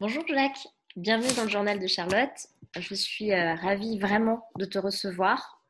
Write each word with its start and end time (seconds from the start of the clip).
Bonjour 0.00 0.22
Jacques, 0.28 0.68
bienvenue 0.94 1.34
dans 1.34 1.42
le 1.42 1.48
journal 1.48 1.80
de 1.80 1.88
Charlotte. 1.88 2.30
Je 2.78 2.94
suis 2.94 3.32
euh, 3.32 3.56
ravie 3.56 3.98
vraiment 3.98 4.44
de 4.56 4.64
te 4.64 4.78
recevoir. 4.78 5.60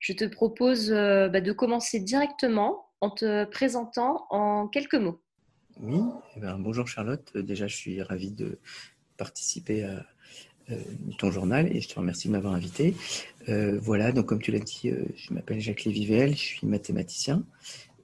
Je 0.00 0.12
te 0.12 0.24
propose 0.24 0.90
euh, 0.90 1.28
bah, 1.28 1.40
de 1.40 1.52
commencer 1.52 2.00
directement 2.00 2.88
en 3.00 3.10
te 3.10 3.44
présentant 3.44 4.26
en 4.30 4.66
quelques 4.66 4.96
mots. 4.96 5.20
Oui, 5.78 6.00
eh 6.36 6.40
ben, 6.40 6.58
bonjour 6.58 6.88
Charlotte. 6.88 7.36
Déjà, 7.36 7.68
je 7.68 7.76
suis 7.76 8.02
ravie 8.02 8.32
de 8.32 8.58
participer 9.18 9.84
à 9.84 10.04
euh, 10.70 10.82
ton 11.18 11.30
journal 11.30 11.68
et 11.68 11.80
je 11.80 11.88
te 11.88 11.94
remercie 11.94 12.26
de 12.26 12.32
m'avoir 12.32 12.54
invité. 12.54 12.96
voilà, 13.46 14.10
donc 14.10 14.26
comme 14.26 14.42
tu 14.42 14.50
l'as 14.50 14.58
dit, 14.58 14.90
je 15.14 15.32
m'appelle 15.32 15.60
Jacques 15.60 15.84
Lévivel, 15.84 16.32
je 16.32 16.42
suis 16.42 16.66
mathématicien 16.66 17.44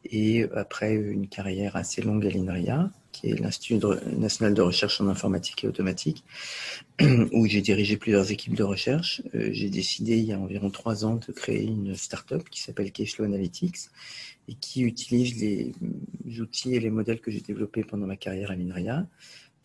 et 0.04 0.44
après 0.54 0.94
une 0.94 1.26
carrière 1.26 1.74
assez 1.74 2.02
longue 2.02 2.24
à 2.24 2.30
l'INRIA, 2.30 2.88
qui 3.12 3.30
est 3.30 3.38
l'Institut 3.38 3.78
national 4.16 4.54
de 4.54 4.62
recherche 4.62 5.00
en 5.00 5.08
informatique 5.08 5.64
et 5.64 5.68
automatique, 5.68 6.24
où 7.32 7.46
j'ai 7.46 7.60
dirigé 7.60 7.96
plusieurs 7.96 8.30
équipes 8.32 8.54
de 8.54 8.62
recherche. 8.62 9.22
Euh, 9.34 9.50
j'ai 9.52 9.70
décidé 9.70 10.16
il 10.16 10.24
y 10.24 10.32
a 10.32 10.38
environ 10.38 10.70
trois 10.70 11.04
ans 11.04 11.16
de 11.16 11.32
créer 11.32 11.64
une 11.64 11.94
start-up 11.94 12.48
qui 12.50 12.60
s'appelle 12.60 12.90
Cashflow 12.90 13.24
Analytics 13.24 13.90
et 14.48 14.54
qui 14.54 14.82
utilise 14.82 15.40
les 15.40 15.72
outils 16.40 16.74
et 16.74 16.80
les 16.80 16.90
modèles 16.90 17.20
que 17.20 17.30
j'ai 17.30 17.40
développés 17.40 17.84
pendant 17.84 18.06
ma 18.06 18.16
carrière 18.16 18.50
à 18.50 18.56
l'INRIA 18.56 19.06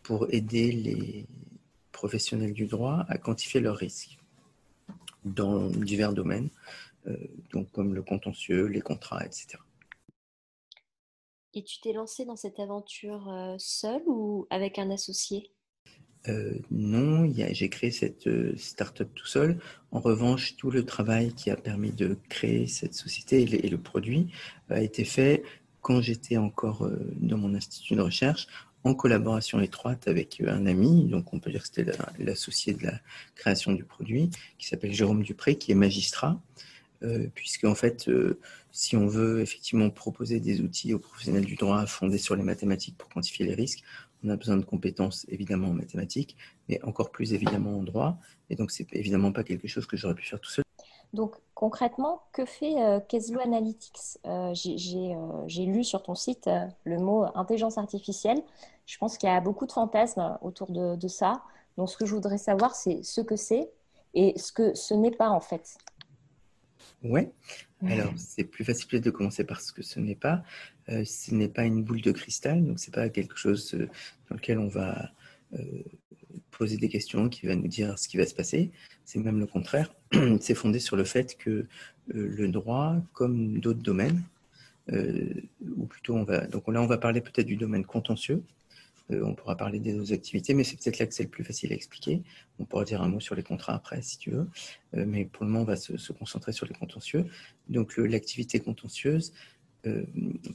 pour 0.02 0.26
aider 0.30 0.70
les 0.70 1.26
professionnels 1.92 2.52
du 2.52 2.66
droit 2.66 3.04
à 3.08 3.18
quantifier 3.18 3.60
leurs 3.60 3.76
risques 3.76 4.18
dans 5.24 5.68
divers 5.68 6.12
domaines, 6.12 6.48
euh, 7.08 7.16
donc 7.52 7.70
comme 7.72 7.94
le 7.94 8.02
contentieux, 8.02 8.66
les 8.66 8.80
contrats, 8.80 9.24
etc. 9.24 9.58
Et 11.54 11.62
tu 11.64 11.80
t'es 11.80 11.92
lancé 11.92 12.24
dans 12.24 12.36
cette 12.36 12.60
aventure 12.60 13.28
euh, 13.30 13.54
seul 13.58 14.02
ou 14.06 14.46
avec 14.50 14.78
un 14.78 14.90
associé? 14.90 15.50
Euh, 16.28 16.58
non, 16.70 17.30
j'ai 17.32 17.68
créé 17.70 17.90
cette 17.90 18.26
euh, 18.26 18.54
start-up 18.56 19.08
tout 19.14 19.26
seul. 19.26 19.58
En 19.92 20.00
revanche, 20.00 20.56
tout 20.56 20.70
le 20.70 20.84
travail 20.84 21.32
qui 21.32 21.50
a 21.50 21.56
permis 21.56 21.92
de 21.92 22.18
créer 22.28 22.66
cette 22.66 22.94
société 22.94 23.42
et 23.42 23.68
le, 23.68 23.78
produit 23.78 24.30
a 24.68 24.82
été 24.82 25.04
fait 25.04 25.42
quand 25.80 26.02
j'étais 26.02 26.36
encore 26.36 26.90
dans 27.16 27.38
mon 27.38 27.54
institut 27.54 27.94
de 27.94 28.02
recherche, 28.02 28.46
en 28.84 28.94
collaboration 28.94 29.60
étroite 29.60 30.06
avec 30.08 30.42
un 30.46 30.66
ami, 30.66 31.04
donc 31.04 31.32
on 31.32 31.40
peut 31.40 31.50
dire 31.50 31.62
que 31.62 31.68
c'était 31.68 31.92
l'associé 32.18 32.74
de 32.74 32.84
la 32.84 33.00
création 33.34 33.72
du 33.72 33.84
produit, 33.84 34.30
qui 34.58 34.66
s'appelle 34.66 34.92
Jérôme 34.92 35.22
Dupré, 35.22 35.56
qui 35.56 35.72
est 35.72 35.76
magistrat, 35.76 36.40
puisque 37.34 37.64
en 37.64 37.74
fait, 37.74 38.10
si 38.72 38.96
on 38.96 39.06
veut 39.06 39.40
effectivement 39.40 39.90
proposer 39.90 40.40
des 40.40 40.60
outils 40.60 40.94
aux 40.94 40.98
professionnels 40.98 41.44
du 41.44 41.54
droit 41.54 41.86
fondés 41.86 42.18
sur 42.18 42.36
les 42.36 42.42
mathématiques 42.42 42.96
pour 42.98 43.08
quantifier 43.08 43.46
les 43.46 43.54
risques, 43.54 43.84
on 44.24 44.30
a 44.30 44.36
besoin 44.36 44.56
de 44.56 44.64
compétences 44.64 45.26
évidemment 45.28 45.68
en 45.68 45.74
mathématiques, 45.74 46.36
mais 46.68 46.80
encore 46.82 47.10
plus 47.10 47.32
évidemment 47.32 47.78
en 47.78 47.82
droit. 47.82 48.18
Et 48.50 48.56
donc, 48.56 48.70
c'est 48.70 48.86
évidemment 48.92 49.32
pas 49.32 49.44
quelque 49.44 49.68
chose 49.68 49.86
que 49.86 49.96
j'aurais 49.96 50.14
pu 50.14 50.26
faire 50.26 50.40
tout 50.40 50.50
seul. 50.50 50.64
Donc, 51.12 51.36
concrètement, 51.54 52.22
que 52.32 52.44
fait 52.44 52.74
euh, 52.82 53.00
Analytics? 53.42 54.18
Euh, 54.26 54.52
euh, 54.52 55.44
J'ai 55.46 55.66
lu 55.66 55.84
sur 55.84 56.02
ton 56.02 56.14
site 56.14 56.46
euh, 56.48 56.66
le 56.84 56.98
mot 56.98 57.24
intelligence 57.34 57.78
artificielle. 57.78 58.42
Je 58.86 58.98
pense 58.98 59.16
qu'il 59.16 59.28
y 59.28 59.32
a 59.32 59.40
beaucoup 59.40 59.66
de 59.66 59.72
fantasmes 59.72 60.38
autour 60.42 60.70
de, 60.70 60.96
de 60.96 61.08
ça. 61.08 61.42
Donc, 61.76 61.88
ce 61.88 61.96
que 61.96 62.04
je 62.04 62.14
voudrais 62.14 62.38
savoir, 62.38 62.74
c'est 62.74 63.02
ce 63.02 63.20
que 63.20 63.36
c'est 63.36 63.70
et 64.14 64.38
ce 64.38 64.52
que 64.52 64.74
ce 64.74 64.94
n'est 64.94 65.10
pas 65.10 65.28
en 65.28 65.40
fait. 65.40 65.76
Ouais. 67.02 67.30
Alors, 67.86 68.12
c'est 68.16 68.44
plus 68.44 68.64
facile 68.64 69.00
de 69.00 69.10
commencer 69.10 69.44
par 69.44 69.60
ce 69.60 69.72
que 69.72 69.82
ce 69.82 70.00
n'est 70.00 70.16
pas. 70.16 70.42
Euh, 70.88 71.04
ce 71.04 71.34
n'est 71.34 71.48
pas 71.48 71.64
une 71.64 71.82
boule 71.82 72.00
de 72.00 72.12
cristal, 72.12 72.64
donc 72.64 72.80
ce 72.80 72.86
n'est 72.86 72.94
pas 72.94 73.08
quelque 73.08 73.36
chose 73.36 73.74
euh, 73.74 73.88
dans 74.28 74.36
lequel 74.36 74.58
on 74.58 74.68
va 74.68 75.10
euh, 75.54 75.82
poser 76.50 76.76
des 76.76 76.88
questions 76.88 77.28
qui 77.28 77.46
va 77.46 77.54
nous 77.54 77.68
dire 77.68 77.98
ce 77.98 78.08
qui 78.08 78.16
va 78.16 78.26
se 78.26 78.34
passer. 78.34 78.70
C'est 79.04 79.18
même 79.18 79.38
le 79.38 79.46
contraire. 79.46 79.94
c'est 80.40 80.54
fondé 80.54 80.80
sur 80.80 80.96
le 80.96 81.04
fait 81.04 81.36
que 81.36 81.66
le 82.10 82.48
droit, 82.48 82.96
comme 83.12 83.60
d'autres 83.60 83.82
domaines, 83.82 84.22
ou 84.90 85.84
plutôt 85.84 86.16
on 86.16 86.24
va, 86.24 86.46
donc 86.46 86.66
là 86.68 86.80
on 86.80 86.86
va 86.86 86.96
parler 86.96 87.20
peut-être 87.20 87.46
du 87.46 87.56
domaine 87.56 87.84
contentieux, 87.84 88.42
euh, 89.10 89.22
on 89.24 89.34
pourra 89.34 89.56
parler 89.56 89.78
des 89.78 89.98
autres 89.98 90.12
activités, 90.12 90.54
mais 90.54 90.64
c'est 90.64 90.76
peut-être 90.76 90.98
là 90.98 91.06
que 91.06 91.14
c'est 91.14 91.22
le 91.22 91.28
plus 91.28 91.44
facile 91.44 91.72
à 91.72 91.74
expliquer. 91.74 92.22
On 92.58 92.64
pourra 92.64 92.84
dire 92.84 93.02
un 93.02 93.08
mot 93.08 93.20
sur 93.20 93.34
les 93.34 93.42
contrats 93.42 93.74
après, 93.74 94.02
si 94.02 94.18
tu 94.18 94.30
veux. 94.30 94.48
Euh, 94.94 95.04
mais 95.06 95.24
pour 95.24 95.44
le 95.44 95.50
moment, 95.50 95.62
on 95.62 95.66
va 95.66 95.76
se, 95.76 96.12
concentrer 96.12 96.52
sur 96.52 96.66
les 96.66 96.74
contentieux. 96.74 97.24
Donc, 97.68 97.96
l'activité 97.96 98.60
contentieuse, 98.60 99.32
euh, 99.86 100.04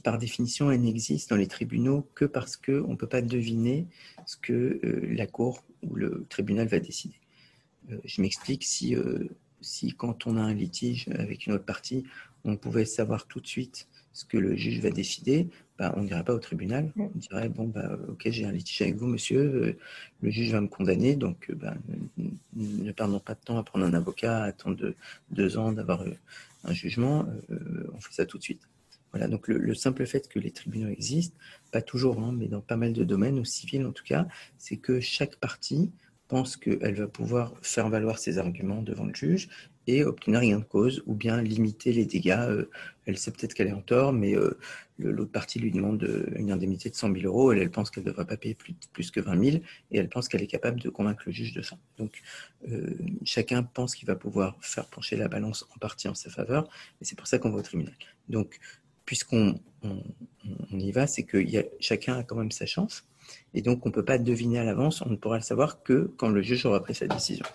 par 0.02 0.18
définition, 0.18 0.70
elle 0.70 0.82
n'existe 0.82 1.30
dans 1.30 1.36
les 1.36 1.48
tribunaux 1.48 2.06
que 2.14 2.24
parce 2.24 2.56
qu'on 2.56 2.88
ne 2.88 2.96
peut 2.96 3.08
pas 3.08 3.22
deviner 3.22 3.86
ce 4.26 4.36
que 4.36 4.80
la 4.82 5.26
cour 5.26 5.64
ou 5.82 5.96
le 5.96 6.24
tribunal 6.28 6.68
va 6.68 6.78
décider. 6.78 7.14
je 8.04 8.20
m'explique, 8.20 8.64
si, 8.64 8.94
si 9.60 9.92
quand 9.94 10.26
on 10.26 10.36
a 10.36 10.40
un 10.40 10.54
litige 10.54 11.08
avec 11.08 11.46
une 11.46 11.54
autre 11.54 11.64
partie, 11.64 12.04
on 12.44 12.56
pouvait 12.56 12.84
savoir 12.84 13.26
tout 13.26 13.40
de 13.40 13.46
suite 13.46 13.88
ce 14.14 14.24
que 14.24 14.38
le 14.38 14.56
juge 14.56 14.80
va 14.80 14.90
décider, 14.90 15.48
bah, 15.76 15.92
on 15.96 16.02
n'irait 16.04 16.24
pas 16.24 16.32
au 16.32 16.38
tribunal. 16.38 16.90
On 16.96 17.10
dirait 17.16 17.48
bon, 17.48 17.66
bah, 17.66 17.98
ok, 18.08 18.28
j'ai 18.30 18.46
un 18.46 18.52
litige 18.52 18.80
avec 18.80 18.94
vous, 18.94 19.08
monsieur, 19.08 19.40
euh, 19.40 19.78
le 20.22 20.30
juge 20.30 20.52
va 20.52 20.60
me 20.60 20.68
condamner, 20.68 21.16
donc 21.16 21.50
euh, 21.50 21.54
bah, 21.54 21.74
ne 22.56 22.92
perdons 22.92 23.18
pas 23.18 23.34
de 23.34 23.40
temps 23.40 23.58
à 23.58 23.64
prendre 23.64 23.84
un 23.84 23.92
avocat, 23.92 24.44
à 24.44 24.44
attendre 24.44 24.94
deux, 25.30 25.58
ans 25.58 25.72
d'avoir 25.72 26.02
euh, 26.02 26.14
un 26.62 26.72
jugement, 26.72 27.26
on 27.92 28.00
fait 28.00 28.12
ça 28.12 28.24
tout 28.24 28.38
de 28.38 28.42
suite. 28.42 28.62
Voilà, 29.10 29.28
donc 29.28 29.48
le, 29.48 29.74
simple 29.74 30.06
fait 30.06 30.28
que 30.28 30.38
les 30.38 30.50
tribunaux 30.50 30.88
existent, 30.88 31.36
pas 31.70 31.82
toujours, 31.82 32.18
hein, 32.20 32.32
mais 32.36 32.46
dans 32.48 32.60
pas 32.60 32.76
mal 32.76 32.92
de 32.92 33.04
domaines, 33.04 33.38
au 33.38 33.44
civil 33.44 33.84
en 33.84 33.92
tout 33.92 34.04
cas, 34.04 34.26
c'est 34.58 34.76
que 34.76 35.00
chaque 35.00 35.36
partie 35.36 35.92
pense 36.28 36.56
qu'elle 36.56 36.94
va 36.94 37.06
pouvoir 37.06 37.54
faire 37.62 37.88
valoir 37.88 38.18
ses 38.18 38.38
arguments 38.38 38.82
devant 38.82 39.04
le 39.04 39.14
juge 39.14 39.48
et 39.86 40.04
obtenir 40.04 40.40
rien 40.40 40.58
de 40.58 40.64
cause 40.64 41.02
ou 41.06 41.14
bien 41.14 41.42
limiter 41.42 41.92
les 41.92 42.06
dégâts. 42.06 42.46
Euh, 42.48 42.70
elle 43.06 43.18
sait 43.18 43.30
peut-être 43.30 43.52
qu'elle 43.54 43.68
est 43.68 43.72
en 43.72 43.82
tort, 43.82 44.12
mais 44.12 44.34
euh, 44.34 44.58
l'autre 44.98 45.30
partie 45.30 45.58
lui 45.58 45.70
demande 45.70 46.02
euh, 46.04 46.26
une 46.36 46.50
indemnité 46.50 46.88
de 46.88 46.94
100 46.94 47.12
000 47.12 47.26
euros. 47.26 47.52
Elle, 47.52 47.58
elle 47.58 47.70
pense 47.70 47.90
qu'elle 47.90 48.04
ne 48.04 48.08
devrait 48.08 48.26
pas 48.26 48.36
payer 48.36 48.54
plus, 48.54 49.10
que 49.10 49.20
20 49.20 49.44
000 49.44 49.56
et 49.90 49.98
elle 49.98 50.08
pense 50.08 50.28
qu'elle 50.28 50.42
est 50.42 50.46
capable 50.46 50.80
de 50.80 50.88
convaincre 50.88 51.24
le 51.26 51.32
juge 51.32 51.52
de 51.52 51.62
ça. 51.62 51.76
Donc 51.98 52.22
chacun 53.24 53.62
pense 53.62 53.94
qu'il 53.94 54.06
va 54.06 54.16
pouvoir 54.16 54.56
faire 54.62 54.86
pencher 54.86 55.16
la 55.16 55.28
balance 55.28 55.66
en 55.74 55.78
partie 55.78 56.08
en 56.08 56.14
sa 56.14 56.30
faveur 56.30 56.68
et 57.00 57.04
c'est 57.04 57.16
pour 57.16 57.26
ça 57.26 57.38
qu'on 57.38 57.50
va 57.50 57.58
au 57.58 57.62
tribunal. 57.62 57.94
Donc 58.28 58.58
puisqu'on 59.04 59.60
on, 59.82 60.02
y 60.78 60.92
va, 60.92 61.06
c'est 61.06 61.24
que 61.24 61.36
y 61.36 61.58
a, 61.58 61.64
chacun 61.78 62.16
a 62.16 62.22
quand 62.22 62.36
même 62.36 62.50
sa 62.50 62.64
chance 62.64 63.04
et 63.54 63.62
donc 63.62 63.84
on 63.86 63.88
ne 63.88 63.94
peut 63.94 64.04
pas 64.04 64.18
deviner 64.18 64.58
à 64.58 64.64
l'avance, 64.64 65.02
on 65.02 65.10
ne 65.10 65.16
pourra 65.16 65.36
le 65.36 65.42
savoir 65.42 65.82
que 65.82 66.12
quand 66.16 66.28
le 66.28 66.42
juge 66.42 66.66
aura 66.66 66.82
pris 66.82 66.94
sa 66.94 67.06
décision. 67.06 67.46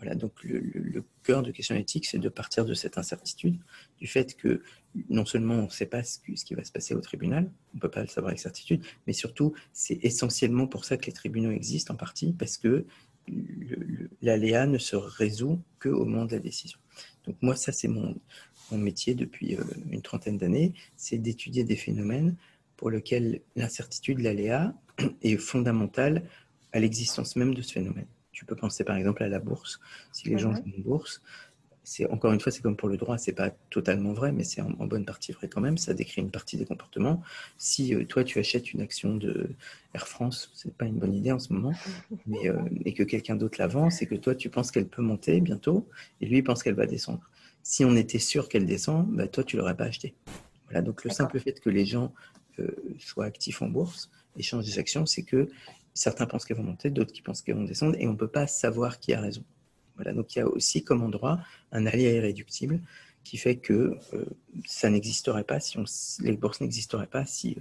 Voilà, 0.00 0.14
donc 0.14 0.32
le, 0.44 1.02
cœur 1.24 1.42
de 1.42 1.50
question 1.50 1.74
éthique, 1.74 2.06
c'est 2.06 2.18
de 2.18 2.28
partir 2.28 2.64
de 2.64 2.72
cette 2.72 2.98
incertitude, 2.98 3.58
du 3.98 4.06
fait 4.06 4.36
que 4.36 4.62
non 5.10 5.24
seulement 5.24 5.54
on 5.54 5.64
ne 5.64 5.70
sait 5.70 5.86
pas 5.86 6.04
ce, 6.04 6.18
qui 6.20 6.54
va 6.54 6.62
se 6.62 6.70
passer 6.70 6.94
au 6.94 7.00
tribunal, 7.00 7.50
on 7.72 7.76
ne 7.76 7.80
peut 7.80 7.90
pas 7.90 8.02
le 8.02 8.06
savoir 8.06 8.28
avec 8.28 8.38
certitude, 8.38 8.84
mais 9.06 9.12
surtout, 9.12 9.54
c'est 9.72 9.98
essentiellement 10.04 10.68
pour 10.68 10.84
ça 10.84 10.96
que 10.96 11.06
les 11.06 11.12
tribunaux 11.12 11.50
existent 11.50 11.94
en 11.94 11.96
partie, 11.96 12.32
parce 12.32 12.58
que 12.58 12.86
l'aléa 14.22 14.66
ne 14.66 14.78
se 14.78 14.96
résout 14.96 15.60
qu'au 15.80 16.04
moment 16.04 16.24
de 16.24 16.32
la 16.32 16.38
décision. 16.38 16.78
Donc 17.26 17.36
moi, 17.42 17.56
ça, 17.56 17.72
c'est 17.72 17.88
mon, 17.88 18.14
métier 18.70 19.14
depuis 19.14 19.56
euh, 19.56 19.64
une 19.90 20.02
trentaine 20.02 20.36
d'années, 20.36 20.74
c'est 20.96 21.16
d'étudier 21.16 21.64
des 21.64 21.76
phénomènes 21.76 22.36
pour 22.78 22.90
lesquels 22.90 23.42
l'incertitude, 23.56 24.20
l'aléa, 24.20 24.72
est 25.22 25.36
fondamentale 25.36 26.22
à 26.72 26.80
l'existence 26.80 27.36
même 27.36 27.52
de 27.52 27.60
ce 27.60 27.74
phénomène. 27.74 28.06
Tu 28.32 28.46
peux 28.46 28.56
penser 28.56 28.84
par 28.84 28.96
exemple 28.96 29.22
à 29.22 29.28
la 29.28 29.40
bourse. 29.40 29.80
Si 30.12 30.28
les 30.28 30.38
gens 30.38 30.54
jouent 30.54 30.62
une 30.64 30.82
bourse, 30.82 31.20
c'est 31.82 32.06
encore 32.10 32.32
une 32.32 32.40
fois, 32.40 32.52
c'est 32.52 32.60
comme 32.60 32.76
pour 32.76 32.88
le 32.88 32.98
droit, 32.98 33.16
c'est 33.16 33.32
pas 33.32 33.50
totalement 33.70 34.12
vrai, 34.12 34.30
mais 34.30 34.44
c'est 34.44 34.60
en, 34.60 34.70
bonne 34.86 35.06
partie 35.06 35.32
vrai 35.32 35.48
quand 35.48 35.62
même. 35.62 35.78
Ça 35.78 35.94
décrit 35.94 36.20
une 36.20 36.30
partie 36.30 36.56
des 36.56 36.66
comportements. 36.66 37.22
Si 37.56 37.94
euh, 37.94 38.04
toi 38.04 38.24
tu 38.24 38.38
achètes 38.38 38.74
une 38.74 38.82
action 38.82 39.16
de 39.16 39.50
Air 39.94 40.06
France, 40.06 40.52
c'est 40.54 40.72
pas 40.74 40.84
une 40.84 40.98
bonne 40.98 41.14
idée 41.14 41.32
en 41.32 41.38
ce 41.38 41.52
moment, 41.52 41.72
mais 42.26 42.48
euh, 42.48 42.58
et 42.84 42.92
que 42.92 43.02
quelqu'un 43.02 43.36
d'autre 43.36 43.56
l'avance 43.58 44.02
et 44.02 44.06
que 44.06 44.14
toi 44.14 44.34
tu 44.34 44.50
penses 44.50 44.70
qu'elle 44.70 44.86
peut 44.86 45.02
monter 45.02 45.40
bientôt 45.40 45.88
et 46.20 46.26
lui 46.26 46.38
il 46.38 46.44
pense 46.44 46.62
qu'elle 46.62 46.74
va 46.74 46.86
descendre. 46.86 47.22
Si 47.62 47.84
on 47.84 47.96
était 47.96 48.18
sûr 48.18 48.48
qu'elle 48.48 48.66
descend, 48.66 49.08
bah, 49.08 49.26
toi 49.26 49.42
tu 49.42 49.56
l'aurais 49.56 49.76
pas 49.76 49.84
acheté. 49.84 50.14
Voilà. 50.66 50.82
Donc 50.82 51.04
le 51.04 51.10
simple 51.10 51.40
fait 51.40 51.58
que 51.58 51.70
les 51.70 51.86
gens 51.86 52.12
euh, 52.58 52.96
soient 52.98 53.24
actifs 53.24 53.62
en 53.62 53.68
bourse, 53.68 54.10
échangent 54.36 54.64
des 54.64 54.78
actions, 54.78 55.06
c'est 55.06 55.22
que 55.22 55.48
certains 55.94 56.26
pensent 56.26 56.44
qu'elles 56.44 56.56
vont 56.56 56.62
monter, 56.62 56.90
d'autres 56.90 57.12
qui 57.12 57.22
pensent 57.22 57.42
qu'elles 57.42 57.56
vont 57.56 57.64
descendre, 57.64 57.96
et 57.98 58.06
on 58.06 58.12
ne 58.12 58.16
peut 58.16 58.28
pas 58.28 58.46
savoir 58.46 59.00
qui 59.00 59.12
a 59.12 59.20
raison. 59.20 59.44
Voilà, 59.96 60.12
donc 60.12 60.34
il 60.36 60.38
y 60.38 60.42
a 60.42 60.46
aussi 60.46 60.84
comme 60.84 61.02
en 61.02 61.08
droit 61.08 61.40
un 61.72 61.86
allié 61.86 62.14
irréductible 62.14 62.80
qui 63.24 63.36
fait 63.36 63.56
que 63.56 63.98
euh, 64.14 64.24
ça 64.64 64.88
n'existerait 64.90 65.44
pas 65.44 65.58
si 65.60 65.76
on, 65.78 65.84
les 66.20 66.36
bourses 66.36 66.60
n'existeraient 66.60 67.08
pas 67.08 67.26
si, 67.26 67.58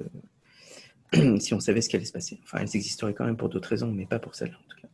euh, 1.16 1.38
si 1.40 1.54
on 1.54 1.60
savait 1.60 1.82
ce 1.82 1.90
qui 1.90 1.96
allait 1.96 2.06
se 2.06 2.12
passer. 2.12 2.40
Enfin, 2.44 2.60
elles 2.60 2.76
existeraient 2.76 3.14
quand 3.14 3.26
même 3.26 3.38
pour 3.38 3.50
d'autres 3.50 3.70
raisons, 3.70 3.92
mais 3.92 4.06
pas 4.06 4.20
pour 4.20 4.36
celle-là 4.36 4.56
en 4.56 4.70
tout 4.70 4.82
cas. 4.82 4.88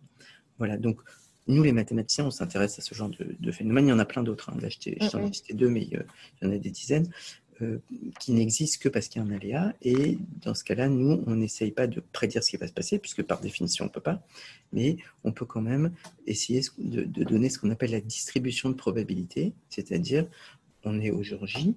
Voilà, 0.58 0.78
donc 0.78 1.02
nous 1.48 1.64
les 1.64 1.74
mathématiciens, 1.74 2.26
on 2.26 2.32
s'intéresse 2.32 2.80
à 2.80 2.82
ce 2.82 2.96
genre 2.96 3.10
de, 3.10 3.52
phénomène. 3.52 3.88
Il 3.88 3.90
y 3.90 3.94
en 3.94 4.00
a 4.00 4.06
plein 4.06 4.24
d'autres. 4.24 4.50
Hein. 4.50 4.58
Là, 4.62 4.70
je 4.70 5.10
t'en 5.10 5.26
ai 5.26 5.34
cité 5.34 5.54
deux, 5.54 5.70
mais 5.70 5.82
il 5.82 6.06
y 6.42 6.46
en 6.46 6.52
a 6.52 6.58
des 6.58 6.70
dizaines. 6.70 7.12
Euh, 7.62 7.80
qui 8.20 8.32
n'existe 8.32 8.82
que 8.82 8.90
parce 8.90 9.08
qu'il 9.08 9.22
y 9.22 9.26
a 9.26 9.28
un 9.28 9.32
aléa. 9.32 9.74
Et 9.82 10.18
dans 10.42 10.54
ce 10.54 10.64
cas-là, 10.64 10.90
nous, 10.90 11.24
on 11.28 11.36
n'essaye 11.36 11.72
pas 11.72 11.88
de 11.88 12.02
prédire 12.12 12.44
ce 12.44 12.50
qui 12.50 12.58
va 12.58 12.68
se 12.68 12.74
passer, 12.74 13.00
puisque 13.00 13.24
par 13.24 13.42
définition, 13.42 13.86
on 13.86 13.88
ne 13.88 13.94
peut 13.94 14.02
pas. 14.02 14.26
Mais 14.72 14.98
on 15.24 15.32
peut 15.32 15.46
quand 15.46 15.62
même 15.62 15.94
essayer 16.26 16.62
de, 16.78 17.04
donner 17.04 17.50
ce 17.50 17.60
qu'on 17.60 17.70
appelle 17.70 17.92
la 17.92 18.02
distribution 18.02 18.70
de 18.70 18.76
probabilité, 18.76 19.54
c'est-à-dire, 19.70 20.28
on 20.84 21.00
est 21.00 21.12
au 21.12 21.24
jour 21.24 21.46
J, 21.46 21.76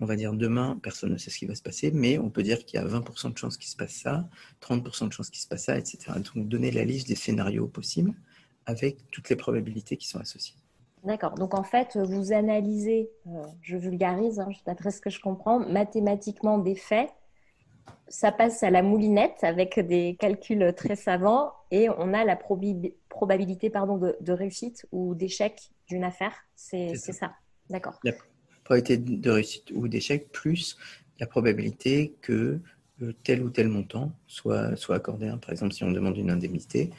on 0.00 0.06
va 0.06 0.16
dire 0.16 0.32
demain, 0.32 0.78
personne 0.82 1.12
ne 1.12 1.18
sait 1.18 1.30
ce 1.30 1.38
qui 1.38 1.46
va 1.46 1.54
se 1.54 1.62
passer, 1.62 1.92
mais 1.92 2.18
on 2.18 2.28
peut 2.28 2.42
dire 2.42 2.64
qu'il 2.64 2.80
y 2.80 2.82
a 2.82 2.86
20% 2.86 3.32
de 3.32 3.38
chances 3.38 3.56
qu'il 3.56 3.68
se 3.68 3.76
passe 3.76 3.94
ça, 3.94 4.28
30% 4.60 5.08
de 5.08 5.12
chances 5.12 5.30
qu'il 5.30 5.40
se 5.40 5.46
passe 5.46 5.64
ça, 5.64 5.78
etc. 5.78 5.98
Donc, 6.34 6.48
donner 6.48 6.70
la 6.70 6.84
liste 6.84 7.06
des 7.06 7.14
scénarios 7.14 7.68
possibles 7.68 8.12
avec 8.66 8.98
toutes 9.10 9.28
les 9.28 9.36
probabilités 9.36 9.96
qui 9.96 10.08
sont 10.08 10.18
associées. 10.18 10.56
D'accord. 11.04 11.34
Donc 11.34 11.54
en 11.54 11.64
fait, 11.64 11.96
vous 11.96 12.32
analysez, 12.32 13.10
euh, 13.26 13.42
je 13.60 13.76
vulgarise, 13.76 14.38
hein, 14.38 14.48
d'après 14.66 14.90
ce 14.90 15.00
que 15.00 15.10
je 15.10 15.20
comprends, 15.20 15.58
mathématiquement 15.58 16.58
des 16.58 16.76
faits. 16.76 17.10
Ça 18.06 18.30
passe 18.30 18.62
à 18.62 18.70
la 18.70 18.82
moulinette 18.82 19.42
avec 19.42 19.80
des 19.80 20.16
calculs 20.18 20.72
très 20.76 20.96
savants 20.96 21.52
et 21.70 21.88
on 21.90 22.14
a 22.14 22.24
la 22.24 22.36
probabilité 22.36 23.70
pardon, 23.70 23.96
de, 23.96 24.32
réussite 24.32 24.86
ou 24.92 25.14
d'échec 25.14 25.70
d'une 25.88 26.04
affaire. 26.04 26.34
C'est 26.54 26.94
ça. 26.94 27.32
D'accord. 27.70 27.98
La 28.04 28.12
probabilité 28.64 28.98
de 28.98 29.30
réussite 29.30 29.72
ou 29.74 29.88
d'échec 29.88 30.30
plus 30.30 30.76
la 31.18 31.26
probabilité 31.26 32.14
que 32.20 32.60
euh, 33.02 33.12
tel 33.24 33.42
ou 33.42 33.50
tel 33.50 33.68
montant 33.68 34.12
soit, 34.26 34.76
soit 34.76 34.96
accordé. 34.96 35.32
Par 35.40 35.50
exemple, 35.50 35.72
si 35.72 35.82
on 35.84 35.90
demande 35.90 36.16
une 36.16 36.30
indemnité, 36.30 36.90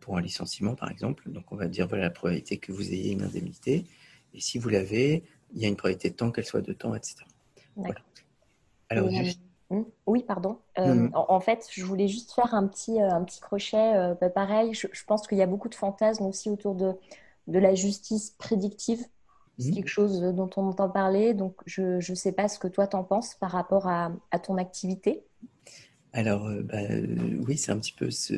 pour 0.00 0.16
un 0.16 0.20
licenciement, 0.20 0.74
par 0.74 0.90
exemple. 0.90 1.30
Donc, 1.30 1.52
on 1.52 1.56
va 1.56 1.68
dire 1.68 1.86
voilà 1.86 2.04
la 2.04 2.10
probabilité 2.10 2.58
que 2.58 2.72
vous 2.72 2.92
ayez 2.92 3.12
une 3.12 3.22
indemnité. 3.22 3.86
Et 4.34 4.40
si 4.40 4.58
vous 4.58 4.68
l'avez, 4.68 5.24
il 5.52 5.60
y 5.60 5.64
a 5.64 5.68
une 5.68 5.76
probabilité 5.76 6.10
de 6.10 6.14
temps 6.16 6.30
qu'elle 6.30 6.44
soit 6.44 6.62
de 6.62 6.72
temps, 6.72 6.94
etc. 6.94 7.16
Alors, 8.88 9.08
euh, 9.08 9.30
hmm, 9.70 9.84
Oui, 10.06 10.24
pardon. 10.26 10.58
Euh, 10.78 11.08
en, 11.14 11.40
fait, 11.40 11.66
je 11.70 11.84
voulais 11.84 12.08
juste 12.08 12.32
faire 12.32 12.54
un 12.54 12.66
petit, 12.66 13.00
un 13.00 13.24
petit 13.24 13.40
crochet. 13.40 14.14
Bah, 14.20 14.30
pareil, 14.30 14.74
je, 14.74 15.04
pense 15.06 15.26
qu'il 15.26 15.38
y 15.38 15.42
a 15.42 15.46
beaucoup 15.46 15.68
de 15.68 15.74
fantasmes 15.74 16.24
aussi 16.24 16.50
autour 16.50 16.74
de, 16.74 16.94
de 17.46 17.58
la 17.58 17.74
justice 17.74 18.30
prédictive. 18.30 19.04
C'est 19.58 19.70
quelque 19.70 19.88
chose 19.88 20.20
dont 20.20 20.50
on 20.56 20.68
entend 20.68 20.90
parler. 20.90 21.32
Donc, 21.32 21.54
je 21.64 21.96
ne 21.96 22.14
sais 22.14 22.32
pas 22.32 22.48
ce 22.48 22.58
que 22.58 22.68
toi, 22.68 22.86
t'en 22.86 23.04
penses 23.04 23.34
par 23.34 23.50
rapport 23.50 23.88
à, 23.88 24.12
à 24.30 24.38
ton 24.38 24.58
activité. 24.58 25.24
Alors, 26.16 26.46
euh, 26.46 26.62
bah, 26.62 26.78
euh, 26.78 27.06
oui, 27.46 27.58
c'est 27.58 27.72
un 27.72 27.78
petit 27.78 27.92
peu 27.92 28.10
ce, 28.10 28.32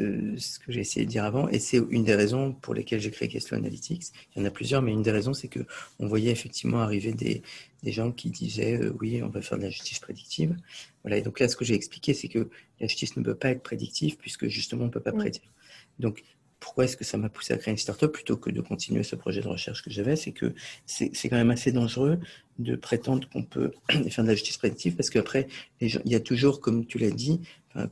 que 0.00 0.72
j'ai 0.72 0.80
essayé 0.80 1.06
de 1.06 1.10
dire 1.10 1.24
avant, 1.24 1.48
et 1.48 1.60
c'est 1.60 1.80
une 1.90 2.02
des 2.02 2.16
raisons 2.16 2.52
pour 2.52 2.74
lesquelles 2.74 2.98
j'ai 2.98 3.12
créé 3.12 3.28
Questo 3.28 3.54
Analytics. 3.54 4.06
Il 4.34 4.40
y 4.40 4.42
en 4.42 4.44
a 4.44 4.50
plusieurs, 4.50 4.82
mais 4.82 4.90
une 4.90 5.02
des 5.02 5.12
raisons, 5.12 5.32
c'est 5.32 5.46
que 5.46 5.60
on 6.00 6.08
voyait 6.08 6.32
effectivement 6.32 6.80
arriver 6.80 7.12
des, 7.12 7.42
gens 7.84 8.10
qui 8.10 8.30
disaient 8.30 8.82
euh, 8.82 8.92
oui, 9.00 9.22
on 9.22 9.28
va 9.28 9.42
faire 9.42 9.58
de 9.58 9.62
la 9.62 9.70
justice 9.70 10.00
prédictive. 10.00 10.56
Voilà, 11.04 11.18
et 11.18 11.22
donc 11.22 11.38
là, 11.38 11.46
ce 11.46 11.54
que 11.54 11.64
j'ai 11.64 11.74
expliqué, 11.74 12.14
c'est 12.14 12.26
que 12.26 12.50
la 12.80 12.88
justice 12.88 13.16
ne 13.16 13.22
peut 13.22 13.36
pas 13.36 13.50
être 13.50 13.62
prédictive 13.62 14.16
puisque 14.16 14.48
justement, 14.48 14.82
on 14.82 14.86
ne 14.86 14.90
peut 14.90 14.98
pas 14.98 15.12
prédire. 15.12 15.52
Donc, 16.00 16.24
pourquoi 16.60 16.84
est-ce 16.84 16.96
que 16.96 17.04
ça 17.04 17.16
m'a 17.16 17.28
poussé 17.28 17.52
à 17.54 17.58
créer 17.58 17.72
une 17.72 17.78
startup 17.78 18.10
plutôt 18.10 18.36
que 18.36 18.50
de 18.50 18.60
continuer 18.60 19.02
ce 19.02 19.16
projet 19.16 19.40
de 19.40 19.48
recherche 19.48 19.82
que 19.82 19.90
j'avais 19.90 20.16
C'est 20.16 20.32
que 20.32 20.54
c'est 20.86 21.28
quand 21.28 21.36
même 21.36 21.50
assez 21.50 21.72
dangereux 21.72 22.18
de 22.58 22.74
prétendre 22.76 23.28
qu'on 23.28 23.44
peut 23.44 23.72
faire 24.10 24.24
de 24.24 24.28
la 24.28 24.34
justice 24.34 24.56
prédictive 24.56 24.96
parce 24.96 25.10
qu'après, 25.10 25.48
il 25.80 26.00
y 26.04 26.14
a 26.14 26.20
toujours, 26.20 26.60
comme 26.60 26.86
tu 26.86 26.98
l'as 26.98 27.10
dit, 27.10 27.40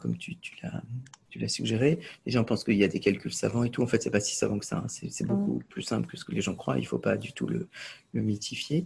comme 0.01 0.17
tu 0.17 0.37
l'as 0.63 0.83
tu 1.37 1.43
l'as 1.43 1.49
suggéré. 1.49 1.99
Les 2.25 2.33
gens 2.33 2.45
pensent 2.45 2.65
qu'il 2.65 2.77
y 2.77 2.85
a 2.85 2.89
des 2.89 3.01
calculs 3.01 3.33
savants 3.33 3.65
et 3.65 3.71
tout. 3.71 3.83
En 3.83 3.87
fait, 3.87 4.03
c'est 4.03 4.11
pas 4.11 4.21
si 4.21 4.35
savant 4.35 4.59
que 4.59 4.65
ça. 4.65 4.79
Hein. 4.79 4.87
C'est 4.89 5.25
mm. 5.25 5.27
beaucoup 5.27 5.59
plus 5.69 5.83
simple 5.83 6.09
que 6.09 6.17
ce 6.17 6.25
que 6.25 6.33
les 6.33 6.41
gens 6.41 6.55
croient. 6.55 6.79
Il 6.79 6.87
faut 6.87 6.99
pas 6.99 7.17
du 7.17 7.33
tout 7.33 7.47
le, 7.47 7.69
le 8.13 8.23
mythifier. 8.23 8.85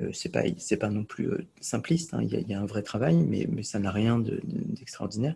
Euh, 0.00 0.10
c'est 0.12 0.28
pas 0.28 0.42
c'est 0.58 0.76
pas 0.76 0.90
non 0.90 1.04
plus 1.04 1.28
euh, 1.28 1.46
simpliste. 1.60 2.14
Hein. 2.14 2.22
Il, 2.22 2.48
y 2.48 2.54
a, 2.54 2.60
un 2.60 2.66
vrai 2.66 2.82
travail, 2.82 3.16
mais, 3.16 3.46
mais 3.50 3.62
ça 3.62 3.78
n'a 3.78 3.90
rien 3.90 4.18
d'extraordinaire. 4.20 5.34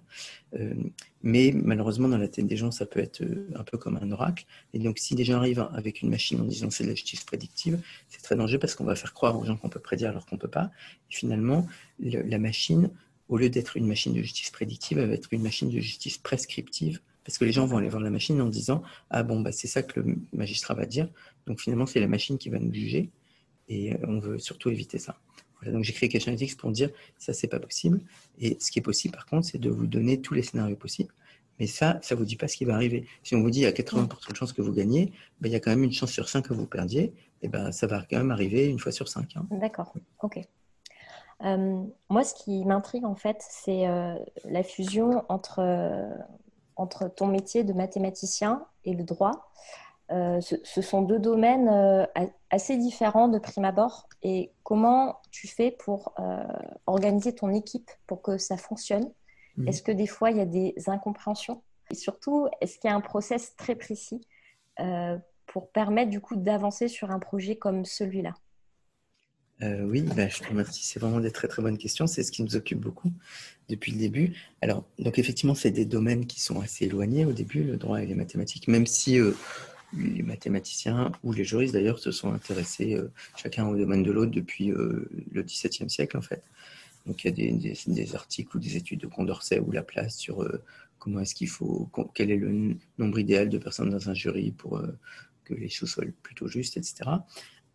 Euh, 0.55 0.75
mais 1.23 1.53
malheureusement, 1.55 2.09
dans 2.09 2.19
la 2.19 2.29
tête 2.29 2.47
des 2.47 2.57
gens, 2.57 2.71
ça 2.71 2.87
peut 2.87 3.01
être 3.01 3.23
euh, 3.23 3.49
un 3.57 3.65
peu 3.65 3.79
comme 3.79 3.97
un 3.97 4.11
oracle. 4.13 4.45
Et 4.73 4.79
donc, 4.79 4.99
si 4.99 5.15
des 5.15 5.25
gens 5.25 5.39
arrivent 5.39 5.69
avec 5.75 6.03
une 6.03 6.11
machine 6.11 6.41
en 6.41 6.45
disant 6.45 6.71
c'est 6.71 6.85
de 6.85 6.89
la 6.91 6.95
justice 6.95 7.25
prédictive, 7.25 7.81
c'est 8.09 8.23
très 8.23 8.37
dangereux 8.37 8.61
parce 8.61 8.75
qu'on 8.75 8.85
va 8.85 8.95
faire 8.95 9.15
croire 9.15 9.39
aux 9.39 9.45
gens 9.45 9.57
qu'on 9.57 9.69
peut 9.69 9.81
prédire 9.81 10.11
alors 10.11 10.27
qu'on 10.27 10.39
peut 10.39 10.49
pas. 10.49 10.71
Et 11.11 11.15
finalement, 11.15 11.67
la 11.99 12.39
machine 12.39 12.91
au 13.29 13.37
lieu 13.37 13.49
d'être 13.49 13.77
une 13.77 13.87
machine 13.87 14.13
de 14.13 14.23
justice 14.23 14.51
prédictive, 14.51 14.99
elle 14.99 15.09
va 15.09 15.15
être 15.15 15.33
une 15.33 15.43
machine 15.43 15.71
de 15.71 15.81
justice 15.81 16.19
prescriptive, 16.19 17.01
parce 17.25 17.39
que 17.39 17.45
les 17.45 17.53
gens 17.53 17.67
vont 17.67 17.77
aller 17.77 17.89
voir 17.89 18.03
la 18.03 18.11
machine 18.11 18.41
en 18.41 18.49
disant 18.49 18.83
Ah 19.11 19.23
bon, 19.23 19.41
bah, 19.41 19.53
c'est 19.53 19.69
ça 19.69 19.83
que 19.83 20.01
le 20.01 20.17
magistrat 20.33 20.75
va 20.75 20.87
dire. 20.87 21.09
Donc 21.47 21.61
finalement, 21.61 21.87
c'est 21.87 22.01
la 22.01 22.09
machine 22.09 22.39
qui 22.39 22.49
va 22.49 22.59
nous 22.59 22.73
juger, 22.73 23.11
et 23.69 23.95
euh, 23.95 23.99
on 24.05 24.19
veut 24.19 24.39
surtout 24.39 24.71
éviter 24.71 24.99
ça. 24.99 25.19
Donc 25.65 25.85
j'ai 25.85 25.93
créé 25.93 26.09
Question 26.09 26.33
Ethics 26.33 26.57
pour 26.57 26.73
dire 26.73 26.91
Ça, 27.19 27.33
c'est 27.33 27.47
pas 27.47 27.61
possible. 27.61 28.01
Et 28.39 28.57
ce 28.61 28.71
qui 28.71 28.81
est 28.81 28.83
possible, 28.83 29.15
par 29.15 29.27
contre, 29.27 29.47
c'est 29.47 29.59
de 29.59 29.71
vous 29.71 29.87
donner 29.87 30.21
tous 30.21 30.35
les 30.35 30.43
scénarios 30.43 30.77
possibles. 30.77 31.13
Mais 31.61 31.67
ça, 31.67 32.01
ça 32.03 32.15
ne 32.15 32.19
vous 32.19 32.25
dit 32.25 32.37
pas 32.37 32.49
ce 32.49 32.57
qui 32.57 32.65
va 32.65 32.75
arriver. 32.75 33.07
Si 33.23 33.35
on 33.37 33.43
vous 33.43 33.51
dit 33.51 33.61
il 33.61 33.63
y 33.63 33.67
a 33.67 33.73
80% 33.73 34.31
de 34.31 34.37
chances 34.37 34.53
que 34.53 34.63
vous 34.63 34.73
gagnez, 34.73 35.13
ben, 35.41 35.49
il 35.49 35.53
y 35.53 35.55
a 35.55 35.61
quand 35.61 35.71
même 35.71 35.85
une 35.85 35.93
chance 35.93 36.11
sur 36.11 36.29
5 36.29 36.49
que 36.49 36.55
vous 36.55 36.67
perdiez, 36.67 37.13
et 37.43 37.49
ben, 37.49 37.71
ça 37.71 37.87
va 37.87 38.05
quand 38.09 38.17
même 38.17 38.31
arriver 38.31 38.67
une 38.67 38.79
fois 38.79 38.91
sur 38.91 39.09
5. 39.09 39.37
Hein. 39.37 39.47
D'accord, 39.61 39.95
ok. 40.23 40.41
Euh, 41.45 41.85
moi, 42.09 42.25
ce 42.25 42.35
qui 42.35 42.65
m'intrigue 42.65 43.05
en 43.05 43.17
fait, 43.17 43.39
c'est 43.41 43.89
euh, 43.89 44.17
la 44.45 44.63
fusion 44.63 45.25
entre, 45.29 45.59
euh, 45.61 46.15
entre 46.77 47.09
ton 47.09 47.27
métier 47.27 47.65
de 47.65 47.73
mathématicien 47.73 48.65
et 48.85 48.95
le 48.95 49.05
droit. 49.05 49.49
Ce, 50.11 50.57
ce, 50.63 50.83
sont 50.83 51.01
deux 51.01 51.19
domaines 51.19 52.07
assez 52.51 52.77
différents 52.77 53.29
de 53.29 53.39
prime 53.39 53.65
abord. 53.65 54.11
Et 54.23 54.53
comment 54.63 55.23
tu 55.31 55.49
fais 55.49 55.71
pour 55.71 56.13
organiser 56.85 57.35
ton 57.35 57.49
équipe 57.49 57.91
pour 58.07 58.21
que 58.21 58.37
ça 58.37 58.59
fonctionne? 58.59 59.11
Mmh. 59.57 59.69
Est-ce 59.69 59.83
que 59.83 59.91
des 59.91 60.07
fois, 60.07 60.31
il 60.31 60.37
y 60.37 60.41
a 60.43 60.45
des 60.45 60.75
incompréhensions? 60.87 61.63
Et 61.91 61.95
surtout, 61.95 62.47
est-ce 62.61 62.79
qu'il 62.79 62.91
y 62.91 62.93
a 62.93 62.97
un 62.97 63.01
process 63.01 63.57
très 63.57 63.75
précis 63.75 64.21
pour 65.47 65.71
permettre 65.71 66.11
du 66.11 66.21
coup 66.21 66.37
d'avancer 66.37 66.89
sur 66.89 67.11
un 67.11 67.19
projet 67.19 67.57
comme 67.57 67.87
celui-là? 67.87 68.35
Euh, 69.63 69.83
oui, 69.85 70.03
bah, 70.17 70.29
je 70.29 70.39
te 70.39 70.49
remercie. 70.49 70.85
C'est 70.85 70.99
vraiment 70.99 71.21
des 71.21 71.31
très 71.31 71.49
très 71.49 71.63
bonnes 71.63 71.79
questions. 71.79 72.07
C'est 72.07 72.23
ce 72.23 72.33
qui 72.33 72.43
nous 72.43 72.57
occupe 72.57 72.81
beaucoup 72.81 73.13
depuis 73.69 73.93
le 73.93 73.99
début. 73.99 74.35
Alors, 74.61 74.85
donc 74.99 75.19
effectivement, 75.19 75.55
c'est 75.55 75.71
des 75.71 75.85
domaines 75.85 76.27
qui 76.27 76.41
sont 76.41 76.61
assez 76.61 76.87
éloignés 76.87 77.25
au 77.25 77.33
début, 77.33 77.63
le 77.63 77.77
droit 77.77 78.03
et 78.03 78.07
les 78.07 78.15
mathématiques, 78.15 78.69
même 78.69 78.87
si 78.87 79.19
euh, 79.19 79.33
les 79.97 80.23
mathématiciens 80.23 81.13
ou 81.23 81.33
les 81.33 81.45
juristes 81.45 81.75
d'ailleurs 81.75 81.99
se 81.99 82.11
sont 82.11 82.33
intéressés 82.33 82.95
euh, 82.95 83.11
chacun 83.37 83.67
au 83.69 83.77
domaine 83.77 84.03
de 84.03 84.11
l'autre 84.11 84.33
depuis 84.33 84.69
le 84.69 85.43
XVIIe 85.43 85.91
siècle 85.91 86.17
en 86.17 86.23
fait. 86.23 86.43
Donc 87.07 87.25
il 87.25 87.27
y 87.29 87.49
a 87.49 87.75
des, 87.87 88.15
articles 88.15 88.57
ou 88.57 88.61
des 88.61 88.77
études 88.77 89.01
de 89.01 89.07
Condorcet 89.07 89.61
ou 89.61 89.71
Laplace 89.71 90.17
sur 90.17 90.49
comment 90.99 91.21
est-ce 91.21 91.35
qu'il 91.35 91.49
faut, 91.49 91.91
quel 92.15 92.31
est 92.31 92.37
le 92.37 92.77
nombre 92.99 93.19
idéal 93.19 93.49
de 93.49 93.59
personnes 93.59 93.91
dans 93.91 94.09
un 94.09 94.15
jury 94.15 94.53
pour 94.53 94.81
que 95.45 95.55
les 95.55 95.69
choses 95.69 95.91
soient 95.91 96.05
plutôt 96.23 96.47
justes, 96.47 96.77
etc. 96.77 97.11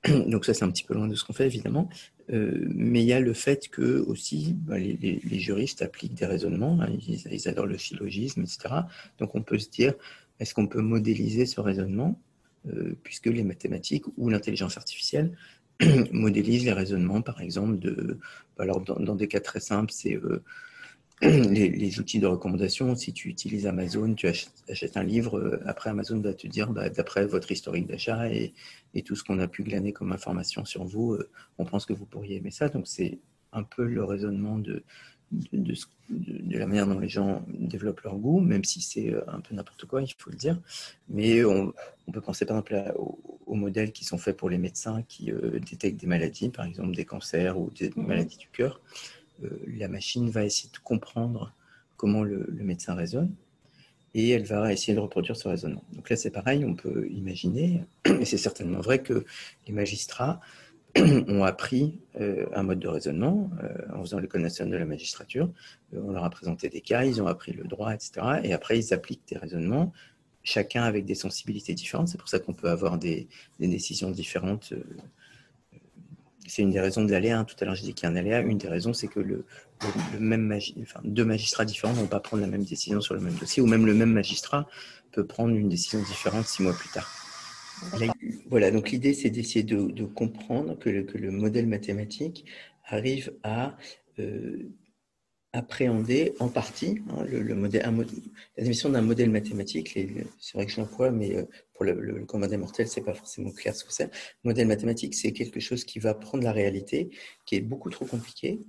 Donc 0.28 0.46
ça, 0.46 0.54
c'est 0.54 0.64
un 0.64 0.72
petit 0.72 0.84
peu 0.84 0.94
loin 0.94 1.08
de 1.08 1.16
ce 1.16 1.24
qu'on 1.24 1.34
fait, 1.34 1.46
évidemment. 1.46 1.90
Euh, 2.32 2.66
mais 2.70 3.02
il 3.02 3.06
y 3.06 3.14
a 3.14 3.20
le 3.20 3.34
fait 3.34 3.68
que 3.70 4.00
aussi, 4.08 4.54
bah, 4.54 4.78
les, 4.78 5.40
juristes 5.40 5.82
appliquent 5.82 6.14
des 6.14 6.26
raisonnements, 6.26 6.80
hein, 6.82 6.90
ils, 7.08 7.48
adorent 7.48 7.68
le 7.68 7.78
syllogisme, 7.78 8.42
etc. 8.42 8.76
Donc 9.18 9.36
on 9.36 9.42
peut 9.42 9.60
se 9.60 9.70
dire, 9.70 9.94
est-ce 10.40 10.54
qu'on 10.54 10.68
peut 10.68 10.82
modéliser 10.82 11.46
ce 11.46 11.62
raisonnement, 11.62 12.20
euh, 12.68 12.96
puisque 13.04 13.28
les 13.28 13.44
mathématiques 13.44 14.06
ou 14.18 14.30
l'intelligence 14.30 14.78
artificielle 14.78 15.38
modélisent 16.12 16.66
les 16.66 16.74
raisonnements, 16.74 17.22
par 17.22 17.42
exemple, 17.42 17.80
de... 17.80 18.20
Bah, 18.58 18.64
alors 18.64 18.82
dans, 18.82 19.16
des 19.16 19.28
cas 19.28 19.40
très 19.40 19.60
simples, 19.60 19.92
c'est... 19.94 20.16
Euh, 20.16 20.44
les, 21.22 22.00
outils 22.00 22.20
de 22.20 22.28
recommandation, 22.28 22.96
si 22.96 23.12
tu 23.12 23.30
utilises 23.30 23.66
Amazon, 23.66 24.14
tu 24.14 24.28
achètes, 24.28 24.98
un 24.98 25.04
livre, 25.04 25.40
euh, 25.40 25.60
après 25.66 25.90
Amazon 25.90 26.20
va 26.20 26.36
te 26.36 26.46
dire, 26.46 26.70
bah, 26.70 26.90
d'après 26.90 27.26
votre 27.26 27.52
historique 27.52 27.88
d'achat 27.88 28.32
et, 28.32 28.54
tout 29.04 29.16
ce 29.16 29.24
qu'on 29.24 29.40
a 29.40 29.48
pu 29.48 29.64
glaner 29.64 29.94
comme 29.94 30.12
information 30.12 30.66
sur 30.66 30.84
vous, 30.84 31.14
euh, 31.14 31.30
on 31.58 31.66
pense 31.66 31.86
que 31.86 31.94
vous 31.94 32.06
pourriez 32.06 32.38
aimer 32.38 32.52
ça. 32.52 32.70
Donc 32.70 32.88
c'est 32.88 33.20
un 33.52 33.64
peu 33.64 33.86
le 33.86 34.04
raisonnement 34.04 34.60
de, 34.60 34.84
de, 35.32 36.58
la 36.58 36.68
manière 36.68 36.88
dont 36.88 37.00
les 37.00 37.10
gens 37.10 37.44
développent 37.48 38.02
leur 38.02 38.18
goût, 38.18 38.40
même 38.40 38.64
si 38.64 38.82
c'est 38.82 39.12
euh, 39.12 39.22
un 39.28 39.40
peu 39.40 39.56
n'importe 39.56 39.86
quoi, 39.86 40.04
il 40.04 40.14
faut 40.18 40.30
le 40.30 40.36
dire. 40.36 40.60
Mais 41.10 41.44
on, 41.46 41.74
peut 42.12 42.22
penser 42.22 42.46
par 42.46 42.58
exemple 42.58 42.94
aux, 42.96 43.56
modèles 43.56 43.92
qui 43.92 44.06
sont 44.06 44.20
faits 44.20 44.38
pour 44.38 44.52
les 44.52 44.60
médecins 44.60 45.02
qui 45.08 45.32
détectent 45.68 46.00
des 46.00 46.06
maladies, 46.08 46.50
par 46.50 46.66
exemple 46.66 46.96
des 46.96 47.06
cancers 47.06 47.60
ou 47.60 47.72
des 47.72 47.92
mhm. 47.96 48.06
maladies 48.06 48.38
du 48.38 48.50
cœur. 48.50 48.82
Euh, 49.44 49.50
la 49.68 49.88
machine 49.88 50.30
va 50.30 50.46
essayer 50.46 50.70
de 50.72 50.80
comprendre 50.80 51.54
comment 51.96 52.24
le, 52.24 52.48
médecin 52.60 52.94
raisonne 52.94 53.34
et 54.14 54.30
elle 54.30 54.46
va 54.46 54.72
essayer 54.72 54.96
de 54.96 55.00
reproduire 55.00 55.36
ce 55.36 55.48
raisonnement. 55.48 55.84
Donc 55.94 56.10
là, 56.10 56.16
c'est 56.16 56.32
pareil, 56.32 56.66
on 56.66 56.76
peut 56.76 57.08
imaginer, 57.10 57.84
et 58.06 58.26
c'est 58.26 58.38
certainement 58.38 58.80
vrai 58.80 59.02
que 59.02 59.26
les 59.68 59.74
magistrats 59.74 60.40
ont 60.98 61.44
appris 61.44 62.00
euh, 62.20 62.48
un 62.54 62.64
mode 62.64 62.80
de 62.80 62.88
raisonnement 62.88 63.52
euh, 63.62 63.94
en 63.94 64.02
faisant 64.02 64.20
l'école 64.20 64.42
nationale 64.42 64.72
de 64.72 64.78
la 64.78 64.86
magistrature. 64.86 65.52
on 65.94 66.12
leur 66.12 66.24
a 66.24 66.30
présenté 66.30 66.70
des 66.70 66.82
cas, 66.82 67.04
ils 67.04 67.22
ont 67.22 67.28
appris 67.28 67.54
le 67.54 67.66
droit, 67.66 67.94
etc. 67.94 68.40
Et 68.44 68.54
après, 68.54 68.80
ils 68.80 68.94
appliquent 68.94 69.28
des 69.28 69.38
raisonnements, 69.38 69.94
chacun 70.44 70.84
avec 70.84 71.06
des 71.06 71.16
sensibilités 71.16 71.74
différentes. 71.74 72.08
C'est 72.08 72.18
pour 72.18 72.30
ça 72.30 72.40
qu'on 72.40 72.54
peut 72.54 72.70
avoir 72.70 72.98
des, 72.98 73.28
des 73.60 73.68
décisions 73.68 74.10
différentes 74.10 74.74
c'est 76.48 76.62
une 76.62 76.72
des 76.72 76.80
raisons 76.80 77.04
de 77.04 77.12
l'aléa. 77.12 77.40
Hein. 77.40 77.46
Tout 77.46 77.56
à 77.60 77.66
l'heure, 77.66 77.76
j'ai 77.76 77.84
dit 77.84 77.94
qu'il 77.94 78.08
y 78.08 78.12
a 78.12 78.14
un 78.14 78.16
aléa. 78.16 78.42
Une 78.42 78.58
des 78.58 78.68
raisons, 78.68 78.94
c'est 78.94 79.08
que 79.08 79.20
le, 79.20 79.46
même 80.20 80.58
enfin, 80.82 81.00
deux 81.04 81.26
magistrats 81.26 81.66
différents 81.66 81.94
ne 81.94 82.00
vont 82.00 82.08
pas 82.08 82.20
prendre 82.20 82.42
la 82.42 82.50
même 82.50 82.64
décision 82.64 83.02
sur 83.02 83.14
le 83.14 83.22
même 83.22 83.36
dossier, 83.36 83.62
ou 83.62 83.68
même 83.68 83.86
le 83.86 83.94
même 83.94 84.12
magistrat 84.12 84.68
peut 85.12 85.26
prendre 85.26 85.56
une 85.56 85.70
décision 85.70 86.02
différente 86.04 86.46
six 86.46 86.64
mois 86.64 86.74
plus 86.74 86.90
tard. 86.90 87.10
voilà, 88.50 88.72
donc 88.72 88.92
l'idée, 88.92 89.14
c'est 89.14 89.30
d'essayer 89.30 89.64
de, 89.64 90.06
comprendre 90.06 90.78
que 90.78 90.90
le, 90.90 91.04
que 91.04 91.18
le, 91.18 91.32
modèle 91.32 91.68
mathématique 91.68 92.46
arrive 92.86 93.34
à 93.44 93.78
euh, 94.20 94.70
appréhender 95.54 96.34
en 96.40 96.50
partie 96.50 97.02
hein, 97.10 97.24
le, 97.26 97.56
modèle, 97.56 97.84
la 97.84 98.64
définition 98.64 98.90
d'un 98.90 99.02
modèle 99.02 99.30
mathématique. 99.30 99.98
C'est 100.40 100.54
vrai 100.54 100.66
que 100.66 100.72
je 100.72 100.80
l'emploie, 100.80 101.12
mais 101.12 101.36
euh, 101.36 101.44
pour 101.78 101.86
le, 101.86 101.94
le, 101.94 102.58
mortels, 102.58 102.88
c'est 102.88 103.04
pas 103.04 103.14
forcément 103.14 103.52
clair 103.52 103.76
ce 103.76 103.84
que 103.84 103.94
c'est. 103.94 104.10
Modèle 104.44 104.68
mathématique, 104.68 105.14
c'est 105.14 105.32
quelque 105.32 105.60
chose 105.60 105.84
qui 105.86 106.00
va 106.00 106.16
prendre 106.16 106.44
la 106.44 106.52
réalité, 106.52 107.12
qui 107.46 107.56
est 107.56 107.62
beaucoup 107.62 107.92
trop 107.92 108.06
compliquée, 108.06 108.60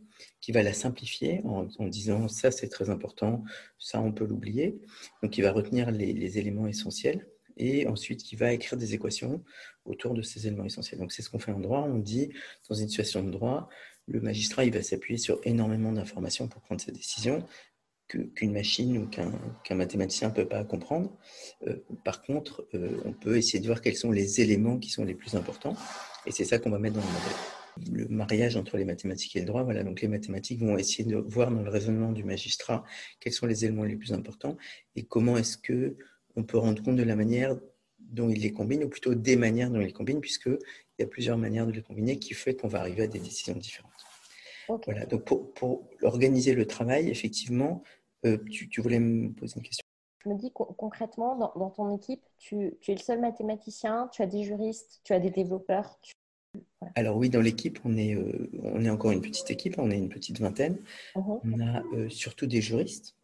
qui 0.42 0.52
va 0.52 0.62
la 0.62 0.74
simplifier 0.74 1.40
en, 1.44 1.64
disant 1.86 2.28
ça 2.28 2.50
c'est 2.50 2.68
très 2.68 2.90
important, 2.90 3.44
ça 3.78 4.00
on 4.00 4.12
peut 4.12 4.26
l'oublier. 4.26 4.78
Donc 5.22 5.38
il 5.38 5.42
va 5.42 5.52
retenir 5.52 5.90
les, 5.90 6.12
les, 6.12 6.38
éléments 6.38 6.66
essentiels 6.66 7.26
et 7.56 7.86
ensuite 7.86 8.30
il 8.30 8.36
va 8.36 8.52
écrire 8.52 8.78
des 8.78 8.92
équations 8.92 9.42
autour 9.86 10.12
de 10.12 10.20
ces 10.20 10.46
éléments 10.46 10.66
essentiels. 10.66 11.00
Donc 11.00 11.12
c'est 11.12 11.22
ce 11.22 11.30
qu'on 11.30 11.38
fait 11.38 11.52
en 11.52 11.60
droit. 11.60 11.80
On 11.80 11.98
dit 11.98 12.30
dans 12.68 12.74
une 12.74 12.88
situation 12.88 13.24
de 13.24 13.30
droit, 13.30 13.70
le 14.06 14.20
magistrat 14.20 14.66
il 14.66 14.72
va 14.72 14.82
s'appuyer 14.82 15.18
sur 15.18 15.40
énormément 15.44 15.92
d'informations 15.92 16.46
pour 16.46 16.60
prendre 16.60 16.80
sa 16.82 16.92
décision 16.92 17.46
qu'une 18.08 18.52
machine 18.52 18.98
ou 18.98 19.06
qu'un 19.06 19.74
mathématicien 19.74 20.28
ne 20.28 20.34
peut 20.34 20.48
pas 20.48 20.64
comprendre. 20.64 21.16
Euh, 21.66 21.76
par 22.04 22.22
contre, 22.22 22.66
euh, 22.74 23.00
on 23.04 23.12
peut 23.12 23.36
essayer 23.36 23.60
de 23.60 23.66
voir 23.66 23.82
quels 23.82 23.96
sont 23.96 24.10
les 24.10 24.40
éléments 24.40 24.78
qui 24.78 24.90
sont 24.90 25.04
les 25.04 25.14
plus 25.14 25.34
importants, 25.34 25.76
et 26.26 26.32
c'est 26.32 26.44
ça 26.44 26.58
qu'on 26.58 26.70
va 26.70 26.78
mettre 26.78 26.96
dans 26.96 27.02
le 27.02 27.06
modèle. 27.06 28.08
Le 28.08 28.08
mariage 28.08 28.56
entre 28.56 28.76
les 28.76 28.84
mathématiques 28.84 29.36
et 29.36 29.40
le 29.40 29.46
droit, 29.46 29.62
voilà, 29.62 29.84
donc 29.84 30.00
les 30.00 30.08
mathématiques 30.08 30.58
vont 30.60 30.76
essayer 30.76 31.04
de 31.04 31.16
voir 31.16 31.50
dans 31.50 31.62
le 31.62 31.70
raisonnement 31.70 32.10
du 32.10 32.24
magistrat 32.24 32.84
quels 33.20 33.32
sont 33.32 33.46
les 33.46 33.64
éléments 33.64 33.84
les 33.84 33.94
plus 33.94 34.12
importants 34.12 34.56
et 34.96 35.04
comment 35.04 35.36
est-ce 35.36 35.56
que 35.56 35.96
on 36.34 36.42
peut 36.42 36.58
rendre 36.58 36.82
compte 36.82 36.96
de 36.96 37.02
la 37.04 37.14
manière 37.14 37.56
dont 37.98 38.30
il 38.30 38.40
les 38.40 38.52
combine, 38.52 38.84
ou 38.84 38.88
plutôt 38.88 39.14
des 39.14 39.36
manières 39.36 39.70
dont 39.70 39.80
il 39.80 39.86
les 39.86 39.92
combine, 39.92 40.20
puisqu'il 40.20 40.58
y 40.98 41.02
a 41.02 41.06
plusieurs 41.06 41.36
manières 41.36 41.66
de 41.66 41.72
les 41.72 41.82
combiner 41.82 42.18
qui 42.18 42.34
fait 42.34 42.54
qu'on 42.54 42.68
va 42.68 42.80
arriver 42.80 43.02
à 43.02 43.06
des 43.06 43.18
décisions 43.18 43.54
différentes. 43.54 43.92
Voilà, 44.84 45.06
donc 45.06 45.24
pour, 45.24 45.88
organiser 46.02 46.54
le 46.54 46.66
travail, 46.66 47.08
effectivement, 47.08 47.82
euh, 48.26 48.38
tu, 48.50 48.80
voulais 48.80 48.98
me 48.98 49.32
poser 49.32 49.54
une 49.56 49.62
question? 49.62 49.82
Je 50.24 50.28
me 50.28 50.34
dis 50.36 50.52
concrètement, 50.52 51.36
dans, 51.36 51.70
ton 51.70 51.94
équipe, 51.94 52.22
tu, 52.38 52.76
es 52.86 52.92
le 52.92 52.98
seul 52.98 53.20
mathématicien, 53.20 54.08
tu 54.12 54.22
as 54.22 54.26
des 54.26 54.42
juristes, 54.42 55.00
tu 55.04 55.12
as 55.12 55.20
des 55.20 55.30
développeurs. 55.30 56.00
Alors 56.96 57.16
oui, 57.16 57.30
dans 57.30 57.40
l'équipe, 57.40 57.78
on, 57.84 57.96
est, 57.96 58.14
euh, 58.14 58.50
on 58.62 58.84
est 58.84 58.90
encore 58.90 59.12
une 59.12 59.20
petite 59.20 59.50
équipe, 59.50 59.76
on 59.78 59.90
est 59.90 59.96
une 59.96 60.08
petite 60.08 60.40
vingtaine. 60.40 60.78
Uh-huh. 61.14 61.40
On 61.44 61.60
a 61.60 61.82
euh, 61.94 62.08
surtout 62.08 62.46
des 62.46 62.60
juristes. 62.60 63.14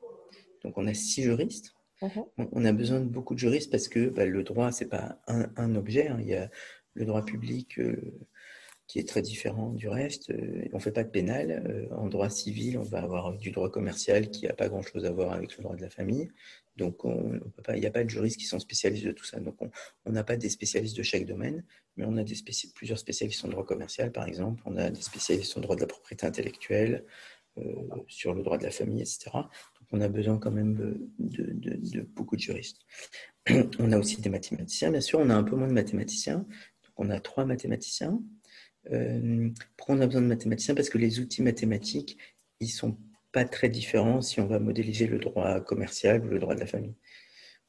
Donc 0.63 0.79
on 0.79 0.87
a 0.87 0.95
six 0.95 1.23
juristes. 1.23 1.75
Uh-huh. 2.01 2.27
On 2.37 2.65
a 2.65 2.73
besoin 2.73 3.01
de 3.01 3.07
beaucoup 3.07 3.35
de 3.35 3.41
juristes 3.41 3.71
parce 3.71 3.89
que 3.89 4.09
bah, 4.09 4.27
le 4.27 4.43
droit, 4.45 4.71
ce 4.71 4.85
n'est 4.85 4.91
pas 4.91 5.19
un, 5.27 5.75
objet. 5.75 6.09
Hein. 6.09 6.19
Il 6.21 6.29
y 6.29 6.35
a 6.35 6.49
le 6.95 7.05
droit 7.05 7.25
public 7.25 7.79
qui 8.87 8.99
est 8.99 9.09
très 9.09 9.23
différent 9.23 9.71
du 9.71 9.89
reste. 9.89 10.31
Euh, 10.31 10.65
on 10.73 10.77
ne 10.77 10.83
fait 10.83 10.93
pas 10.93 11.05
de 11.05 11.11
pénal. 11.11 11.65
Euh, 11.67 11.95
en 11.97 12.07
droit 12.09 12.31
civil, 12.31 12.79
on 12.79 12.83
va 12.83 13.03
avoir 13.03 13.33
du 13.35 13.51
droit 13.51 13.71
commercial 13.71 14.31
qui 14.31 14.47
n'a 14.47 14.53
pas 14.53 14.69
grand-chose 14.69 15.05
à 15.05 15.11
voir 15.11 15.33
avec 15.33 15.57
le 15.57 15.63
droit 15.63 15.77
de 15.77 15.83
la 15.83 15.91
famille. 15.91 16.31
Donc, 16.77 17.05
on, 17.05 17.41
il 17.73 17.81
n'y 17.81 17.87
a 17.87 17.91
pas 17.91 18.05
de 18.05 18.11
juristes 18.11 18.39
qui 18.39 18.47
sont 18.47 18.59
spécialistes 18.59 19.07
de 19.07 19.13
tout 19.13 19.25
ça. 19.25 19.39
Donc, 19.39 19.57
on 20.05 20.11
n'a 20.11 20.25
pas 20.25 20.37
des 20.37 20.51
spécialistes 20.51 20.97
de 20.97 21.03
chaque 21.03 21.25
domaine, 21.25 21.65
mais 21.97 22.05
on 22.05 22.17
a 22.17 22.25
plusieurs 22.75 22.99
spécialistes 22.99 23.45
en 23.45 23.49
droit 23.49 23.65
commercial, 23.65 24.11
par 24.11 24.27
exemple. 24.27 24.61
On 24.67 24.77
a 24.77 24.91
des 24.91 25.03
spécialistes 25.03 25.57
en 25.57 25.61
droit 25.61 25.77
de 25.77 25.83
la 25.83 25.87
propriété 25.87 26.27
intellectuelle, 26.27 27.05
euh, 27.59 27.63
sur 28.09 28.35
le 28.35 28.43
droit 28.43 28.59
de 28.59 28.65
la 28.65 28.73
famille, 28.73 29.01
etc. 29.01 29.31
Donc, 29.33 29.89
on 29.93 30.01
a 30.01 30.09
besoin 30.09 30.39
quand 30.39 30.51
même 30.51 30.75
de, 30.75 31.53
de, 31.53 32.01
beaucoup 32.01 32.35
de 32.35 32.41
juristes. 32.41 32.81
On 33.79 33.93
a 33.93 33.99
aussi 33.99 34.21
des 34.21 34.29
mathématiciens, 34.29 34.91
bien 34.91 35.01
sûr. 35.01 35.21
On 35.21 35.31
a 35.31 35.35
un 35.37 35.45
peu 35.45 35.55
moins 35.55 35.69
de 35.69 35.73
mathématiciens. 35.73 36.39
Donc, 36.39 36.93
on 36.97 37.11
a 37.11 37.21
trois 37.21 37.45
mathématiciens. 37.45 38.21
Euh, 38.93 39.51
pourquoi 39.77 39.97
on 39.97 40.01
a 40.01 40.07
besoin 40.07 40.23
de 40.23 40.27
mathématiciens? 40.27 40.75
Parce 40.75 40.91
que 40.91 40.99
les 40.99 41.21
outils 41.21 41.43
mathématiques, 41.43 42.19
ils 42.61 42.69
sont 42.69 42.97
pas 43.33 43.45
très 43.45 43.69
différents 43.69 44.23
si 44.23 44.41
on 44.41 44.47
va 44.47 44.59
modéliser 44.59 45.07
le 45.07 45.19
droit 45.19 45.61
commercial 45.61 46.25
ou 46.25 46.29
le 46.29 46.39
droit 46.39 46.55
de 46.55 46.61
la 46.61 46.67
famille. 46.67 46.95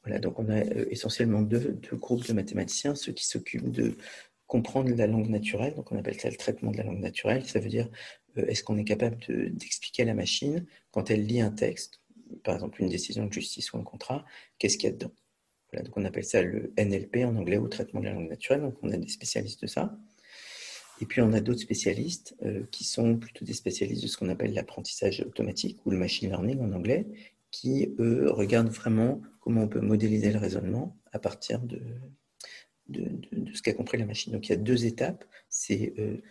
Voilà, 0.04 0.20
donc 0.20 0.40
on 0.40 0.48
a 0.50 0.58
euh, 0.58 0.86
essentiellement 0.92 1.42
deux, 1.42 1.80
groupes 1.94 2.28
de 2.28 2.34
mathématiciens, 2.34 2.94
ceux 2.94 3.12
qui 3.12 3.26
s'occupent 3.26 3.72
de 3.72 3.98
comprendre 4.46 4.94
la 4.96 5.08
langue 5.08 5.30
naturelle, 5.30 5.74
donc 5.74 5.92
on 5.92 5.98
appelle 5.98 6.20
ça 6.20 6.30
le 6.30 6.36
traitement 6.36 6.72
de 6.72 6.78
la 6.78 6.84
langue 6.84 7.00
naturelle, 7.00 7.44
ça 7.48 7.60
veut 7.60 7.70
dire 7.70 7.90
euh, 8.38 8.46
est-ce 8.46 8.64
qu'on 8.64 8.78
est 8.78 8.84
capable 8.84 9.18
d'expliquer 9.28 10.04
à 10.04 10.06
la 10.06 10.14
machine, 10.14 10.68
quand 10.92 11.10
elle 11.10 11.26
lit 11.26 11.42
un 11.42 11.50
texte, 11.50 12.02
par 12.44 12.54
exemple 12.54 12.82
une 12.84 12.90
décision 12.90 13.26
de 13.26 13.34
justice 13.34 13.74
ou 13.74 13.78
un 13.80 13.84
contrat, 13.84 14.24
qu'est-ce 14.60 14.78
qu'il 14.78 14.90
y 14.90 14.94
a 14.94 14.96
dedans? 14.96 15.12
Donc 15.74 15.98
on 15.98 16.06
appelle 16.06 16.24
ça 16.24 16.42
le 16.42 16.72
NLP 16.78 17.26
en 17.26 17.36
anglais, 17.36 17.58
ou 17.58 17.68
traitement 17.68 18.00
de 18.00 18.06
la 18.06 18.14
langue 18.14 18.30
naturelle, 18.30 18.62
donc 18.62 18.76
on 18.84 18.92
a 18.92 18.98
des 18.98 19.10
spécialistes 19.10 19.62
de 19.64 19.68
ça. 19.68 19.98
Et 21.02 21.06
puis, 21.06 21.22
on 21.22 21.34
a 21.34 21.42
d'autres 21.42 21.60
spécialistes 21.62 22.36
euh, 22.44 22.64
qui 22.72 22.84
sont 22.84 23.18
plutôt 23.18 23.44
des 23.44 23.54
spécialistes 23.54 24.04
de 24.04 24.08
ce 24.08 24.18
qu'on 24.18 24.30
appelle 24.30 24.54
l'apprentissage 24.54 25.22
automatique 25.22 25.80
ou 25.86 25.92
le 25.92 25.98
machine 25.98 26.30
learning 26.30 26.60
en 26.62 26.72
anglais, 26.72 27.06
qui, 27.52 27.94
eux, 28.00 28.30
regardent 28.32 28.70
vraiment 28.70 29.22
comment 29.42 29.64
on 29.64 29.68
peut 29.68 29.82
modéliser 29.82 30.32
le 30.32 30.40
raisonnement 30.40 30.98
à 31.12 31.20
partir 31.20 31.60
de, 31.62 31.80
ce 33.54 33.62
qu'a 33.62 33.74
compris 33.74 33.98
la 33.98 34.06
machine. 34.06 34.34
Donc, 34.34 34.48
il 34.48 34.52
y 34.52 34.54
a 34.54 34.58
deux 34.58 34.86
étapes. 34.86 35.26
C'est 35.50 35.94
euh, 36.00 36.22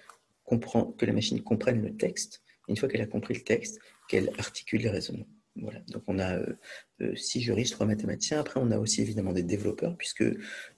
que 0.99 1.07
la 1.07 1.13
machine 1.13 1.43
comprenne 1.43 1.83
le 1.83 1.97
texte. 1.97 2.43
Une 2.69 2.77
fois 2.77 2.89
qu'elle 2.89 3.01
a 3.01 3.07
compris 3.07 3.35
le 3.35 3.41
texte, 3.41 3.81
qu'elle 4.09 4.31
articule 4.39 4.83
les 4.83 4.91
raisonnements. 4.91 5.27
Voilà. 5.57 5.81
Donc 5.89 6.03
on 6.09 6.19
a 6.19 6.37
euh, 6.37 6.57
euh, 7.01 7.15
six 7.15 7.41
juristes, 7.41 7.75
trois 7.75 7.87
mathématiciens. 7.87 8.41
Après, 8.41 8.61
on 8.61 8.71
a 8.71 8.79
aussi 8.79 9.03
évidemment 9.03 9.33
des 9.33 9.45
développeurs, 9.45 9.97
puisque 9.97 10.25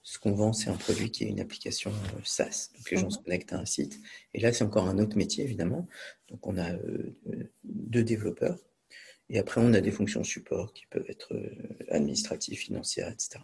ce 0.03 0.19
qu'on 0.19 0.33
vend, 0.33 0.53
c'est 0.53 0.69
un 0.69 0.77
produit 0.77 1.11
qui 1.11 1.25
est 1.25 1.29
une 1.29 1.41
application 1.41 1.91
euh, 1.91 2.21
SaaS. 2.25 2.71
Donc 2.77 2.91
les 2.91 2.99
gens 2.99 3.11
se 3.11 3.19
mhm. 3.19 3.25
connectent 3.25 3.53
à 3.55 3.59
un 3.59 3.65
site. 3.65 3.99
Et 4.35 4.41
là, 4.41 4.53
c'est 4.53 4.65
encore 4.65 4.87
un 4.87 4.99
autre 4.99 5.17
métier, 5.17 5.45
évidemment. 5.45 5.89
Donc 6.29 6.47
on 6.47 6.59
a 6.59 6.73
deux 7.65 8.05
développeurs. 8.05 8.59
Et 9.29 9.39
après, 9.39 9.61
on 9.61 9.73
a 9.73 9.81
des 9.81 9.91
fonctions 9.91 10.23
support 10.23 10.73
qui 10.73 10.87
peuvent 10.87 11.09
être 11.09 11.35
administratives, 11.89 12.59
financières, 12.59 13.09
etc. 13.09 13.41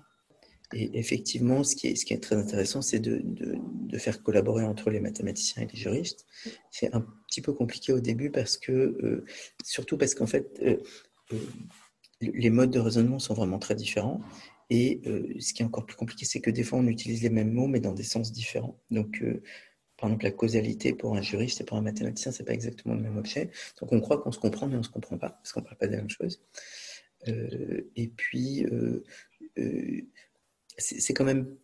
Et 0.74 0.98
effectivement, 0.98 1.64
ce 1.64 1.76
qui 1.76 1.88
est, 1.88 1.96
ce 1.96 2.06
qui 2.06 2.14
est 2.14 2.22
très 2.22 2.36
intéressant, 2.36 2.82
c'est 2.82 2.98
de, 2.98 3.20
de, 3.22 3.56
de, 3.58 3.98
faire 3.98 4.22
collaborer 4.22 4.64
entre 4.64 4.90
les 4.90 5.00
mathématiciens 5.00 5.64
et 5.64 5.66
les 5.66 5.78
juristes. 5.78 6.24
C'est 6.70 6.94
un 6.94 7.04
petit 7.28 7.42
peu 7.42 7.52
compliqué 7.52 7.92
au 7.92 8.00
début 8.00 8.30
parce 8.30 8.56
que, 8.56 9.24
surtout 9.64 9.98
parce 9.98 10.14
qu'en 10.14 10.26
fait, 10.26 10.58
euh, 10.62 10.78
les 12.20 12.50
modes 12.50 12.70
de 12.70 12.78
raisonnement 12.78 13.18
sont 13.18 13.34
vraiment 13.34 13.58
très 13.58 13.74
différents. 13.74 14.20
Et 14.70 15.00
euh, 15.06 15.34
ce 15.38 15.52
qui 15.52 15.62
est 15.62 15.66
encore 15.66 15.84
plus 15.84 15.96
compliqué, 15.96 16.24
c'est 16.24 16.40
que 16.40 16.50
des 16.50 16.62
fois, 16.62 16.78
on 16.78 16.86
utilise 16.86 17.22
les 17.22 17.30
mêmes 17.30 17.52
mots, 17.52 17.66
mais 17.66 17.80
dans 17.80 17.92
des 17.92 18.04
sens 18.04 18.32
différents. 18.32 18.80
Donc, 18.90 19.20
euh, 19.22 19.42
par 19.98 20.08
exemple, 20.08 20.24
la 20.24 20.30
causalité 20.30 20.94
pour 20.94 21.16
un 21.16 21.22
juriste 21.22 21.60
et 21.60 21.64
pour 21.64 21.76
un 21.76 21.82
mathématicien, 21.82 22.32
c'est 22.32 22.44
pas 22.44 22.54
exactement 22.54 22.94
le 22.94 23.02
même 23.02 23.18
objet. 23.18 23.50
Donc, 23.80 23.92
on 23.92 24.00
croit 24.00 24.18
qu'on 24.18 24.32
se 24.32 24.38
comprend, 24.38 24.66
mais 24.66 24.76
on 24.76 24.82
se 24.82 24.88
comprend 24.88 25.18
pas, 25.18 25.30
parce 25.30 25.52
qu'on 25.52 25.60
ne 25.60 25.66
parle 25.66 25.76
pas 25.76 25.86
de 25.86 25.92
la 25.92 25.98
même 25.98 26.10
chose. 26.10 26.40
et 27.26 28.08
puis, 28.16 28.66
c'est 30.78 31.14
quand 31.14 31.24
même 31.24 31.56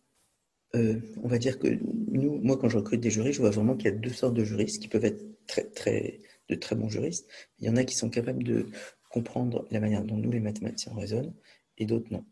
on 0.75 1.27
va 1.27 1.39
dire 1.39 1.57
que 1.57 1.67
nous, 2.11 2.37
moi, 2.41 2.57
quand 2.57 2.69
je 2.69 2.77
recrute 2.77 3.01
des 3.01 3.09
juristes, 3.09 3.37
je 3.37 3.41
vois 3.41 3.49
vraiment 3.49 3.75
qu'il 3.75 3.85
y 3.85 3.93
a 3.93 3.97
deux 3.97 4.13
sortes 4.13 4.35
de 4.35 4.43
juristes 4.43 4.81
qui 4.81 4.87
peuvent 4.87 5.05
être 5.05 5.25
très, 5.47 5.63
très, 5.63 6.21
de 6.47 6.55
très 6.55 6.75
bons 6.75 6.89
juristes. 6.89 7.27
Il 7.59 7.65
y 7.65 7.69
en 7.69 7.75
a 7.75 7.83
qui 7.83 7.95
sont 7.95 8.09
capables 8.09 8.43
de 8.43 8.67
comprendre 9.09 9.67
la 9.71 9.79
manière 9.79 10.03
dont 10.03 10.17
nous, 10.17 10.31
les 10.31 10.39
mathématiciens, 10.39 10.93
raisonnent, 10.95 11.33
et 11.77 11.85
d'autres 11.85 12.11
non. 12.11 12.23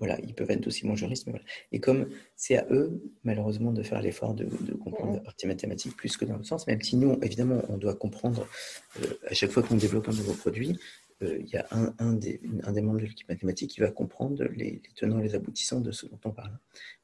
Voilà, 0.00 0.18
ils 0.22 0.34
peuvent 0.34 0.50
être 0.50 0.66
aussi 0.66 0.86
bons 0.86 0.96
juristes, 0.96 1.26
mais 1.26 1.32
voilà. 1.32 1.44
Et 1.72 1.78
comme 1.78 2.08
c'est 2.34 2.56
à 2.56 2.66
eux, 2.70 3.02
malheureusement, 3.22 3.70
de 3.70 3.82
faire 3.82 4.00
l'effort 4.00 4.32
de, 4.32 4.46
comprendre 4.82 5.12
la 5.12 5.20
partie 5.20 5.46
mathématique 5.46 5.94
plus 5.94 6.16
que 6.16 6.24
dans 6.24 6.38
le 6.38 6.42
sens, 6.42 6.66
même 6.66 6.80
si 6.80 6.96
nous, 6.96 7.18
évidemment, 7.22 7.62
on 7.68 7.76
doit 7.76 7.94
comprendre, 7.94 8.48
euh, 9.02 9.06
à 9.28 9.34
chaque 9.34 9.50
fois 9.50 9.62
qu'on 9.62 9.76
développe 9.76 10.08
un 10.08 10.12
nouveau 10.12 10.32
produit, 10.32 10.80
euh, 11.22 11.36
il 11.40 11.50
y 11.50 11.56
a 11.58 11.66
un, 11.70 12.14
des, 12.14 12.40
un, 12.62 12.72
des, 12.72 12.80
membres 12.80 13.00
de 13.00 13.04
l'équipe 13.04 13.28
mathématique 13.28 13.72
qui 13.72 13.80
va 13.80 13.90
comprendre 13.90 14.42
les, 14.44 14.80
tenants 14.96 15.18
et 15.18 15.22
les 15.22 15.34
aboutissants 15.34 15.82
de 15.82 15.92
ce 15.92 16.06
dont 16.06 16.18
on 16.24 16.30
parle. 16.30 16.58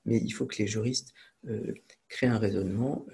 Mais 0.07 0.17
il 0.17 0.31
faut 0.31 0.47
que 0.47 0.57
les 0.57 0.67
juristes 0.67 1.13
euh, 1.49 1.75
créent 2.09 2.29
un 2.29 2.39
raisonnement, 2.39 3.05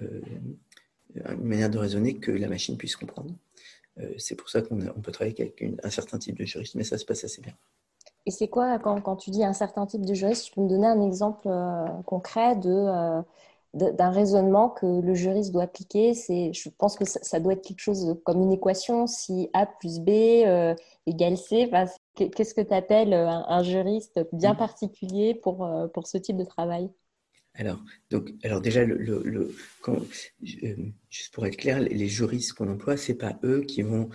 une 1.13 1.43
manière 1.43 1.69
de 1.69 1.77
raisonner 1.77 2.15
que 2.19 2.31
la 2.31 2.47
machine 2.47 2.77
puisse 2.77 2.95
comprendre. 2.95 3.35
Euh, 3.99 4.13
c'est 4.17 4.35
pour 4.35 4.49
ça 4.49 4.61
qu'on 4.61 4.77
peut 4.77 5.11
travailler 5.11 5.39
avec 5.41 5.63
un 5.83 5.89
certain 5.89 6.17
type 6.17 6.37
de 6.37 6.45
juriste, 6.45 6.75
mais 6.75 6.83
ça 6.83 6.97
se 6.97 7.05
passe 7.05 7.23
assez 7.23 7.41
bien. 7.41 7.53
Et 8.25 8.31
c'est 8.31 8.47
quoi, 8.47 8.79
quand, 8.79 9.15
tu 9.17 9.31
dis 9.31 9.43
un 9.43 9.53
certain 9.53 9.85
type 9.85 10.05
de 10.05 10.13
juriste, 10.13 10.45
tu 10.45 10.53
peux 10.53 10.61
me 10.61 10.69
donner 10.69 10.87
un 10.87 11.01
exemple 11.01 11.47
euh, 11.47 11.85
concret 12.05 12.55
euh, 12.65 13.21
de, 13.73 13.89
d'un 13.91 14.11
raisonnement 14.11 14.69
que 14.69 14.85
le 14.85 15.13
juriste 15.13 15.51
doit 15.51 15.63
appliquer? 15.63 16.13
C'est, 16.13 16.53
Je 16.53 16.69
pense 16.69 16.95
que 16.95 17.05
ça, 17.05 17.39
doit 17.39 17.53
être 17.53 17.61
quelque 17.61 17.81
chose 17.81 18.17
comme 18.23 18.41
une 18.41 18.53
équation, 18.53 19.07
si 19.07 19.49
A 19.53 19.65
plus 19.65 19.99
B 19.99 20.09
égale 21.05 21.37
C. 21.37 21.69
qu'est-ce 22.15 22.53
que 22.53 22.61
tu 22.61 22.73
appelles 22.73 23.13
un, 23.13 23.63
juriste 23.63 24.21
bien 24.31 24.53
mm. 24.53 24.57
particulier 24.57 25.35
pour, 25.35 25.69
pour 25.93 26.07
ce 26.07 26.17
type 26.17 26.37
de 26.37 26.45
travail? 26.45 26.89
Alors, 27.55 27.83
donc, 28.09 28.31
alors 28.43 28.61
déjà, 28.61 28.83
le, 28.83 29.55
quand, 29.81 29.97
euh, 30.63 30.75
juste 31.09 31.33
pour 31.33 31.45
être 31.45 31.57
clair, 31.57 31.79
les 31.79 32.07
juristes 32.07 32.53
qu'on 32.53 32.67
emploie, 32.67 32.97
c'est 32.97 33.13
pas 33.13 33.39
eux 33.43 33.61
qui 33.61 33.83
vont 33.83 34.09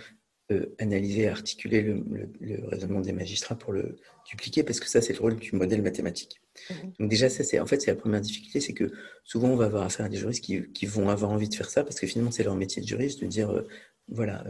euh, 0.51 0.75
analyser, 0.77 1.29
articuler 1.29 1.81
le, 1.81 2.67
raisonnement 2.67 2.99
des 2.99 3.13
magistrats 3.13 3.57
pour 3.57 3.71
le 3.71 3.95
dupliquer, 4.29 4.63
parce 4.63 4.79
que 4.79 4.89
ça, 4.89 5.01
c'est 5.01 5.13
le 5.13 5.19
rôle 5.19 5.37
du 5.37 5.55
modèle 5.55 5.81
mathématique. 5.81 6.41
Mmh. 6.69 6.73
Donc 6.99 7.09
déjà, 7.09 7.29
ça, 7.29 7.43
c'est 7.45 7.59
en 7.59 7.65
fait, 7.65 7.79
c'est 7.81 7.91
la 7.91 7.97
première 7.97 8.19
difficulté, 8.19 8.59
c'est 8.59 8.73
que 8.73 8.91
souvent, 9.23 9.49
on 9.49 9.55
va 9.55 9.65
avoir 9.65 9.83
affaire 9.83 10.07
à 10.07 10.09
des 10.09 10.17
juristes 10.17 10.43
qui, 10.43 10.85
vont 10.85 11.07
avoir 11.07 11.31
envie 11.31 11.47
de 11.47 11.55
faire 11.55 11.69
ça, 11.69 11.83
parce 11.83 11.99
que 11.99 12.07
finalement, 12.07 12.31
c'est 12.31 12.43
leur 12.43 12.55
métier 12.55 12.81
de 12.81 12.87
juriste 12.87 13.21
de 13.21 13.27
dire, 13.27 13.51
euh, 13.51 13.67
voilà, 14.09 14.43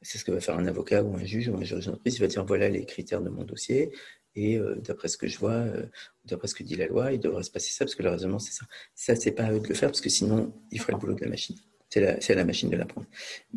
c'est 0.00 0.18
ce 0.18 0.24
que 0.24 0.32
va 0.32 0.40
faire 0.40 0.56
un 0.56 0.66
avocat 0.66 1.02
ou 1.02 1.14
un 1.16 1.24
juge 1.24 1.48
ou 1.48 1.56
un 1.56 1.64
juriste 1.64 1.88
d'entreprise, 1.88 2.16
il 2.16 2.20
va 2.20 2.28
dire, 2.28 2.44
voilà 2.44 2.68
les 2.68 2.86
critères 2.86 3.20
de 3.20 3.28
mon 3.28 3.44
dossier, 3.44 3.90
et 4.34 4.56
euh, 4.56 4.76
d'après 4.76 5.08
ce 5.08 5.16
que 5.16 5.26
je 5.26 5.38
vois, 5.38 5.52
euh, 5.52 5.86
d'après 6.24 6.48
ce 6.48 6.54
que 6.54 6.62
dit 6.62 6.76
la 6.76 6.86
loi, 6.86 7.12
il 7.12 7.20
devrait 7.20 7.42
se 7.42 7.50
passer 7.50 7.70
ça, 7.70 7.84
parce 7.84 7.94
que 7.94 8.02
le 8.02 8.10
raisonnement, 8.10 8.38
c'est 8.38 8.52
ça. 8.52 8.66
Ça, 8.94 9.14
c'est 9.14 9.32
pas 9.32 9.44
à 9.44 9.52
eux 9.52 9.60
de 9.60 9.68
le 9.68 9.74
faire, 9.74 9.90
parce 9.90 10.00
que 10.00 10.10
sinon, 10.10 10.52
il 10.70 10.80
ferait 10.80 10.92
le 10.92 10.98
boulot 10.98 11.14
de 11.14 11.20
la 11.20 11.30
machine. 11.30 11.56
C'est 11.90 12.30
à 12.30 12.34
la 12.34 12.44
machine 12.46 12.70
de 12.70 12.76
l'apprendre. 12.76 13.06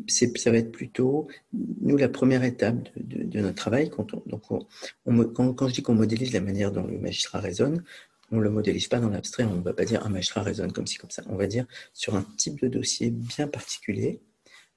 Ça 0.08 0.51
va 0.51 0.58
être 0.58 0.72
plutôt, 0.74 1.27
nous, 1.53 1.96
la 1.96 2.10
première 2.10 2.44
étape 2.44 2.89
de, 2.98 3.39
notre 3.39 3.55
travail. 3.55 3.89
Quand, 3.89 4.13
donc 4.27 4.44
quand, 4.44 5.53
quand, 5.53 5.67
je 5.70 5.74
dis 5.74 5.82
qu'on 5.82 5.96
modélise 5.96 6.34
la 6.34 6.41
manière 6.41 6.74
dont 6.74 6.86
le 6.86 6.98
magistrat 6.98 7.39
raisonne, 7.39 7.86
on 8.32 8.38
ne 8.38 8.41
le 8.41 8.50
modélise 8.50 8.89
pas 8.89 9.00
dans 9.00 9.08
l'abstrait. 9.08 9.46
On 9.46 9.55
ne 9.55 9.62
va 9.62 9.72
pas 9.72 9.86
dire 9.86 10.05
un 10.05 10.10
magistrat 10.10 10.44
raisonne 10.44 10.74
comme 10.74 10.86
ci, 10.86 10.98
comme 10.98 11.12
ça. 11.12 11.24
On 11.29 11.38
va 11.38 11.48
dire 11.48 11.65
sur 11.94 12.15
un 12.15 12.25
type 12.36 12.60
de 12.60 12.67
dossier 12.67 13.10
bien 13.10 13.48
particulier, 13.48 14.20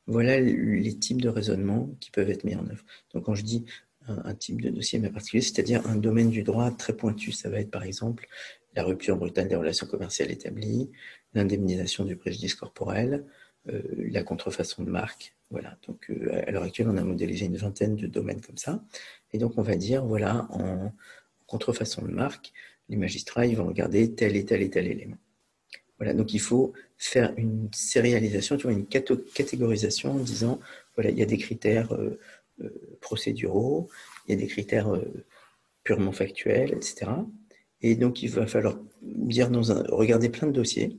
voilà 0.07 0.41
les 0.41 0.99
types 0.99 1.21
de 1.21 1.29
raisonnements 1.29 1.91
qui 2.01 2.11
peuvent 2.11 2.31
être 2.31 2.45
mis 2.45 2.55
en 2.55 2.67
œuvre. 2.67 2.85
Donc 3.13 3.25
quand 3.25 3.35
je 3.35 3.43
dis 3.43 3.67
un, 4.25 4.35
type 4.35 4.61
de 4.61 4.71
dossier 4.71 4.99
bien 4.99 5.11
particulier, 5.11 5.43
c'est-à-dire 5.43 5.87
un 5.87 5.97
domaine 5.97 6.31
du 6.31 6.43
droit 6.43 6.71
très 6.71 6.93
pointu. 6.93 7.33
Ça 7.33 7.49
va 7.49 7.61
être 7.61 7.71
par 7.71 7.85
exemple 7.85 8.27
la 8.75 8.85
rupture 8.85 9.17
brutale 9.17 9.49
des 9.49 9.57
relations 9.57 9.87
commerciales 9.87 10.31
établies, 10.31 10.91
l'indemnisation 11.35 12.05
du 12.05 12.17
préjudice 12.17 12.55
corporel, 12.55 13.25
euh, 13.69 13.83
la 14.11 14.23
contrefaçon 14.23 14.83
de 14.83 14.91
marque. 14.91 15.35
Voilà. 15.51 15.79
Donc 15.87 16.11
euh, 16.11 16.43
à 16.47 16.51
l'heure 16.51 16.63
actuelle, 16.63 16.89
on 16.89 16.97
a 16.97 17.05
modélisé 17.05 17.47
une 17.47 17.57
vingtaine 17.57 17.97
de 17.97 18.07
domaines 18.07 18.41
comme 18.41 18.59
ça. 18.59 18.83
Et 19.33 19.39
donc 19.39 19.55
on 19.57 19.63
va 19.63 19.77
dire, 19.77 20.05
voilà, 20.05 20.47
en 20.51 20.93
contrefaçon 21.47 22.03
de 22.03 22.11
marque, 22.11 22.53
les 22.89 22.97
magistrats 22.97 23.47
ils 23.47 23.57
vont 23.57 23.67
regarder 23.67 24.15
tel 24.15 24.37
et 24.37 24.45
tel 24.45 24.63
et 24.63 24.71
tel 24.71 24.87
élément. 24.87 25.19
Voilà, 25.99 26.15
donc 26.15 26.33
il 26.33 26.41
faut 26.41 26.73
faire 26.97 27.35
une 27.37 27.69
sérialisation, 27.73 28.57
une 28.71 28.87
catégorisation 28.87 30.13
en 30.13 30.19
disant, 30.19 30.61
voilà, 30.95 31.11
il 31.11 31.19
y 31.19 31.23
a 31.23 31.27
des 31.27 31.39
critères 31.39 31.93
euh, 31.93 32.19
procéduraux, 33.01 33.89
il 34.27 34.35
y 34.35 34.39
a 34.39 34.41
des 34.41 34.47
critères 34.47 34.95
euh, 34.95 35.25
purement 35.85 36.13
factuels, 36.13 36.73
etc. 36.73 37.11
Et 37.81 37.95
donc, 37.95 38.23
il 38.23 38.31
va 38.31 38.47
falloir 38.47 38.79
dire 39.03 39.51
dans 39.51 39.73
un, 39.73 39.83
regarder 39.89 40.29
plein 40.29 40.49
de 40.49 40.53
dossiers. 40.53 40.99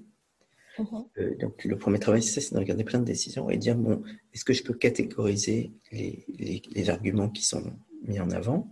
Mhm. 0.78 1.06
Euh, 1.18 1.36
donc, 1.38 1.64
le 1.66 1.78
premier 1.78 2.00
travail, 2.00 2.24
c'est 2.24 2.40
ça, 2.40 2.48
c'est 2.48 2.56
de 2.56 2.60
regarder 2.60 2.84
plein 2.84 3.00
de 3.00 3.06
décisions 3.06 3.50
et 3.50 3.58
dire, 3.58 3.76
bon, 3.76 4.02
est-ce 4.34 4.46
que 4.46 4.54
je 4.54 4.64
peux 4.64 4.74
catégoriser 4.74 5.72
les, 5.92 6.26
les, 6.72 6.90
arguments 6.90 7.30
qui 7.30 7.44
sont 7.44 7.64
mis 8.04 8.20
en 8.20 8.32
avant? 8.32 8.72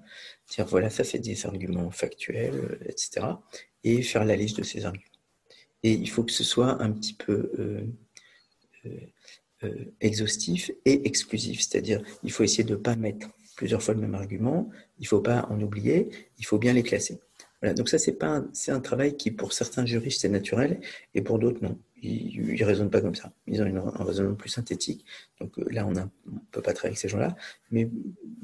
Dire, 0.50 0.66
voilà, 0.66 0.90
ça, 0.90 1.04
c'est 1.04 1.20
des 1.20 1.46
arguments 1.46 1.92
factuels, 1.92 2.80
etc. 2.86 3.28
Et 3.84 4.02
faire 4.02 4.26
la 4.26 4.36
liste 4.36 4.58
de 4.58 4.64
ces 4.64 4.86
arguments. 4.86 5.04
Et 5.84 5.92
il 5.92 6.10
faut 6.10 6.24
que 6.24 6.32
ce 6.32 6.44
soit 6.44 6.82
un 6.82 6.92
petit 6.92 7.14
peu 7.14 7.52
euh, 7.60 8.90
exhaustif 10.02 10.72
et 10.86 11.08
exclusif. 11.08 11.62
C'est-à-dire, 11.62 12.02
il 12.24 12.32
faut 12.32 12.44
essayer 12.44 12.64
de 12.64 12.72
ne 12.72 12.80
pas 12.80 12.96
mettre 12.96 13.28
plusieurs 13.56 13.82
fois 13.82 13.94
le 13.94 14.00
même 14.00 14.16
argument, 14.16 14.70
il 15.00 15.04
ne 15.04 15.08
faut 15.08 15.22
pas 15.22 15.48
en 15.50 15.60
oublier, 15.62 16.10
il 16.38 16.46
faut 16.46 16.60
bien 16.60 16.74
les 16.74 16.84
classer. 16.84 17.20
Donc 17.64 17.90
ça, 17.90 17.98
c'est 17.98 18.18
c'est 18.54 18.72
un 18.72 18.80
travail 18.80 19.18
qui, 19.18 19.32
pour 19.32 19.52
certains 19.52 19.86
juristes, 19.86 20.22
c'est 20.22 20.30
naturel, 20.30 20.80
et 21.16 21.22
pour 21.22 21.40
d'autres, 21.40 21.64
non. 21.64 21.78
Ils 22.04 22.60
ne 22.60 22.64
raisonnent 22.64 22.92
pas 22.92 23.02
comme 23.02 23.16
ça. 23.16 23.34
Ils 23.48 23.60
ont 23.60 23.66
un 23.66 24.04
raisonnement 24.04 24.36
plus 24.36 24.50
synthétique. 24.50 25.04
Donc 25.40 25.58
euh, 25.58 25.66
là, 25.72 25.88
on 25.88 25.92
ne 25.92 26.04
peut 26.52 26.62
pas 26.62 26.74
travailler 26.74 26.92
avec 26.92 27.00
ces 27.00 27.10
gens-là. 27.10 27.36
Mais 27.72 27.90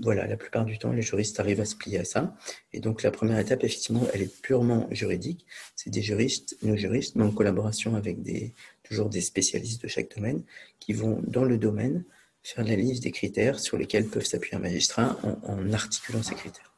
voilà, 0.01 0.25
la 0.25 0.37
plupart 0.37 0.65
du 0.65 0.79
temps, 0.79 0.91
les 0.91 1.03
juristes 1.03 1.39
arrivent 1.39 1.61
à 1.61 1.65
se 1.65 1.75
plier 1.75 1.99
à 1.99 2.03
ça. 2.03 2.35
Et 2.71 2.79
donc 2.79 3.03
la 3.03 3.11
première 3.11 3.37
étape, 3.37 3.63
effectivement, 3.63 4.07
elle 4.11 4.23
est 4.23 4.41
purement 4.41 4.87
juridique. 4.89 5.45
C'est 5.75 5.91
des 5.91 6.01
juristes, 6.01 6.57
nos 6.63 6.75
juristes, 6.75 7.15
mais 7.15 7.25
en 7.25 7.31
collaboration 7.31 7.95
avec 7.95 8.23
des, 8.23 8.53
toujours 8.83 9.09
des 9.09 9.21
spécialistes 9.21 9.81
de 9.81 9.87
chaque 9.87 10.13
domaine, 10.15 10.43
qui 10.79 10.93
vont, 10.93 11.21
dans 11.25 11.43
le 11.43 11.57
domaine, 11.57 12.03
faire 12.43 12.65
la 12.65 12.75
liste 12.75 13.03
des 13.03 13.11
critères 13.11 13.59
sur 13.59 13.77
lesquels 13.77 14.07
peuvent 14.07 14.25
s'appuyer 14.25 14.57
un 14.57 14.59
magistrat 14.59 15.17
en 15.47 15.71
articulant 15.71 16.21
ces 16.21 16.35
critères. 16.35 16.73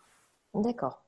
D'accord. 0.53 1.05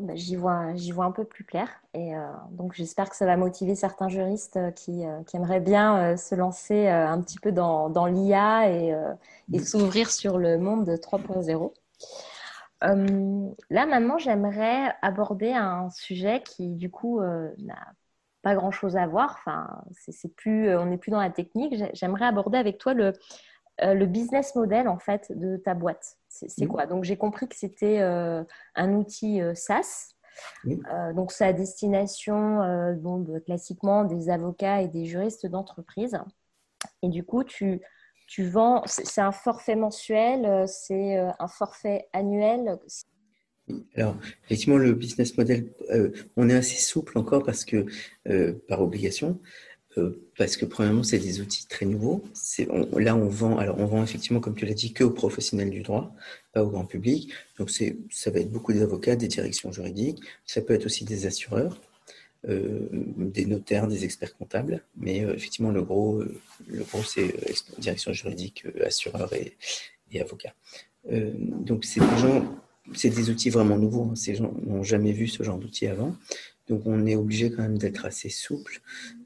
Ben, 0.00 0.16
j'y 0.16 0.34
vois, 0.34 0.74
j'y 0.74 0.90
vois 0.90 1.04
un 1.04 1.12
peu 1.12 1.24
plus 1.24 1.44
clair. 1.44 1.68
Et 1.94 2.16
euh, 2.16 2.26
donc, 2.50 2.74
j'espère 2.74 3.08
que 3.08 3.16
ça 3.16 3.26
va 3.26 3.36
motiver 3.36 3.74
certains 3.74 4.08
juristes 4.08 4.56
euh, 4.56 4.70
qui, 4.70 5.06
euh, 5.06 5.22
qui 5.22 5.36
aimeraient 5.36 5.60
bien 5.60 6.16
se 6.16 6.34
lancer 6.34 6.88
un 6.88 7.20
petit 7.20 7.38
peu 7.38 7.52
dans, 7.52 7.88
dans 7.90 8.06
l'IA 8.06 8.70
et, 8.70 8.94
et 9.52 9.58
s'ouvrir 9.60 10.10
sur 10.10 10.38
le 10.38 10.58
monde 10.58 10.84
de 10.84 10.96
3.0. 10.96 11.72
là, 13.70 13.86
maintenant, 13.86 14.18
j'aimerais 14.18 14.94
aborder 15.02 15.52
un 15.52 15.90
sujet 15.90 16.42
qui, 16.42 16.74
du 16.74 16.90
coup, 16.90 17.20
n'a 17.20 17.94
pas 18.44 18.54
grand-chose 18.54 18.96
à 18.96 19.08
voir. 19.08 19.36
Enfin, 19.40 19.82
c'est, 19.90 20.34
plus, 20.36 20.76
on 20.76 20.86
n'est 20.86 20.98
plus 20.98 21.10
dans 21.10 21.20
la 21.20 21.30
technique. 21.30 21.74
J'aimerais 21.94 22.26
aborder 22.26 22.58
avec 22.58 22.78
toi 22.78 22.94
le, 22.94 23.12
le 23.82 24.06
business 24.06 24.54
model, 24.54 24.86
en 24.86 24.98
fait, 24.98 25.32
de 25.36 25.56
ta 25.56 25.74
boîte. 25.74 26.18
C'est 26.48 26.66
quoi? 26.66 26.86
Donc, 26.86 27.04
j'ai 27.04 27.16
compris 27.16 27.48
que 27.48 27.56
c'était 27.56 28.00
euh, 28.00 28.42
un 28.74 28.92
outil 28.94 29.40
euh, 29.40 29.54
SaaS. 29.54 30.14
Euh, 30.66 31.12
donc, 31.12 31.30
c'est 31.30 31.44
à 31.44 31.52
destination 31.52 32.58
bah, 32.96 33.40
classiquement 33.40 34.04
des 34.04 34.30
avocats 34.30 34.80
et 34.82 34.88
des 34.88 35.04
juristes 35.04 35.46
d'entreprise. 35.46 36.18
Et 37.02 37.08
du 37.08 37.24
coup, 37.24 37.44
tu, 37.44 37.80
tu 38.26 38.44
vends, 38.48 38.82
c'est 38.86 39.20
un 39.20 39.32
forfait 39.32 39.76
mensuel, 39.76 40.66
c'est 40.66 41.16
un 41.16 41.48
forfait 41.48 42.08
annuel 42.12 42.78
alors, 43.94 44.16
effectivement, 44.44 44.76
le 44.76 44.92
business 44.92 45.38
model, 45.38 45.72
on 46.36 46.48
est 46.48 46.54
assez 46.54 46.76
souple 46.76 47.18
encore 47.18 47.42
parce 47.44 47.64
que, 47.64 47.86
par 48.68 48.82
obligation, 48.82 49.40
euh, 49.98 50.26
parce 50.36 50.56
que 50.56 50.64
premièrement, 50.64 51.02
c'est 51.02 51.18
des 51.18 51.40
outils 51.40 51.66
très 51.66 51.86
nouveaux. 51.86 52.24
là, 52.96 53.16
on 53.16 53.28
vend, 53.28 53.58
alors 53.58 53.78
on 53.78 53.86
vend 53.86 54.02
effectivement, 54.02 54.40
comme 54.40 54.56
tu 54.56 54.66
l'as 54.66 54.74
dit, 54.74 54.92
que 54.92 55.04
aux 55.04 55.10
professionnels 55.10 55.70
du 55.70 55.82
droit, 55.82 56.14
pas 56.52 56.64
au 56.64 56.70
grand 56.70 56.84
public. 56.84 57.32
Donc, 57.58 57.70
ça 57.70 58.30
va 58.30 58.40
être 58.40 58.50
beaucoup 58.50 58.72
d'avocats, 58.72 59.16
des 59.16 59.28
directions 59.28 59.72
juridiques. 59.72 60.20
Ça 60.46 60.60
peut 60.62 60.74
être 60.74 60.86
aussi 60.86 61.04
des 61.04 61.26
assureurs, 61.26 61.80
euh, 62.48 62.88
des 63.16 63.46
notaires, 63.46 63.86
des 63.86 64.04
experts 64.04 64.36
comptables. 64.36 64.82
Mais 64.96 65.24
euh, 65.24 65.34
effectivement, 65.34 65.70
le 65.70 65.82
gros, 65.82 66.22
le 66.66 66.84
gros, 66.84 67.02
c'est 67.02 67.34
direction 67.78 68.12
juridique, 68.12 68.64
assureurs 68.84 69.32
et, 69.32 69.56
et 70.10 70.20
avocats. 70.20 70.54
donc, 71.08 71.84
c'est 71.84 72.00
des 72.00 72.18
gens, 72.18 72.63
c'est 72.92 73.10
des 73.10 73.30
outils 73.30 73.50
vraiment 73.50 73.78
nouveaux. 73.78 74.10
Hein. 74.10 74.16
Ces 74.16 74.34
gens 74.34 74.52
n'ont 74.64 74.82
jamais 74.82 75.12
vu 75.12 75.26
ce 75.28 75.42
genre 75.42 75.58
d'outils 75.58 75.86
avant. 75.86 76.16
Donc 76.68 76.82
on 76.86 77.04
est 77.06 77.14
obligé 77.14 77.50
quand 77.50 77.62
même 77.62 77.78
d'être 77.78 78.06
assez 78.06 78.30
souple 78.30 78.80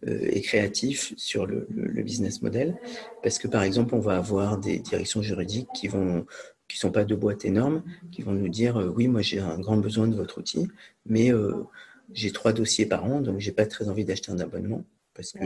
euh, 0.07 0.29
et 0.33 0.41
créatif 0.41 1.15
sur 1.17 1.47
le, 1.47 1.67
business 2.03 2.43
model, 2.43 2.77
parce 3.23 3.39
que 3.39 3.47
par 3.47 3.63
exemple 3.63 3.95
on 3.95 4.01
va 4.01 4.17
avoir 4.17 4.59
des 4.59 4.79
directions 4.79 5.23
juridiques 5.23 5.69
qui 5.75 5.89
vont 5.89 6.27
qui 6.67 6.77
sont 6.79 6.91
pas 6.91 7.05
de 7.05 7.15
boîtes 7.15 7.45
énormes, 7.45 7.83
qui 8.11 8.23
vont 8.23 8.33
nous 8.33 8.49
dire 8.49 8.77
euh, 8.77 8.89
oui 8.89 9.07
moi 9.07 9.23
j'ai 9.23 9.39
un 9.39 9.59
grand 9.59 9.77
besoin 9.77 10.09
de 10.09 10.17
votre 10.17 10.39
outil, 10.39 10.69
mais 11.07 11.33
euh, 11.33 11.65
j'ai 12.13 12.33
trois 12.33 12.53
dossiers 12.53 12.87
par 12.87 13.05
an, 13.05 13.21
donc 13.21 13.39
j'ai 13.39 13.53
pas 13.53 13.67
très 13.67 13.89
envie 13.89 14.05
d'acheter 14.05 14.33
un 14.33 14.41
abonnement, 14.41 14.85
parce 15.15 15.33
que 15.33 15.45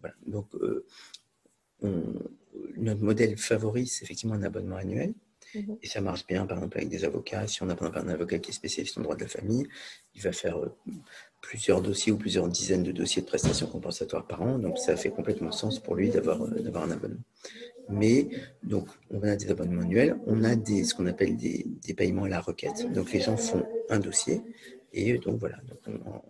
voilà. 0.00 0.14
donc 0.26 0.46
notre 2.76 3.02
modèle 3.02 3.36
favori 3.36 3.86
c'est 3.88 4.04
effectivement 4.04 4.34
un 4.34 4.42
abonnement 4.42 4.76
annuel. 4.76 5.14
Mhm. 5.54 5.78
Et 5.82 5.86
ça 5.86 6.00
marche 6.00 6.26
bien, 6.26 6.46
par 6.46 6.58
exemple, 6.58 6.76
avec 6.78 6.88
des 6.88 7.04
avocats. 7.04 7.46
Si 7.46 7.62
on 7.62 7.68
a 7.68 7.76
un 7.80 8.08
avocat 8.08 8.38
qui 8.38 8.50
est 8.50 8.54
spécialiste 8.54 8.98
en 8.98 9.02
droit 9.02 9.16
de 9.16 9.22
la 9.22 9.28
famille, 9.28 9.66
il 10.14 10.22
va 10.22 10.32
faire 10.32 10.58
euh, 10.58 10.74
plusieurs 11.40 11.80
dossiers 11.80 12.12
ou 12.12 12.16
plusieurs 12.16 12.48
dizaines 12.48 12.82
de 12.82 12.92
dossiers 12.92 13.22
de 13.22 13.26
prestations 13.26 13.66
compensatoires 13.66 14.26
par 14.26 14.42
an. 14.42 14.58
Donc, 14.58 14.78
ça 14.78 14.96
fait 14.96 15.10
complètement 15.10 15.52
sens 15.52 15.78
pour 15.78 15.94
lui 15.94 16.10
d'avoir 16.10 16.42
euh, 16.42 16.50
un 16.74 16.90
abonnement. 16.90 17.20
Mais, 17.88 18.28
donc, 18.62 18.88
on 19.10 19.22
a 19.22 19.36
des 19.36 19.50
abonnements 19.50 19.82
annuels. 19.82 20.16
On 20.26 20.42
a 20.44 20.56
des, 20.56 20.84
ce 20.84 20.94
qu'on 20.94 21.06
appelle 21.06 21.36
des, 21.36 21.66
des 21.86 21.94
paiements 21.94 22.24
à 22.24 22.28
la 22.28 22.40
requête. 22.40 22.90
Donc, 22.92 23.12
les 23.12 23.20
gens 23.20 23.36
font 23.36 23.64
un 23.90 23.98
dossier 23.98 24.42
et 24.96 25.18
donc 25.18 25.40
voilà, 25.40 25.56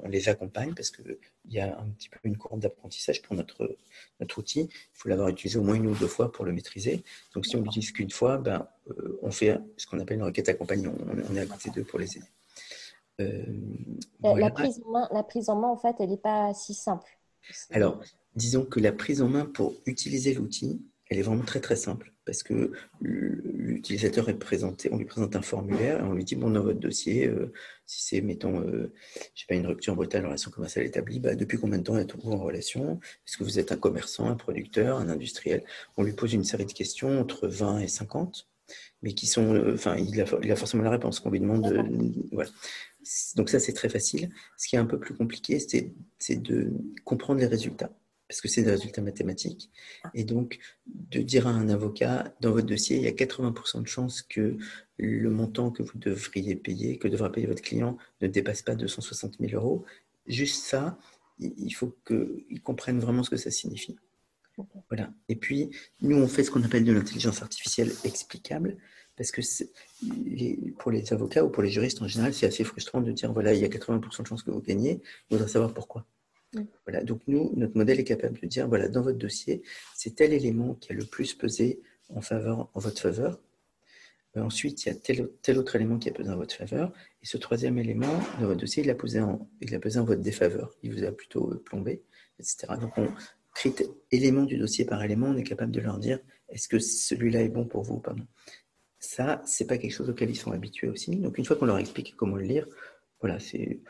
on, 0.02 0.08
les 0.08 0.30
accompagne 0.30 0.72
parce 0.74 0.90
qu'il 0.90 1.18
y 1.50 1.60
a 1.60 1.78
un 1.78 1.86
petit 1.90 2.08
peu 2.08 2.18
une 2.24 2.38
courbe 2.38 2.60
d'apprentissage 2.60 3.20
pour 3.20 3.36
notre, 3.36 3.76
notre 4.20 4.38
outil. 4.38 4.60
Il 4.60 4.70
faut 4.94 5.10
l'avoir 5.10 5.28
utilisé 5.28 5.58
au 5.58 5.62
moins 5.62 5.74
une 5.74 5.86
ou 5.86 5.94
deux 5.94 6.06
fois 6.06 6.32
pour 6.32 6.46
le 6.46 6.52
maîtriser. 6.52 7.04
Donc 7.34 7.44
si 7.44 7.56
on 7.56 7.60
l'utilise 7.60 7.92
qu'une 7.92 8.10
fois, 8.10 8.38
ben, 8.38 8.66
euh, 8.88 9.18
on 9.20 9.30
fait 9.30 9.58
ce 9.76 9.86
qu'on 9.86 10.00
appelle 10.00 10.16
une 10.16 10.24
requête 10.24 10.48
accompagnée. 10.48 10.88
On, 10.88 11.36
est 11.36 11.40
à 11.40 11.46
côté 11.46 11.68
d'eux 11.68 11.84
pour 11.84 11.98
les 11.98 12.16
aider. 12.16 12.26
Euh, 13.20 13.44
la, 14.22 14.50
prise 14.50 14.80
en 14.86 14.90
main, 14.90 15.08
la 15.12 15.22
prise 15.22 15.50
en 15.50 15.56
main, 15.56 15.68
en 15.68 15.76
fait, 15.76 15.96
elle 16.00 16.08
n'est 16.08 16.16
pas 16.16 16.54
si 16.54 16.72
simple. 16.72 17.18
Alors, 17.70 18.02
disons 18.34 18.64
que 18.64 18.80
la 18.80 18.92
prise 18.92 19.20
en 19.20 19.28
main 19.28 19.44
pour 19.44 19.74
utiliser 19.84 20.32
l'outil, 20.32 20.80
elle 21.14 21.20
est 21.20 21.22
vraiment 21.22 21.44
très 21.44 21.60
très 21.60 21.76
simple 21.76 22.12
parce 22.24 22.42
que 22.42 22.72
l'utilisateur 23.00 24.28
est 24.28 24.38
présenté, 24.38 24.88
on 24.92 24.96
lui 24.96 25.04
présente 25.04 25.36
un 25.36 25.42
formulaire 25.42 26.00
et 26.00 26.02
on 26.02 26.14
lui 26.14 26.24
dit 26.24 26.34
bon 26.34 26.50
dans 26.50 26.62
votre 26.62 26.80
dossier, 26.80 27.28
euh, 27.28 27.52
si 27.86 28.02
c'est 28.02 28.20
mettons, 28.20 28.60
euh, 28.60 28.92
je 29.34 29.42
sais 29.42 29.46
pas 29.48 29.54
une 29.54 29.66
rupture 29.66 29.94
brutale 29.94 30.24
en 30.24 30.28
relation 30.28 30.50
commerciale 30.50 30.86
établie, 30.86 31.20
bah, 31.20 31.36
depuis 31.36 31.56
combien 31.58 31.78
de 31.78 31.84
temps 31.84 31.96
êtes-vous 31.96 32.32
en 32.32 32.38
relation? 32.38 32.98
Est-ce 33.28 33.36
que 33.36 33.44
vous 33.44 33.60
êtes 33.60 33.70
un 33.70 33.76
commerçant, 33.76 34.28
un 34.28 34.34
producteur, 34.34 34.98
un 34.98 35.08
industriel? 35.08 35.62
On 35.96 36.02
lui 36.02 36.14
pose 36.14 36.32
une 36.32 36.44
série 36.44 36.66
de 36.66 36.72
questions 36.72 37.20
entre 37.20 37.46
20 37.46 37.78
et 37.80 37.88
50, 37.88 38.48
mais 39.02 39.12
qui 39.12 39.28
sont, 39.28 39.54
euh, 39.54 39.74
enfin 39.74 39.96
il, 39.96 40.20
a, 40.20 40.56
forcément 40.56 40.82
la 40.82 40.90
réponse 40.90 41.20
qu'on 41.20 41.30
lui 41.30 41.40
demande. 41.40 41.72
voilà. 42.32 42.50
Donc 43.36 43.50
ça 43.50 43.60
c'est 43.60 43.74
très 43.74 43.88
facile. 43.88 44.30
Ce 44.56 44.66
qui 44.66 44.74
est 44.74 44.80
un 44.80 44.86
peu 44.86 44.98
plus 44.98 45.14
compliqué, 45.14 45.60
c'est 45.60 46.42
de 46.42 46.72
comprendre 47.04 47.38
les 47.38 47.46
résultats 47.46 47.92
parce 48.34 48.40
que 48.40 48.48
c'est 48.48 48.64
des 48.64 48.72
résultats 48.72 49.00
mathématiques. 49.00 49.70
Ah. 50.02 50.10
Et 50.12 50.24
donc, 50.24 50.58
de 50.88 51.22
dire 51.22 51.46
à 51.46 51.50
un 51.50 51.68
avocat, 51.68 52.34
dans 52.40 52.50
votre 52.50 52.66
dossier, 52.66 52.96
il 52.96 53.04
y 53.04 53.06
a 53.06 53.12
80% 53.12 53.82
de 53.82 53.86
chances 53.86 54.22
que 54.22 54.56
le 54.96 55.30
montant 55.30 55.70
que 55.70 55.84
vous 55.84 55.96
devriez 55.98 56.56
payer, 56.56 56.98
que 56.98 57.06
devra 57.06 57.30
payer 57.30 57.46
votre 57.46 57.62
client, 57.62 57.96
ne 58.22 58.26
dépasse 58.26 58.62
pas 58.62 58.74
260 58.74 59.36
000 59.38 59.52
euros. 59.52 59.84
Juste 60.26 60.64
ça, 60.64 60.98
il 61.38 61.70
faut 61.70 61.96
qu'ils 62.04 62.60
comprennent 62.60 62.98
vraiment 62.98 63.22
ce 63.22 63.30
que 63.30 63.36
ça 63.36 63.52
signifie. 63.52 63.94
Voilà. 64.88 65.12
Et 65.28 65.36
puis, 65.36 65.70
nous, 66.00 66.16
on 66.16 66.26
fait 66.26 66.42
ce 66.42 66.50
qu'on 66.50 66.64
appelle 66.64 66.84
de 66.84 66.92
l'intelligence 66.92 67.40
artificielle 67.40 67.92
explicable, 68.02 68.78
parce 69.16 69.30
que 69.30 69.42
pour 70.80 70.90
les 70.90 71.12
avocats 71.12 71.44
ou 71.44 71.50
pour 71.50 71.62
les 71.62 71.70
juristes 71.70 72.02
en 72.02 72.08
général, 72.08 72.34
c'est 72.34 72.46
assez 72.46 72.64
frustrant 72.64 73.00
de 73.00 73.12
dire, 73.12 73.32
voilà, 73.32 73.54
il 73.54 73.60
y 73.60 73.64
a 73.64 73.68
80% 73.68 74.22
de 74.22 74.26
chances 74.26 74.42
que 74.42 74.50
vous 74.50 74.60
gagnez, 74.60 75.02
il 75.30 75.36
faudrait 75.36 75.48
savoir 75.48 75.72
pourquoi. 75.72 76.04
Donc 77.04 77.20
nous, 77.26 77.52
notre 77.56 77.76
modèle 77.76 78.00
est 78.00 78.04
capable 78.04 78.38
de 78.40 78.46
dire, 78.46 78.68
voilà, 78.68 78.88
dans 78.88 79.02
votre 79.02 79.18
dossier, 79.18 79.62
c'est 79.94 80.14
tel 80.14 80.32
élément 80.32 80.74
qui 80.74 80.92
a 80.92 80.94
le 80.94 81.04
plus 81.04 81.34
pesé 81.34 81.80
en, 82.08 82.20
votre 82.74 83.00
faveur. 83.00 83.40
Euh, 84.36 84.42
ensuite, 84.42 84.84
il 84.84 84.88
y 84.88 84.92
a 84.92 84.94
tel, 84.94 85.58
autre 85.58 85.76
élément 85.76 85.98
qui 85.98 86.08
a 86.08 86.12
pesé 86.12 86.30
en 86.30 86.36
votre 86.36 86.54
faveur. 86.54 86.92
Et 87.22 87.26
ce 87.26 87.36
troisième 87.36 87.78
élément, 87.78 88.18
dans 88.40 88.46
votre 88.46 88.60
dossier, 88.60 88.82
il 88.82 88.90
a 88.90 88.94
pesé 88.94 89.20
en, 89.20 89.48
il 89.60 89.74
a 89.74 89.78
pesé 89.78 89.98
en 89.98 90.04
votre 90.04 90.22
défaveur. 90.22 90.74
Il 90.82 90.92
vous 90.92 91.04
a 91.04 91.12
plutôt 91.12 91.50
euh, 91.50 91.62
plombé, 91.64 92.02
etc. 92.38 92.66
Donc, 92.80 92.96
on 92.98 93.08
crée 93.54 93.72
élément 94.10 94.44
du 94.44 94.58
dossier 94.58 94.84
par 94.84 95.02
élément, 95.02 95.28
on 95.28 95.36
est 95.36 95.44
capable 95.44 95.72
de 95.72 95.80
leur 95.80 95.98
dire, 95.98 96.18
est-ce 96.48 96.68
que 96.68 96.78
celui-là 96.78 97.42
est 97.42 97.48
bon 97.48 97.64
pour 97.64 97.82
vous 97.82 97.94
ou 97.94 98.00
pas 98.00 98.14
Ça, 98.98 99.40
c'est 99.46 99.66
pas 99.66 99.78
quelque 99.78 99.92
chose 99.92 100.10
auquel 100.10 100.30
ils 100.30 100.36
sont 100.36 100.52
habitués 100.52 100.88
aussi. 100.88 101.16
Donc, 101.16 101.38
une 101.38 101.44
fois 101.44 101.56
qu'on 101.56 101.66
leur 101.66 101.78
explique 101.78 102.16
comment 102.16 102.36
le 102.36 102.44
lire, 102.44 102.66
voilà, 103.20 103.38
c'est 103.38 103.80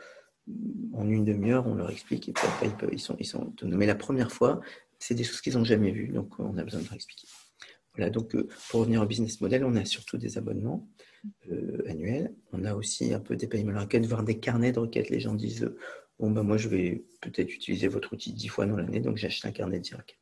en 0.93 1.09
une 1.09 1.25
demi-heure, 1.25 1.67
on 1.67 1.75
leur 1.75 1.89
explique 1.89 2.29
et 2.29 2.33
après, 2.35 2.69
ils, 2.91 2.99
sont, 2.99 3.17
autonomes. 3.41 3.79
Mais 3.79 3.85
la 3.85 3.95
première 3.95 4.31
fois, 4.31 4.61
c'est 4.99 5.15
des 5.15 5.23
choses 5.23 5.41
qu'ils 5.41 5.53
n'ont 5.53 5.63
jamais 5.63 5.91
vues, 5.91 6.09
donc 6.09 6.39
on 6.39 6.57
a 6.57 6.63
besoin 6.63 6.81
de 6.81 6.85
leur 6.85 6.93
expliquer. 6.93 7.27
Voilà, 7.95 8.09
donc 8.09 8.35
euh, 8.35 8.47
pour 8.69 8.81
revenir 8.81 9.01
au 9.01 9.05
business 9.05 9.39
model, 9.41 9.63
on 9.63 9.75
a 9.75 9.85
surtout 9.85 10.17
des 10.17 10.37
abonnements 10.37 10.87
euh, 11.49 11.83
annuels. 11.87 12.33
On 12.51 12.65
a 12.65 12.75
aussi 12.75 13.13
un 13.13 13.19
peu 13.19 13.35
des 13.35 13.47
paiements 13.47 13.77
à 13.77 13.81
requête, 13.81 14.05
voire 14.05 14.23
des 14.23 14.39
carnets 14.39 14.73
de 14.73 14.79
requêtes. 14.79 15.09
Les 15.09 15.19
gens 15.19 15.33
disent 15.33 15.73
Bon, 16.19 16.31
ben 16.31 16.43
moi, 16.43 16.57
je 16.57 16.69
vais 16.69 17.03
peut-être 17.21 17.53
utiliser 17.53 17.87
votre 17.87 18.13
outil 18.13 18.33
dix 18.33 18.47
fois 18.47 18.65
dans 18.65 18.77
l'année, 18.77 19.01
donc 19.01 19.17
j'achète 19.17 19.45
un 19.45 19.51
carnet 19.51 19.79
de 19.79 19.95
requêtes. 19.95 20.19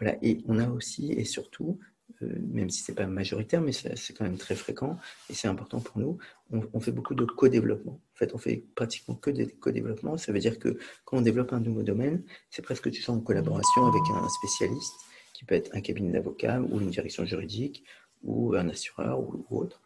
Voilà, 0.00 0.16
et 0.22 0.38
on 0.46 0.58
a 0.58 0.68
aussi 0.68 1.12
et 1.12 1.24
surtout 1.24 1.78
euh, 1.80 1.84
même 2.20 2.70
si 2.70 2.82
ce 2.82 2.90
n'est 2.90 2.96
pas 2.96 3.06
majoritaire, 3.06 3.60
mais 3.60 3.72
c'est 3.72 4.12
quand 4.16 4.24
même 4.24 4.36
très 4.36 4.54
fréquent 4.54 4.96
et 5.30 5.34
c'est 5.34 5.48
important 5.48 5.80
pour 5.80 5.98
nous. 5.98 6.18
On, 6.50 6.80
fait 6.80 6.92
beaucoup 6.92 7.14
de 7.14 7.24
co-développement. 7.24 8.00
En 8.14 8.16
fait, 8.16 8.34
on 8.34 8.38
fait 8.38 8.64
pratiquement 8.74 9.14
que 9.14 9.30
des 9.30 9.48
co-développements. 9.48 10.16
Ça 10.16 10.32
veut 10.32 10.38
dire 10.38 10.58
que 10.58 10.78
quand 11.04 11.16
on 11.16 11.20
développe 11.20 11.52
un 11.52 11.60
nouveau 11.60 11.82
domaine, 11.82 12.22
c'est 12.50 12.62
presque 12.62 12.90
toujours 12.90 13.16
en 13.16 13.20
collaboration 13.20 13.86
avec 13.86 14.02
un 14.14 14.28
spécialiste 14.28 14.94
qui 15.32 15.44
peut 15.44 15.54
être 15.54 15.74
un 15.74 15.80
cabinet 15.80 16.12
d'avocat 16.12 16.60
ou 16.60 16.80
une 16.80 16.90
direction 16.90 17.24
juridique 17.24 17.84
ou 18.22 18.54
un 18.54 18.68
assureur 18.68 19.20
ou, 19.20 19.44
autre. 19.50 19.80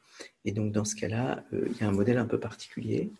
Et 0.44 0.52
donc, 0.52 0.72
dans 0.72 0.84
ce 0.84 0.94
cas-là, 0.96 1.44
euh, 1.52 1.68
il 1.70 1.76
y 1.78 1.84
a 1.84 1.88
un 1.88 1.92
modèle 1.92 2.18
un 2.18 2.26
peu 2.26 2.38
particulier 2.38 3.10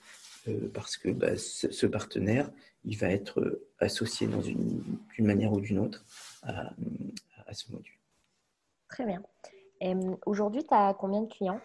euh, 0.49 0.69
parce 0.75 0.97
que 0.97 1.09
bah, 1.09 1.37
ce, 1.37 1.87
partenaire, 1.87 2.51
il 2.85 2.97
va 2.99 3.09
être 3.09 3.63
associé 3.79 4.27
d'une 4.27 5.27
manière 5.27 5.53
ou 5.53 5.61
d'une 5.61 5.79
autre 5.79 6.05
à 6.43 7.55
ce 7.55 7.71
module. 7.73 7.98
Très 8.89 9.05
bien. 9.05 9.23
Aujourd'hui, 10.27 10.65
tu 10.65 10.75
as 10.75 10.95
combien 10.99 11.23
de 11.23 11.29
clients? 11.29 11.61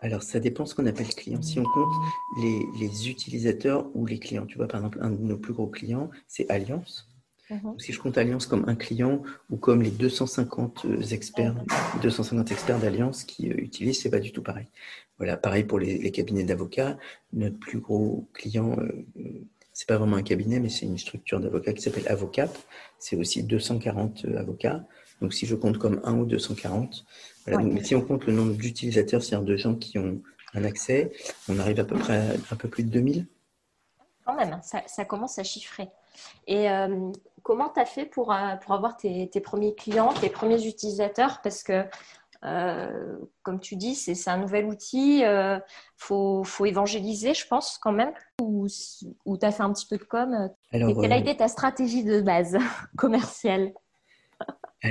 Alors, 0.00 0.22
ça 0.22 0.40
dépend 0.40 0.64
ce 0.66 0.74
qu'on 0.74 0.86
appelle 0.86 1.08
client. 1.08 1.42
Si 1.42 1.58
on 1.58 1.64
compte 1.64 1.92
les, 2.38 3.08
utilisateurs 3.08 3.90
ou 3.94 4.06
les 4.06 4.18
clients, 4.18 4.46
tu 4.46 4.56
vois, 4.56 4.68
par 4.68 4.80
exemple, 4.80 4.98
un 5.02 5.10
de 5.10 5.18
nos 5.18 5.36
plus 5.36 5.52
gros 5.52 5.66
clients, 5.66 6.10
c'est 6.26 6.48
Alliance. 6.50 7.08
Mhm. 7.50 7.78
Si 7.78 7.92
je 7.92 8.00
compte 8.00 8.16
Alliance 8.16 8.46
comme 8.46 8.64
un 8.68 8.76
client 8.76 9.22
ou 9.50 9.56
comme 9.56 9.82
les 9.82 9.90
250 9.90 10.84
euh, 10.84 11.02
experts, 11.02 11.56
250 12.00 12.52
experts 12.52 12.78
d'Alliance 12.78 13.24
qui 13.24 13.50
euh, 13.50 13.56
utilisent, 13.56 14.00
c'est 14.00 14.10
pas 14.10 14.20
du 14.20 14.30
tout 14.32 14.42
pareil. 14.42 14.68
Voilà, 15.18 15.36
pareil 15.36 15.64
pour 15.64 15.80
les, 15.80 16.10
cabinets 16.12 16.44
d'avocats. 16.44 16.96
Notre 17.32 17.58
plus 17.58 17.80
gros 17.80 18.28
client, 18.34 18.76
euh, 18.78 19.04
c'est 19.72 19.88
pas 19.88 19.98
vraiment 19.98 20.16
un 20.16 20.22
cabinet, 20.22 20.60
mais 20.60 20.68
c'est 20.68 20.86
une 20.86 20.96
structure 20.96 21.40
d'avocats 21.40 21.72
qui 21.72 21.82
s'appelle 21.82 22.06
Avocap. 22.08 22.56
C'est 22.98 23.16
aussi 23.16 23.42
240 23.42 24.26
avocats. 24.36 24.84
Donc, 25.20 25.34
si 25.34 25.46
je 25.46 25.54
compte 25.54 25.78
comme 25.78 26.00
1 26.04 26.14
ou 26.14 26.24
240, 26.24 27.04
voilà. 27.46 27.62
mais 27.62 27.84
si 27.84 27.94
on 27.94 28.00
compte 28.00 28.26
le 28.26 28.32
nombre 28.32 28.54
d'utilisateurs, 28.54 29.22
c'est-à-dire 29.22 29.46
de 29.46 29.56
gens 29.56 29.74
qui 29.74 29.98
ont 29.98 30.20
un 30.54 30.64
accès, 30.64 31.12
on 31.48 31.58
arrive 31.58 31.80
à 31.80 31.84
peu 31.84 31.96
près 31.96 32.18
à 32.18 32.32
un 32.52 32.56
peu 32.56 32.68
plus 32.68 32.84
de 32.84 32.90
2000. 32.90 33.26
Quand 34.24 34.34
même, 34.34 34.60
ça, 34.62 35.04
commence 35.04 35.38
à 35.38 35.42
chiffrer. 35.42 35.88
Et 36.46 36.70
euh, 36.70 37.10
comment 37.42 37.68
tu 37.70 37.80
as 37.80 37.86
fait 37.86 38.04
pour, 38.04 38.32
euh, 38.32 38.56
pour 38.56 38.74
avoir 38.74 38.96
tes, 38.96 39.28
premiers 39.42 39.74
clients, 39.74 40.12
tes 40.12 40.28
premiers 40.28 40.66
utilisateurs? 40.66 41.40
Parce 41.42 41.62
que, 41.62 41.84
euh, 42.44 43.18
comme 43.42 43.60
tu 43.60 43.76
dis, 43.76 43.94
c'est 43.94 44.30
un 44.30 44.36
nouvel 44.36 44.66
outil, 44.66 45.20
il 45.20 45.62
faut, 45.96 46.44
faut, 46.44 46.66
évangéliser, 46.66 47.34
je 47.34 47.46
pense, 47.46 47.78
quand 47.78 47.92
même. 47.92 48.12
Ou, 48.40 48.66
ou 49.24 49.36
tu 49.36 49.46
as 49.46 49.52
fait 49.52 49.62
un 49.62 49.72
petit 49.72 49.86
peu 49.86 49.96
de 49.96 50.04
com? 50.04 50.50
Alors, 50.72 50.90
Et 50.90 50.94
quelle 50.94 51.12
a 51.12 51.18
été 51.18 51.36
ta 51.36 51.48
stratégie 51.48 52.04
de 52.04 52.20
base 52.20 52.58
commerciale? 52.96 53.72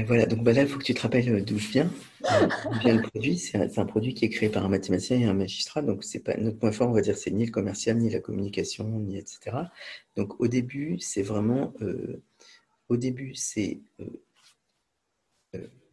Voilà, 0.05 0.25
donc 0.27 0.43
bah 0.43 0.53
là, 0.53 0.61
il 0.61 0.67
faut 0.67 0.77
que 0.77 0.83
tu 0.83 0.93
te 0.93 1.01
rappelles 1.01 1.29
euh, 1.29 1.41
d'où 1.41 1.57
je 1.57 1.67
viens. 1.69 1.91
Euh, 2.31 2.47
d'où 2.71 2.79
vient 2.79 2.95
le 2.95 3.01
produit. 3.01 3.37
C'est 3.37 3.79
un, 3.79 3.85
produit 3.85 4.13
qui 4.13 4.25
est 4.25 4.29
créé 4.29 4.49
par 4.49 4.63
un 4.63 4.69
mathématicien 4.69 5.19
et 5.19 5.25
un 5.25 5.33
magistrat. 5.33 5.81
Donc, 5.81 6.03
c'est 6.03 6.19
pas 6.19 6.37
notre 6.37 6.59
point 6.59 6.71
fort, 6.71 6.89
on 6.89 6.93
va 6.93 7.01
dire, 7.01 7.17
c'est 7.17 7.31
ni 7.31 7.45
le 7.45 7.51
commercial, 7.51 7.97
ni 7.97 8.09
la 8.09 8.19
communication, 8.19 8.87
ni 8.87 9.17
etc. 9.17 9.57
Donc, 10.15 10.39
au 10.39 10.47
début, 10.47 10.99
c'est 10.99 11.23
vraiment. 11.23 11.73
Euh, 11.81 12.21
au 12.87 12.97
début, 12.97 13.33
c'est. 13.35 13.79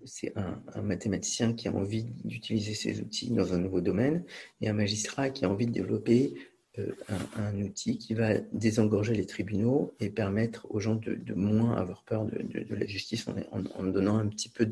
c'est 0.05 0.37
un, 0.37 0.63
un, 0.75 0.83
mathématicien 0.83 1.55
qui 1.55 1.69
a 1.69 1.73
envie 1.73 2.05
d'utiliser 2.25 2.75
ses 2.75 3.01
outils 3.01 3.31
dans 3.31 3.55
un 3.55 3.59
nouveau 3.59 3.81
domaine 3.81 4.25
et 4.61 4.69
un 4.69 4.73
magistrat 4.73 5.31
qui 5.31 5.45
a 5.45 5.51
envie 5.51 5.67
de 5.67 5.73
développer 5.73 6.35
euh, 6.79 6.93
un, 7.37 7.61
outil 7.61 7.99
qui 7.99 8.15
va 8.15 8.39
désengorger 8.53 9.15
les 9.15 9.27
tribunaux 9.27 9.95
et 10.01 10.11
permettre 10.11 10.67
aux 10.71 10.81
gens 10.81 10.95
de, 10.95 11.35
moins 11.35 11.77
avoir 11.77 12.03
peur 12.05 12.25
de, 12.27 12.75
la 12.75 12.87
justice 12.87 13.27
en, 13.51 13.85
donnant 13.85 14.19
un 14.19 14.29
petit 14.29 14.49
peu 14.49 14.69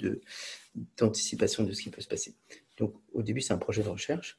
d'anticipation 0.99 1.65
de, 1.65 1.73
ce 1.73 1.83
qui 1.83 1.91
peut 1.91 2.01
se 2.01 2.09
passer. 2.09 2.35
Donc 2.79 2.95
au 3.13 3.23
début, 3.23 3.41
c'est 3.41 3.55
un 3.55 3.59
projet 3.59 3.83
de 3.83 3.89
recherche 3.89 4.39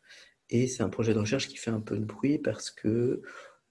et 0.50 0.68
c'est 0.68 0.84
un 0.84 0.90
projet 0.90 1.14
de 1.14 1.20
recherche 1.20 1.48
qui 1.48 1.58
fait 1.58 1.72
un 1.72 1.82
peu 1.82 1.98
de 1.98 2.06
bruit 2.06 2.38
parce 2.38 2.70
que, 2.70 3.22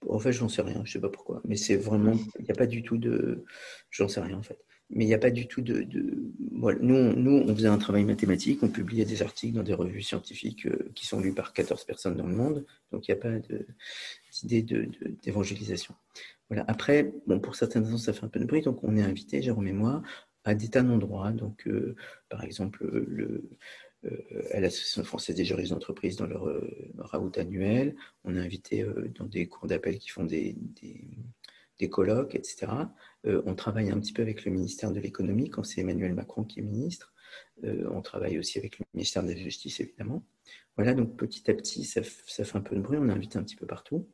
en 0.09 0.18
fait, 0.18 0.33
j'en 0.33 0.48
sais 0.48 0.62
rien, 0.62 0.83
je 0.85 0.92
sais 0.92 1.00
pas 1.00 1.09
pourquoi, 1.09 1.40
mais 1.44 1.57
c'est 1.57 1.76
vraiment, 1.76 2.18
il 2.38 2.44
n'y 2.44 2.50
a 2.50 2.54
pas 2.54 2.66
du 2.66 2.83
tout 2.83 2.98
de, 2.98 3.44
j'en 3.90 4.09
sais 4.09 4.20
rien 4.20 4.38
en 4.38 4.42
fait 4.42 4.59
mais 4.90 5.04
il 5.04 5.08
n'y 5.08 5.14
a 5.14 5.18
pas 5.18 5.30
du 5.30 5.46
tout 5.46 5.62
de... 5.62 5.86
Nous, 5.90 7.12
nous, 7.14 7.44
on 7.46 7.54
faisait 7.54 7.68
un 7.68 7.78
travail 7.78 8.04
mathématique, 8.04 8.62
on 8.62 8.68
publiait 8.68 9.04
des 9.04 9.22
articles 9.22 9.54
dans 9.54 9.62
des 9.62 9.74
revues 9.74 10.02
scientifiques 10.02 10.66
euh, 10.66 10.90
qui 10.94 11.06
sont 11.06 11.20
lus 11.20 11.32
par 11.32 11.52
14 11.52 11.84
personnes 11.84 12.16
dans 12.16 12.26
le 12.26 12.34
monde, 12.34 12.64
donc 12.92 13.08
il 13.08 13.12
n'y 13.12 13.18
a 13.18 13.20
pas 13.20 13.32
d'idée 14.42 14.62
d'évangélisation. 15.22 15.94
Voilà. 16.48 16.64
Après, 16.68 17.12
bon, 17.26 17.40
pour 17.40 17.56
certaines 17.56 17.84
raisons, 17.84 17.98
ça 17.98 18.12
fait 18.12 18.24
un 18.24 18.28
peu 18.28 18.40
de 18.40 18.44
bruit, 18.44 18.62
donc 18.62 18.84
on 18.84 18.96
est 18.96 19.02
invité, 19.02 19.42
Jérôme 19.42 19.66
et 19.66 19.72
moi, 19.72 20.02
à 20.44 20.54
des 20.54 20.68
tas 20.68 20.82
d'endroits. 20.82 21.32
Donc, 21.32 21.66
euh, 21.66 21.96
par 22.28 22.44
exemple, 22.44 22.86
le, 22.86 23.48
euh, 24.04 24.10
à 24.52 24.60
l'Association 24.60 25.02
française 25.04 25.36
des 25.36 25.44
juristes 25.44 25.72
d'entreprise 25.72 26.16
dans 26.16 26.26
leur, 26.26 26.46
raout 26.98 27.32
annuel. 27.38 27.96
On 28.24 28.36
est 28.36 28.40
invité 28.40 28.86
dans 29.18 29.24
des 29.24 29.48
cours 29.48 29.66
d'appel 29.66 29.98
qui 29.98 30.10
font 30.10 30.24
des, 30.24 30.56
des 31.78 31.88
colloques, 31.88 32.34
etc. 32.34 32.66
Euh, 33.26 33.42
on 33.46 33.54
travaille 33.54 33.90
un 33.90 33.98
petit 33.98 34.12
peu 34.12 34.22
avec 34.22 34.44
le 34.44 34.52
ministère 34.52 34.92
de 34.92 35.00
l'économie 35.00 35.50
quand 35.50 35.64
c'est 35.64 35.80
Emmanuel 35.80 36.14
Macron 36.14 36.44
qui 36.44 36.60
est 36.60 36.62
ministre. 36.62 37.12
Euh, 37.64 37.88
on 37.90 38.02
travaille 38.02 38.38
aussi 38.38 38.58
avec 38.58 38.78
le 38.78 38.84
ministère 38.94 39.22
de 39.22 39.28
la 39.28 39.37
Justice, 39.37 39.80
évidemment. 39.80 40.24
Voilà, 40.76 40.94
donc 40.94 41.16
petit 41.16 41.50
à 41.50 41.54
petit, 41.54 41.84
ça, 41.84 42.02
fait 42.02 42.56
un 42.56 42.60
peu 42.60 42.76
de 42.76 42.80
bruit, 42.80 42.98
on 43.00 43.08
invite 43.08 43.37
un 43.37 43.42
petit 43.42 43.56
peu 43.56 43.66
partout. 43.66 44.08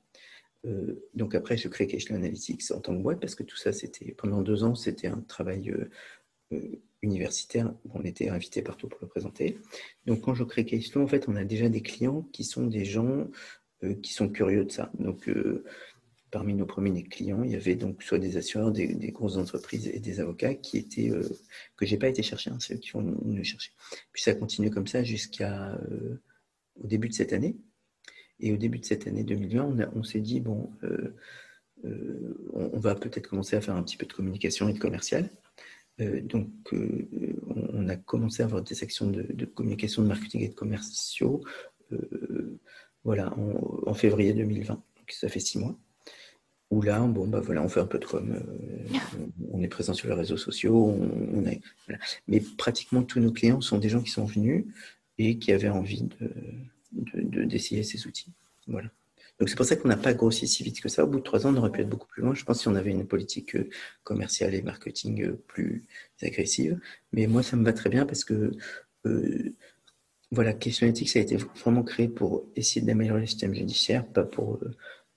Euh, 0.66 1.08
donc 1.14 1.34
après, 1.34 1.56
je 1.56 1.68
crée 1.68 1.86
Cashflow 1.86 2.16
Analytics 2.16 2.70
en 2.70 2.80
tant 2.80 2.94
que 2.94 3.02
boîte 3.02 3.20
parce 3.20 3.34
que 3.34 3.42
tout 3.42 3.56
ça, 3.56 3.72
c'était 3.72 4.12
pendant 4.12 4.42
deux 4.42 4.62
ans, 4.62 4.74
c'était 4.74 5.08
un 5.08 5.20
travail 5.20 5.74
universitaire 7.02 7.72
où 7.84 7.92
on 7.94 8.02
était 8.02 8.28
invité 8.28 8.60
partout 8.60 8.88
pour 8.88 8.98
le 9.02 9.08
présenter. 9.08 9.58
Donc 10.06 10.22
quand 10.22 10.34
je 10.34 10.44
crée 10.44 10.64
Cashflow, 10.64 11.02
en 11.02 11.06
fait, 11.06 11.28
on 11.28 11.36
a 11.36 11.44
déjà 11.44 11.68
des 11.68 11.80
clients 11.80 12.22
qui 12.32 12.44
sont 12.44 12.66
des 12.66 12.84
gens 12.84 13.28
qui 14.02 14.12
sont 14.12 14.28
curieux 14.28 14.66
de 14.66 14.70
ça. 14.70 14.90
Donc 14.98 15.30
parmi 16.30 16.54
nos 16.54 16.66
premiers 16.66 17.02
clients, 17.04 17.42
il 17.42 17.50
y 17.50 17.56
avait 17.56 17.74
donc 17.74 18.02
soit 18.02 18.18
des 18.18 18.36
assureurs, 18.36 18.70
des, 18.70 19.10
grosses 19.12 19.36
entreprises 19.36 19.88
et 19.88 19.98
des 19.98 20.20
avocats 20.20 20.54
qui 20.54 20.78
étaient 20.78 21.10
euh, 21.10 21.28
que 21.76 21.86
j'ai 21.86 21.96
pas 21.96 22.08
été 22.08 22.22
chercher, 22.22 22.50
hein, 22.50 22.58
ceux 22.60 22.76
qui 22.76 22.94
ont 22.96 23.02
nous 23.02 23.44
chercher. 23.44 23.72
Puis 24.12 24.22
ça 24.22 24.30
a 24.32 24.34
continué 24.34 24.70
comme 24.70 24.86
ça 24.86 25.02
jusqu'à 25.02 25.72
euh, 25.74 26.20
au 26.82 26.86
début 26.86 27.08
de 27.08 27.14
cette 27.14 27.32
année. 27.32 27.56
Et 28.38 28.52
au 28.52 28.56
début 28.56 28.78
de 28.78 28.84
cette 28.84 29.06
année 29.06 29.24
2020, 29.24 29.90
on, 29.94 30.02
s'est 30.02 30.20
dit 30.20 30.40
bon, 30.40 30.70
euh, 30.82 31.14
on, 32.54 32.78
va 32.78 32.94
peut-être 32.94 33.28
commencer 33.28 33.56
à 33.56 33.60
faire 33.60 33.74
un 33.74 33.82
petit 33.82 33.98
peu 33.98 34.06
de 34.06 34.12
communication 34.12 34.68
et 34.68 34.72
de 34.72 34.78
commercial. 34.78 35.28
donc, 35.98 36.48
on, 36.72 37.88
a 37.88 37.96
commencé 37.96 38.42
à 38.42 38.46
avoir 38.46 38.62
des 38.62 38.82
actions 38.82 39.10
de, 39.10 39.44
communication, 39.44 40.02
de 40.02 40.08
marketing 40.08 40.40
et 40.40 40.48
de 40.48 40.54
commerciaux. 40.54 41.44
voilà, 43.04 43.36
en, 43.36 43.82
en 43.86 43.94
février 43.94 44.32
2020. 44.32 44.74
Donc, 44.74 45.10
ça 45.10 45.28
fait 45.28 45.40
six 45.40 45.58
mois 45.58 45.78
où 46.70 46.82
là, 46.82 47.00
bon, 47.00 47.26
bah 47.26 47.40
voilà, 47.40 47.62
on 47.62 47.68
fait 47.68 47.80
un 47.80 47.86
peu 47.86 47.98
de 47.98 48.04
com. 48.04 48.32
Euh, 48.32 48.98
on 49.52 49.60
est 49.60 49.68
présent 49.68 49.92
sur 49.92 50.08
les 50.08 50.14
réseaux 50.14 50.36
sociaux. 50.36 50.76
On, 50.76 51.44
Mais 52.28 52.40
pratiquement 52.56 53.02
tous 53.02 53.18
nos 53.18 53.32
clients 53.32 53.60
sont 53.60 53.78
des 53.78 53.88
gens 53.88 54.00
qui 54.00 54.10
sont 54.10 54.24
venus 54.24 54.64
et 55.18 55.38
qui 55.38 55.52
avaient 55.52 55.68
envie 55.68 56.08
d'essayer 56.92 57.82
de, 57.82 57.86
ces 57.86 58.06
outils. 58.06 58.32
Voilà. 58.68 58.88
Donc 59.40 59.48
c'est 59.48 59.56
pour 59.56 59.66
ça 59.66 59.74
qu'on 59.74 59.88
n'a 59.88 59.96
pas 59.96 60.14
grossi 60.14 60.46
si 60.46 60.62
vite 60.62 60.80
que 60.80 60.88
ça. 60.88 61.02
Au 61.02 61.08
bout 61.08 61.18
de 61.18 61.24
trois 61.24 61.46
ans, 61.46 61.54
on 61.54 61.56
aurait 61.56 61.72
pu 61.72 61.80
être 61.80 61.88
beaucoup 61.88 62.06
plus 62.06 62.22
loin. 62.22 62.34
Je 62.34 62.44
pense 62.44 62.60
si 62.60 62.68
on 62.68 62.76
avait 62.76 62.90
une 62.90 63.06
politique 63.06 63.56
euh, 63.56 63.68
commerciale 64.04 64.54
et 64.54 64.62
marketing 64.62 65.24
euh, 65.24 65.42
plus 65.48 65.86
agressive. 66.22 66.78
Mais 67.12 67.26
moi, 67.26 67.42
ça 67.42 67.56
me 67.56 67.64
va 67.64 67.72
très 67.72 67.90
bien 67.90 68.06
parce 68.06 68.24
que 68.24 68.52
voilà, 70.30 70.52
Question 70.52 70.94
ça 70.94 71.18
a 71.18 71.22
été 71.22 71.36
vraiment 71.36 71.82
créé 71.82 72.06
pour 72.06 72.44
essayer 72.54 72.84
d'améliorer 72.84 73.20
le 73.20 73.26
système 73.26 73.54
judiciaire, 73.54 74.06
pas 74.06 74.22
pour 74.22 74.60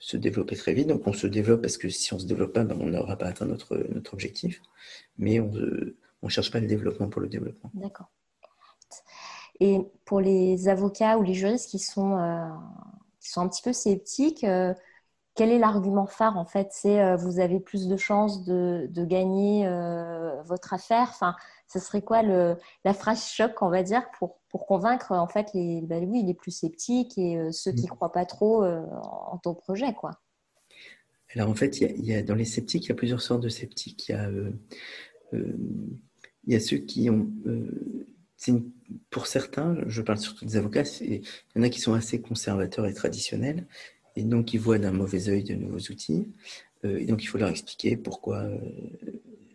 se 0.04 0.18
développer 0.18 0.58
très 0.58 0.74
vite. 0.74 0.88
Donc 0.88 1.08
on 1.08 1.14
se 1.14 1.28
développe 1.28 1.62
parce 1.62 1.78
que 1.78 1.88
si 1.88 2.12
on 2.14 2.18
ne 2.18 2.22
se 2.22 2.28
développe 2.28 2.52
pas, 2.52 2.66
ben, 2.66 2.78
on 2.80 2.88
n'aura 2.88 3.16
pas 3.16 3.28
atteint 3.28 3.46
notre, 3.46 3.78
notre 3.90 4.14
objectif. 4.14 4.62
Mais 5.18 5.40
on 5.40 5.50
ne 5.50 6.30
cherche 6.30 6.52
pas 6.52 6.60
le 6.60 6.68
développement 6.68 7.08
pour 7.08 7.22
le 7.22 7.30
développement. 7.30 7.72
D'accord. 7.74 8.12
Et 9.62 9.80
pour 10.04 10.20
les 10.20 10.68
avocats 10.68 11.18
ou 11.18 11.24
les 11.24 11.34
juristes 11.34 11.70
qui 11.70 11.80
sont, 11.80 12.18
euh, 12.18 12.50
qui 13.22 13.30
sont 13.30 13.42
un 13.42 13.48
petit 13.48 13.62
peu 13.62 13.72
sceptiques, 13.72 14.44
euh, 14.44 14.74
quel 15.36 15.52
est 15.52 15.60
l'argument 15.60 16.06
phare 16.06 16.38
en 16.38 16.46
fait? 16.46 16.70
C'est 16.72 17.02
euh, 17.02 17.16
vous 17.16 17.40
avez 17.40 17.60
plus 17.60 17.88
de 17.88 17.98
chances 17.98 18.44
de, 18.46 18.88
de 18.92 19.06
gagner 19.06 19.68
votre 20.46 20.74
affaire. 20.74 21.08
Enfin, 21.10 21.36
ce 21.74 21.80
serait 21.80 22.02
quoi 22.02 22.22
le, 22.22 22.58
la 22.86 22.94
phrase 22.94 23.26
choc, 23.26 23.62
on 23.62 23.70
va 23.70 23.82
dire, 23.82 24.04
pour, 24.18 24.40
pour 24.50 24.68
convaincre 24.68 25.12
en 25.12 25.28
fait 25.28 25.50
les, 25.54 25.82
ben 25.82 26.08
oui, 26.08 26.24
les 26.24 26.36
plus 26.36 26.52
sceptiques 26.52 27.18
et 27.18 27.38
euh, 27.38 27.52
ceux 27.52 27.72
qui 27.72 27.86
ne 27.86 27.88
mm. 27.88 27.96
croient 27.96 28.12
pas 28.12 28.26
trop 28.26 28.64
euh, 28.64 28.86
en 29.02 29.38
ton 29.38 29.56
projet, 29.56 29.94
quoi? 29.94 30.12
Alors 31.36 31.50
en 31.50 31.56
fait, 31.56 31.82
il 31.82 32.06
y, 32.06 32.14
a, 32.14 32.22
dans 32.22 32.36
les 32.36 32.46
sceptiques, 32.46 32.86
il 32.86 32.90
y 32.90 32.92
a 32.92 32.96
plusieurs 32.96 33.22
sortes 33.22 33.42
de 33.42 33.50
sceptiques. 33.50 34.08
Il 34.10 34.12
y 34.12 34.16
a, 34.16 34.28
euh, 34.28 34.52
il 35.34 36.54
y 36.54 36.56
a 36.56 36.60
ceux 36.60 36.78
qui 36.78 37.10
ont 37.10 37.28
pour 39.10 39.26
certains, 39.28 39.78
je 39.88 40.02
parle 40.02 40.20
surtout 40.20 40.46
des 40.46 40.58
avocats, 40.58 40.84
il 41.02 41.24
y 41.24 41.60
en 41.60 41.64
a 41.64 41.70
qui 41.70 41.80
sont 41.80 41.94
assez 41.94 42.22
conservateurs 42.22 42.86
et 42.86 42.94
traditionnels, 42.94 43.66
et 44.16 44.24
donc 44.24 44.54
ils 44.54 44.60
voient 44.60 44.80
d'un 44.80 44.92
mauvais 44.92 45.30
œil 45.30 45.44
de 45.44 45.56
nouveaux 45.56 45.92
outils. 45.92 46.28
et 46.84 47.06
donc 47.06 47.24
il 47.24 47.28
faut 47.28 47.38
leur 47.38 47.50
expliquer 47.50 47.98
pourquoi 47.98 48.48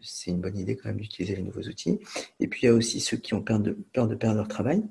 c'est 0.02 0.30
une 0.30 0.40
bonne 0.40 0.56
idée 0.56 0.76
quand 0.76 0.88
même 0.88 1.00
d'utiliser 1.00 1.36
les 1.36 1.42
nouveaux 1.42 1.62
outils. 1.62 1.98
Et 2.40 2.48
puis 2.48 2.62
il 2.62 2.66
y 2.66 2.68
a 2.68 2.74
aussi 2.74 3.00
ceux 3.00 3.16
qui 3.16 3.34
ont 3.34 3.42
peur 3.42 3.60
de, 3.60 3.76
peur 3.92 4.08
de 4.08 4.14
perdre 4.14 4.36
leur 4.36 4.48
travail. 4.48 4.82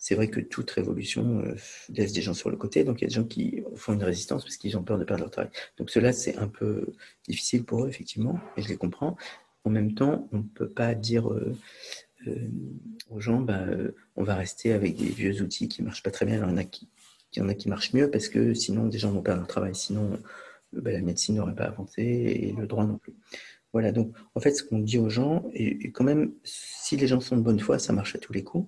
C'est 0.00 0.14
vrai 0.14 0.28
que 0.28 0.40
toute 0.40 0.70
révolution 0.70 1.40
euh, 1.40 1.56
laisse 1.88 2.12
des 2.12 2.22
gens 2.22 2.34
sur 2.34 2.50
le 2.50 2.56
côté, 2.56 2.84
donc 2.84 3.00
il 3.00 3.04
y 3.04 3.06
a 3.06 3.08
des 3.08 3.14
gens 3.14 3.24
qui 3.24 3.62
font 3.74 3.94
une 3.94 4.04
résistance 4.04 4.44
parce 4.44 4.56
qu'ils 4.56 4.76
ont 4.78 4.84
peur 4.84 4.96
de 4.96 5.04
perdre 5.04 5.24
leur 5.24 5.30
travail. 5.30 5.50
Donc 5.76 5.90
cela, 5.90 6.12
c'est 6.12 6.36
un 6.36 6.46
peu 6.46 6.86
difficile 7.26 7.64
pour 7.64 7.84
eux, 7.84 7.88
effectivement, 7.88 8.38
et 8.56 8.62
je 8.62 8.68
les 8.68 8.76
comprends. 8.76 9.16
En 9.64 9.70
même 9.70 9.94
temps, 9.94 10.28
on 10.30 10.38
ne 10.38 10.42
peut 10.42 10.68
pas 10.68 10.94
dire 10.94 11.28
euh, 11.32 11.52
euh, 12.28 12.48
aux 13.10 13.20
gens, 13.20 13.40
bah, 13.40 13.64
on 14.14 14.22
va 14.22 14.36
rester 14.36 14.72
avec 14.72 14.94
des 14.96 15.08
vieux 15.08 15.42
outils 15.42 15.68
qui 15.68 15.82
ne 15.82 15.86
marchent 15.86 16.04
pas 16.04 16.12
très 16.12 16.26
bien. 16.26 16.36
il 16.36 16.40
y 16.40 16.44
en 16.44 16.56
a 16.56 16.64
qui, 16.64 16.88
il 17.34 17.40
y 17.40 17.42
en 17.42 17.48
a 17.48 17.54
qui 17.54 17.68
marchent 17.68 17.92
mieux 17.92 18.10
parce 18.10 18.28
que 18.28 18.54
sinon, 18.54 18.86
des 18.86 18.98
gens 18.98 19.10
vont 19.10 19.22
perdre 19.22 19.40
leur 19.40 19.48
travail. 19.48 19.74
Sinon, 19.74 20.18
bah, 20.72 20.92
la 20.92 21.00
médecine 21.00 21.36
n'aurait 21.36 21.54
pas 21.54 21.64
avancé 21.64 22.02
et 22.02 22.52
le 22.52 22.66
droit 22.66 22.84
non 22.84 22.98
plus. 22.98 23.14
Voilà, 23.74 23.92
donc 23.92 24.14
en 24.34 24.40
fait, 24.40 24.52
ce 24.52 24.62
qu'on 24.62 24.78
dit 24.78 24.96
aux 24.98 25.10
gens, 25.10 25.44
et, 25.52 25.92
quand 25.92 26.04
même, 26.04 26.32
si 26.42 26.96
les 26.96 27.06
gens 27.06 27.20
sont 27.20 27.36
de 27.36 27.42
bonne 27.42 27.60
foi, 27.60 27.78
ça 27.78 27.92
marche 27.92 28.14
à 28.16 28.18
tous 28.18 28.32
les 28.32 28.42
coups, 28.42 28.66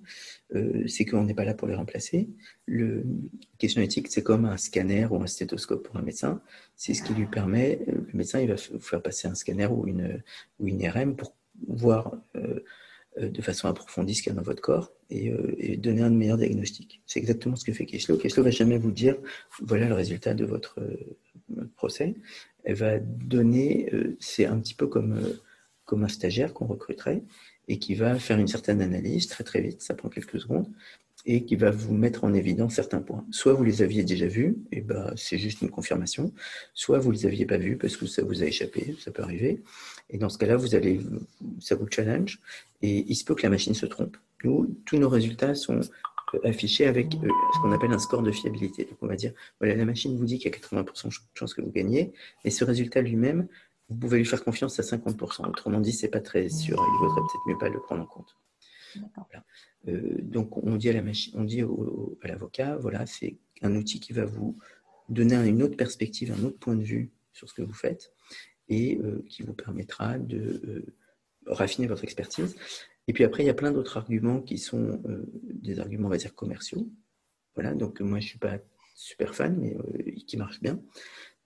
euh, 0.55 0.87
c'est 0.89 1.07
qu'on 1.07 1.25
n'est 1.25 1.35
pas 1.35 1.45
là 1.45 1.55
pour 1.55 1.67
les 1.69 1.75
remplacer. 1.75 2.29
Le 2.67 3.05
question 3.59 3.81
éthique, 3.81 4.09
c'est 4.09 4.23
comme 4.23 4.45
un 4.45 4.59
scanner 4.59 5.07
ou 5.07 5.23
un 5.23 5.27
stéthoscope 5.27 5.87
pour 5.87 5.97
un 5.97 6.03
médecin. 6.03 6.43
C'est 6.77 6.93
ce 6.93 7.03
qui 7.03 7.15
lui 7.15 7.27
permet, 7.27 7.81
euh, 7.89 7.93
le 8.13 8.19
médecin, 8.19 8.41
il 8.41 8.49
va 8.49 8.57
vous 8.73 8.79
faire 8.81 9.01
passer 9.01 9.27
un 9.27 9.35
scanner 9.35 9.67
ou 9.67 9.87
une, 9.87 10.23
ou 10.59 10.69
une 10.69 10.81
IRM 10.81 11.17
pour 11.17 11.35
voir 11.67 12.15
euh, 12.37 12.61
de 13.19 13.43
façon 13.43 13.69
approfondie 13.69 14.15
ce 14.15 14.23
qu'il 14.23 14.31
y 14.31 14.35
a 14.35 14.37
dans 14.37 14.43
votre 14.43 14.63
corps 14.63 14.93
et, 15.11 15.77
donner 15.77 16.03
un 16.03 16.11
meilleur 16.11 16.39
diagnostic. 16.39 17.03
C'est 17.07 17.19
exactement 17.19 17.57
ce 17.57 17.65
que 17.65 17.73
fait 17.73 17.87
Keshlo. 17.87 18.17
Keshlo 18.17 18.45
va 18.45 18.51
jamais 18.51 18.79
vous 18.79 18.93
dire, 18.93 19.17
voilà 19.61 19.89
le 19.89 19.95
résultat 19.95 20.35
de 20.35 20.45
votre 20.45 20.81
procès 21.77 22.15
elle 22.65 22.75
va 22.75 22.99
donner, 22.99 23.89
euh, 23.93 24.17
c'est 24.21 24.47
un 24.47 24.59
petit 24.59 24.75
peu 24.75 24.87
comme, 24.87 25.13
euh, 25.13 25.41
comme 25.85 26.05
un 26.05 26.09
stagiaire 26.09 26.53
qu'on 26.53 26.67
recruterait 26.67 27.23
et 27.69 27.79
qui 27.79 27.95
va 27.95 28.19
faire 28.19 28.39
une 28.39 28.49
certaine 28.49 28.81
analyse 28.83 29.29
très 29.29 29.45
très 29.45 29.61
vite, 29.61 29.83
ça 29.83 29.95
prend 29.95 30.09
quelques 30.09 30.41
secondes, 30.41 30.69
et 31.27 31.45
qui 31.45 31.55
va 31.55 31.71
vous 31.71 31.95
mettre 31.95 32.25
en 32.25 32.33
évidence 32.33 32.75
certains 32.75 33.01
points. 33.01 33.25
Soit 33.31 33.53
vous 33.53 33.63
les 33.63 33.83
aviez 33.83 34.03
déjà 34.03 34.27
vus, 34.27 34.57
et 34.73 34.81
ben 34.81 35.13
c'est 35.17 35.39
juste 35.39 35.63
une 35.63 35.71
confirmation, 35.71 36.33
soit 36.75 36.99
vous 36.99 37.11
les 37.13 37.27
aviez 37.27 37.47
pas 37.47 37.59
vus 37.59 37.77
parce 37.77 37.97
que 37.97 38.07
ça 38.07 38.23
vous 38.23 38.43
a 38.43 38.47
échappé, 38.47 38.97
ça 38.99 39.11
peut 39.11 39.23
arriver. 39.23 39.63
Et 40.11 40.19
dans 40.19 40.29
ce 40.29 40.39
cas-là, 40.39 40.57
vous 40.57 40.75
allez, 40.75 41.01
ça 41.61 41.75
vous 41.75 41.87
challenge, 41.89 42.41
et 42.83 43.05
il 43.09 43.15
se 43.15 43.25
peut 43.25 43.35
que 43.35 43.43
la 43.43 43.51
machine 43.51 43.75
se 43.75 43.87
trompe. 43.87 44.17
Nous, 44.45 44.77
tous 44.85 44.99
nos 44.99 45.09
résultats 45.09 45.55
sont 45.55 45.81
affiché 46.45 46.87
avec 46.87 47.15
euh, 47.15 47.29
ce 47.55 47.61
qu'on 47.61 47.73
appelle 47.73 47.93
un 47.93 47.99
score 47.99 48.23
de 48.23 48.31
fiabilité. 48.31 48.85
Donc 48.85 48.99
on 49.03 49.07
va 49.07 49.17
dire, 49.17 49.33
voilà, 49.59 49.75
la 49.75 49.85
machine 49.85 50.17
vous 50.17 50.25
dit 50.25 50.39
qu'il 50.39 50.51
y 50.51 50.55
a 50.55 50.59
80% 50.59 51.09
de 51.09 51.15
chance 51.35 51.55
que 51.55 51.63
vous 51.63 51.73
gagnez, 51.73 52.13
et 52.45 52.51
ce 52.51 52.65
résultat 52.65 53.03
lui-même, 53.03 53.47
vous 53.89 53.97
pouvez 53.97 54.19
lui 54.19 54.25
faire 54.25 54.45
confiance 54.45 54.79
à 54.79 54.83
50%. 54.83 55.49
Autrement 55.49 55.81
dit, 55.81 55.93
c'est 55.93 56.09
pas 56.09 56.21
très 56.21 56.49
sûr. 56.49 56.77
Il 56.79 56.99
vaudrait 57.01 57.23
peut-être 57.23 57.49
mieux 57.49 57.59
pas 57.59 57.69
le 57.69 57.81
prendre 57.81 58.03
en 58.03 58.07
compte. 58.07 58.37
Euh, 59.89 60.19
donc 60.21 60.57
on 60.57 60.77
dit 60.77 60.89
à 60.91 60.93
la 60.93 61.03
machine, 61.03 61.33
on 61.37 61.45
dit 61.45 61.63
à 61.63 62.29
l'avocat, 62.29 62.77
voilà, 62.77 63.07
c'est 63.07 63.37
un 63.63 63.75
outil 63.75 64.01
qui 64.01 64.13
va 64.13 64.25
vous 64.25 64.57
donner 65.09 65.35
une 65.49 65.63
autre 65.63 65.77
perspective, 65.77 66.33
un 66.33 66.45
autre 66.45 66.59
point 66.59 66.77
de 66.77 66.83
vue 66.83 67.11
sur 67.33 67.49
ce 67.49 67.55
que 67.55 67.63
vous 67.63 67.73
faites, 67.73 68.13
et 68.71 68.99
euh, 68.99 69.23
qui 69.29 69.43
vous 69.43 69.53
permettra 69.53 70.19
de 70.19 70.87
raffiner 71.47 71.87
votre 71.87 72.05
expertise. 72.05 72.57
Et 73.09 73.13
puis 73.13 73.25
après, 73.25 73.43
il 73.43 73.47
y 73.47 73.51
a 73.51 73.55
plein 73.55 73.73
d'autres 73.73 73.97
arguments 73.97 74.41
qui 74.41 74.59
sont 74.59 75.01
euh, 75.07 75.25
des 75.43 75.81
arguments, 75.81 76.07
on 76.07 76.11
va 76.11 76.17
dire, 76.17 76.35
commerciaux. 76.35 76.89
Voilà, 77.55 77.75
donc 77.75 78.01
moi, 78.01 78.21
je 78.21 78.27
ne 78.27 78.29
suis 78.29 78.39
pas 78.39 78.59
super 78.95 79.35
fan, 79.35 79.57
mais 79.59 79.75
euh, 79.77 80.13
qui 80.27 80.37
marchent 80.37 80.61
bien. 80.61 80.81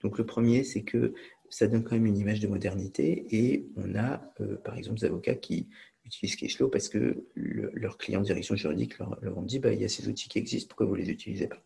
Donc 0.02 0.18
le 0.18 0.26
premier, 0.26 0.64
c'est 0.64 0.82
que 0.82 1.14
ça 1.48 1.66
donne 1.66 1.84
quand 1.84 1.94
même 1.94 2.06
une 2.06 2.18
image 2.18 2.40
de 2.40 2.48
modernité 2.48 3.26
et 3.30 3.66
on 3.76 3.94
a, 3.94 4.30
euh, 4.40 4.56
par 4.56 4.76
exemple, 4.76 5.00
des 5.00 5.06
avocats 5.06 5.36
qui 5.36 5.68
utilisent 6.04 6.36
Cashflow 6.36 6.68
parce 6.68 6.90
que 6.90 7.24
leurs 7.34 7.96
clients 7.96 8.20
de 8.20 8.26
direction 8.26 8.56
juridique 8.56 8.98
leur, 8.98 9.18
leur 9.22 9.38
ont 9.38 9.42
dit 9.42 9.58
bah, 9.58 9.72
il 9.72 9.80
y 9.80 9.84
a 9.84 9.88
ces 9.88 10.06
outils 10.08 10.28
qui 10.28 10.38
existent, 10.38 10.68
pourquoi 10.68 10.84
vous 10.84 10.96
ne 10.96 11.00
les 11.00 11.10
utilisez 11.10 11.46
pas? 11.46 11.62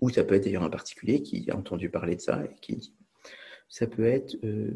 Ou 0.00 0.08
ça 0.08 0.24
peut 0.24 0.36
être 0.36 0.44
d'ailleurs 0.44 0.62
un 0.62 0.70
particulier 0.70 1.20
qui 1.20 1.50
a 1.50 1.56
entendu 1.56 1.90
parler 1.90 2.16
de 2.16 2.20
ça 2.22 2.44
et 2.44 2.54
qui 2.62 2.76
dit. 2.76 2.94
Ça 3.74 3.88
peut 3.88 4.06
être 4.06 4.36
euh, 4.44 4.70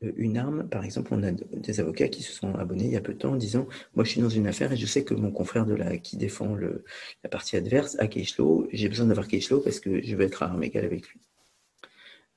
une 0.00 0.36
arme. 0.36 0.68
Par 0.68 0.84
exemple, 0.84 1.10
on 1.14 1.22
a 1.22 1.30
des 1.30 1.78
avocats 1.78 2.08
qui 2.08 2.24
se 2.24 2.32
sont 2.32 2.52
abonnés 2.56 2.86
il 2.86 2.90
y 2.90 2.96
a 2.96 3.00
peu 3.00 3.12
de 3.12 3.18
temps 3.18 3.34
en 3.34 3.36
disant 3.36 3.68
Moi, 3.94 4.04
je 4.04 4.10
suis 4.10 4.20
dans 4.20 4.28
une 4.28 4.48
affaire 4.48 4.72
et 4.72 4.76
je 4.76 4.86
sais 4.86 5.04
que 5.04 5.14
mon 5.14 5.30
confrère 5.30 5.64
qui 6.02 6.16
défend 6.16 6.56
la 6.56 7.28
partie 7.30 7.56
adverse 7.56 7.96
a 8.00 8.08
Cashflow. 8.08 8.66
J'ai 8.72 8.88
besoin 8.88 9.06
d'avoir 9.06 9.28
Cashflow 9.28 9.60
parce 9.60 9.78
que 9.78 10.02
je 10.02 10.16
veux 10.16 10.24
être 10.24 10.42
à 10.42 10.46
arme 10.46 10.64
égale 10.64 10.84
avec 10.84 11.06
lui. 11.10 11.20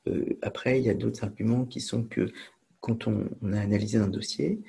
Euh, 0.07 0.37
après, 0.43 0.79
il 0.79 0.85
y 0.85 0.89
a 0.91 0.93
d'autres 0.93 1.23
arguments 1.23 1.65
qui 1.65 1.81
sont 1.81 2.03
que 2.03 2.31
quand 2.79 3.07
on, 3.07 3.27
a 3.51 3.59
analysé 3.59 3.97
un 3.97 4.07
dossier, 4.07 4.61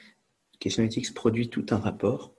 Question 0.61 0.83
Ethics 0.83 1.13
produit 1.13 1.51
tout 1.51 1.67
un 1.73 1.79
rapport 1.79 2.35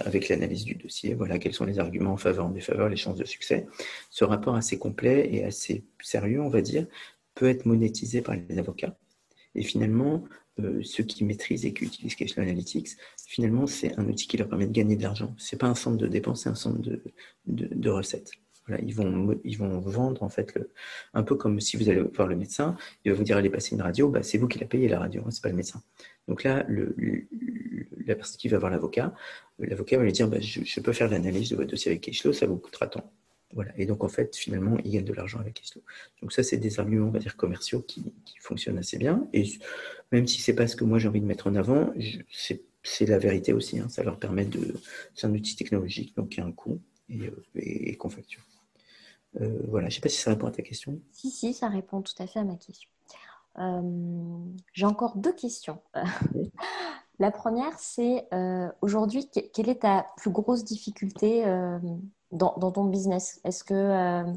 avec 0.00 0.28
l'analyse 0.28 0.64
du 0.64 0.76
dossier. 0.76 1.14
Voilà 1.14 1.40
quels 1.40 1.54
sont 1.54 1.64
les 1.64 1.80
arguments 1.80 2.12
en 2.12 2.16
faveur, 2.16 2.46
en 2.46 2.50
défaveur, 2.50 2.88
les 2.88 2.96
chances 2.96 3.16
de 3.16 3.24
succès. 3.24 3.66
Ce 4.10 4.24
rapport 4.24 4.54
assez 4.54 4.78
complet 4.78 5.28
et 5.32 5.44
assez 5.44 5.84
sérieux, 6.00 6.40
on 6.40 6.48
va 6.48 6.60
dire, 6.60 6.86
peut 7.34 7.48
être 7.48 7.66
monétisé 7.66 8.22
par 8.22 8.36
les 8.36 8.58
avocats 8.58 8.96
et 9.54 9.62
finalement, 9.62 10.24
euh, 10.60 10.80
ceux 10.82 11.04
qui 11.04 11.24
maîtrisent 11.24 11.64
et 11.64 11.72
qui 11.72 11.84
utilisent 11.84 12.14
Cash 12.16 12.36
Analytics, 12.38 12.90
finalement, 13.26 13.66
c'est 13.66 13.98
un 13.98 14.08
outil 14.08 14.26
qui 14.26 14.36
leur 14.36 14.48
permet 14.48 14.66
de 14.66 14.72
gagner 14.72 14.96
de 14.96 15.02
l'argent. 15.02 15.34
Ce 15.38 15.54
n'est 15.54 15.58
pas 15.58 15.68
un 15.68 15.74
centre 15.74 15.96
de 15.96 16.06
dépenses, 16.06 16.42
c'est 16.42 16.48
un 16.48 16.54
centre 16.54 16.80
de, 16.80 17.02
de, 17.46 17.90
recettes. 17.90 18.32
Voilà, 18.66 18.82
ils, 18.82 18.94
vont, 18.94 19.38
ils 19.44 19.58
vont 19.58 19.78
vendre, 19.80 20.22
en 20.22 20.28
fait, 20.28 20.54
le, 20.54 20.70
un 21.12 21.22
peu 21.22 21.36
comme 21.36 21.60
si 21.60 21.76
vous 21.76 21.88
allez 21.88 22.00
voir 22.00 22.28
le 22.28 22.36
médecin, 22.36 22.76
il 23.04 23.12
va 23.12 23.18
vous 23.18 23.24
dire 23.24 23.36
allez 23.36 23.50
passer 23.50 23.74
une 23.74 23.82
radio, 23.82 24.08
bah, 24.08 24.22
c'est 24.22 24.38
vous 24.38 24.48
qui 24.48 24.58
la 24.58 24.66
payé 24.66 24.88
la 24.88 24.98
radio, 24.98 25.22
hein, 25.26 25.30
ce 25.30 25.38
n'est 25.38 25.42
pas 25.42 25.48
le 25.50 25.56
médecin. 25.56 25.82
Donc 26.28 26.42
là, 26.44 26.64
le, 26.68 26.96
la 28.06 28.14
personne 28.16 28.38
qui 28.38 28.48
va 28.48 28.58
voir 28.58 28.70
l'avocat, 28.70 29.14
l'avocat 29.58 29.98
va 29.98 30.04
lui 30.04 30.12
dire 30.12 30.28
bah, 30.28 30.40
je, 30.40 30.80
peux 30.80 30.92
faire 30.92 31.10
l'analyse 31.10 31.50
de 31.50 31.56
votre 31.56 31.70
dossier 31.70 31.90
avec 31.90 32.02
Cashflow, 32.02 32.32
ça 32.32 32.46
vous 32.46 32.56
coûtera 32.56 32.86
tant. 32.86 33.12
Voilà. 33.54 33.72
Et 33.78 33.86
donc, 33.86 34.02
en 34.02 34.08
fait, 34.08 34.36
finalement, 34.36 34.76
ils 34.84 34.92
gagnent 34.92 35.04
de 35.04 35.12
l'argent 35.12 35.38
avec 35.38 35.62
Islo. 35.62 35.82
Donc, 36.20 36.32
ça, 36.32 36.42
c'est 36.42 36.56
des 36.56 36.80
arguments, 36.80 37.06
on 37.06 37.10
va 37.10 37.20
dire, 37.20 37.36
commerciaux 37.36 37.80
qui, 37.82 38.12
fonctionnent 38.40 38.78
assez 38.78 38.98
bien. 38.98 39.26
Et 39.32 39.44
même 40.12 40.26
si 40.26 40.40
c'est 40.40 40.54
pas 40.54 40.66
ce 40.66 40.76
que 40.76 40.84
moi 40.84 40.98
j'ai 40.98 41.08
envie 41.08 41.20
de 41.20 41.26
mettre 41.26 41.46
en 41.46 41.54
avant, 41.54 41.94
c'est 42.82 43.06
la 43.06 43.18
vérité 43.18 43.54
aussi. 43.54 43.78
Hein. 43.78 43.88
Ça 43.88 44.02
leur 44.02 44.18
permet 44.18 44.44
de. 44.44 44.74
C'est 45.14 45.26
un 45.26 45.32
outil 45.32 45.56
technologique, 45.56 46.14
donc 46.16 46.30
qui 46.30 46.40
a 46.40 46.44
un 46.44 46.52
coût 46.52 46.80
et, 47.08 47.30
et, 47.54 47.96
qu'on 47.96 48.10
facture. 48.10 48.42
Euh, 49.40 49.60
voilà. 49.68 49.88
Je 49.88 49.94
ne 49.94 49.96
sais 49.96 50.00
pas 50.02 50.10
si 50.10 50.20
ça 50.20 50.30
répond 50.30 50.46
à 50.46 50.50
ta 50.50 50.62
question. 50.62 51.00
Si, 51.12 51.30
si, 51.30 51.54
ça 51.54 51.68
répond 51.68 52.02
tout 52.02 52.12
à 52.18 52.26
fait 52.26 52.40
à 52.40 52.44
ma 52.44 52.56
question. 52.56 52.90
Euh, 53.58 54.38
j'ai 54.72 54.84
encore 54.84 55.16
deux 55.16 55.32
questions. 55.32 55.80
La 57.20 57.30
première, 57.30 57.78
c'est 57.78 58.26
euh, 58.34 58.68
aujourd'hui, 58.82 59.30
quelle 59.30 59.68
est 59.68 59.82
ta 59.82 60.06
plus 60.16 60.30
grosse 60.30 60.64
difficulté 60.64 61.44
dans, 62.34 62.72
ton 62.72 62.84
business? 62.84 63.40
Est-ce 63.44 63.64
que 63.64 63.74
euh, 63.74 64.32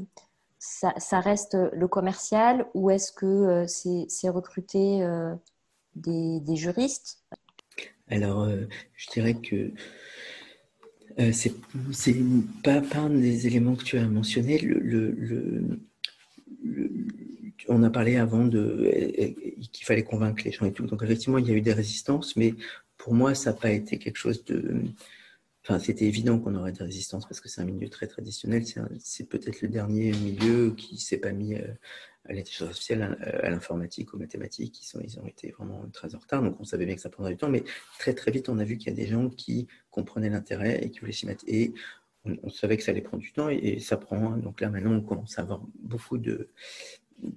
ça, 0.58 1.20
reste 1.20 1.56
le 1.72 1.88
commercial 1.88 2.66
ou 2.74 2.90
est-ce 2.90 3.12
que 3.12 3.26
euh, 3.26 3.66
c'est 3.66 4.28
recruter 4.28 5.02
euh, 5.02 5.34
des, 5.94 6.56
juristes? 6.56 7.22
Alors, 8.08 8.48
je 8.94 9.10
dirais 9.10 9.34
que 9.34 9.72
c'est 11.32 11.54
pas, 12.62 12.80
pas 12.80 12.98
un 12.98 13.10
des 13.10 13.46
éléments 13.46 13.74
que 13.74 13.84
tu 13.84 13.98
as 13.98 14.06
mentionné. 14.06 14.60
On 17.68 17.82
a 17.82 17.90
parlé 17.90 18.16
avant 18.16 18.48
qu'il 18.48 19.84
fallait 19.84 20.04
convaincre 20.04 20.42
les 20.44 20.52
gens 20.52 20.64
et 20.64 20.72
tout. 20.72 20.86
Donc 20.86 21.02
effectivement, 21.02 21.38
il 21.38 21.48
y 21.48 21.50
a 21.50 21.54
eu 21.54 21.60
des 21.60 21.72
résistances, 21.74 22.36
mais 22.36 22.54
pour 22.96 23.12
moi, 23.12 23.34
ça 23.34 23.50
n'a 23.50 23.56
pas 23.56 23.70
été 23.70 23.98
quelque 23.98 24.16
chose 24.16 24.44
de 24.44 24.84
c'était 25.78 26.06
évident 26.06 26.38
qu'on 26.38 26.54
aurait 26.54 26.72
des 26.72 26.82
résistances 26.82 27.26
parce 27.26 27.40
que 27.40 27.48
c'est 27.48 27.60
un 27.60 27.66
milieu 27.66 27.90
très 27.90 28.06
traditionnel. 28.06 28.64
C'est 29.00 29.28
peut-être 29.28 29.60
le 29.60 29.68
dernier 29.68 30.12
milieu 30.12 30.70
qui 30.70 30.94
ne 30.94 30.98
s'est 30.98 31.18
pas 31.18 31.32
mis 31.32 31.54
euh, 31.54 31.66
à 32.24 32.32
l'intelligence 32.32 32.68
artificielle, 32.68 33.18
à 33.42 33.50
l'informatique, 33.50 34.14
aux 34.14 34.18
mathématiques. 34.18 34.80
Ils, 34.94 35.18
ont 35.18 35.26
été 35.26 35.50
vraiment 35.50 35.84
très 35.92 36.14
en 36.14 36.18
retard. 36.18 36.42
Donc, 36.42 36.56
on 36.60 36.64
savait 36.64 36.86
bien 36.86 36.94
que 36.94 37.00
ça 37.00 37.10
prendrait 37.10 37.32
du 37.32 37.38
temps. 37.38 37.50
Mais 37.50 37.64
très, 37.98 38.14
très 38.14 38.30
vite, 38.30 38.48
on 38.48 38.58
a 38.58 38.64
vu 38.64 38.78
qu'il 38.78 38.88
y 38.88 38.92
a 38.92 38.96
des 38.96 39.06
gens 39.06 39.28
qui 39.28 39.66
comprenaient 39.90 40.30
l'intérêt 40.30 40.82
et 40.82 40.90
qui 40.90 41.00
voulaient 41.00 41.12
s'y 41.12 41.26
mettre. 41.26 41.44
Et 41.46 41.72
on, 42.24 42.50
savait 42.50 42.76
que 42.76 42.82
ça 42.82 42.90
allait 42.90 43.00
prendre 43.00 43.22
du 43.22 43.32
temps 43.32 43.48
et, 43.48 43.78
ça 43.80 43.96
prend. 43.96 44.36
Donc 44.36 44.60
là, 44.60 44.68
maintenant, 44.70 44.92
on 44.92 45.00
commence 45.00 45.38
à 45.38 45.42
avoir 45.42 45.62
beaucoup 45.80 46.18
de, 46.18 46.50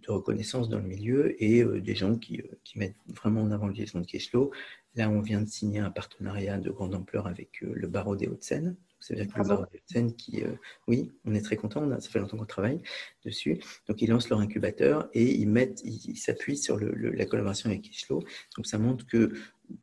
reconnaissance 0.08 0.70
dans 0.70 0.78
le 0.78 0.88
milieu 0.88 1.42
et 1.44 1.64
euh, 1.64 1.82
des 1.82 1.96
gens 1.96 2.16
qui, 2.16 2.40
euh, 2.40 2.58
mettent 2.76 2.96
vraiment 3.08 3.42
en 3.42 3.52
avant 3.52 3.66
le 3.66 3.74
vieillissement 3.74 4.02
de 4.02 4.06
Cashflow. 4.06 4.52
Là, 4.96 5.10
on 5.10 5.22
vient 5.22 5.42
de 5.42 5.48
signer 5.48 5.80
un 5.80 5.92
partenariat 5.92 6.58
de 6.58 6.70
grande 6.70 6.94
ampleur 6.96 7.28
avec 7.28 7.64
euh, 7.64 7.72
le 7.74 7.88
barreau 7.88 8.16
des 8.16 8.28
Hauts-de-Seine. 8.28 8.76
C'est-à-dire 9.00 9.34
que 9.34 9.40
le 9.40 9.48
barreau 9.48 9.66
des 9.72 9.78
Hauts-de-Seine, 9.78 10.16
qui, 10.16 10.44
euh, 10.44 10.52
oui, 10.88 11.12
on 11.26 11.34
est 11.34 11.42
très 11.42 11.56
content, 11.56 11.90
ça 12.00 12.10
fait 12.10 12.20
longtemps 12.20 12.38
qu'on 12.38 12.46
travaille 12.46 12.82
dessus. 13.26 13.60
Donc, 13.88 14.02
ils 14.02 14.10
lancent 14.10 14.30
leur 14.30 14.40
incubateur 14.40 15.10
et 15.14 15.24
ils 15.24 15.48
mettent, 15.48 15.82
ils 15.84 16.18
s'appuient 16.18 16.58
sur 16.58 16.78
la 16.80 17.26
collaboration 17.26 17.70
avec 17.70 17.84
Kishlo. 17.84 18.24
Donc, 18.58 18.68
ça 18.68 18.78
montre 18.78 19.06
que 19.08 19.34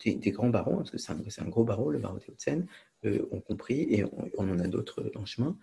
des, 0.04 0.30
grands 0.30 0.50
barreaux, 0.50 0.76
parce 0.76 0.90
que 0.90 0.98
c'est 0.98 1.42
un, 1.42 1.48
gros 1.48 1.64
barreau, 1.64 1.90
le 1.90 1.98
barreau 1.98 2.18
des 2.18 2.26
Hauts-de-Seine, 2.28 2.66
euh, 3.04 3.26
ont 3.30 3.40
compris 3.40 3.86
et 3.90 4.04
on, 4.04 4.30
on 4.36 4.50
en 4.50 4.58
a 4.58 4.66
d'autres 4.66 5.10
en 5.14 5.24
chemin 5.24 5.56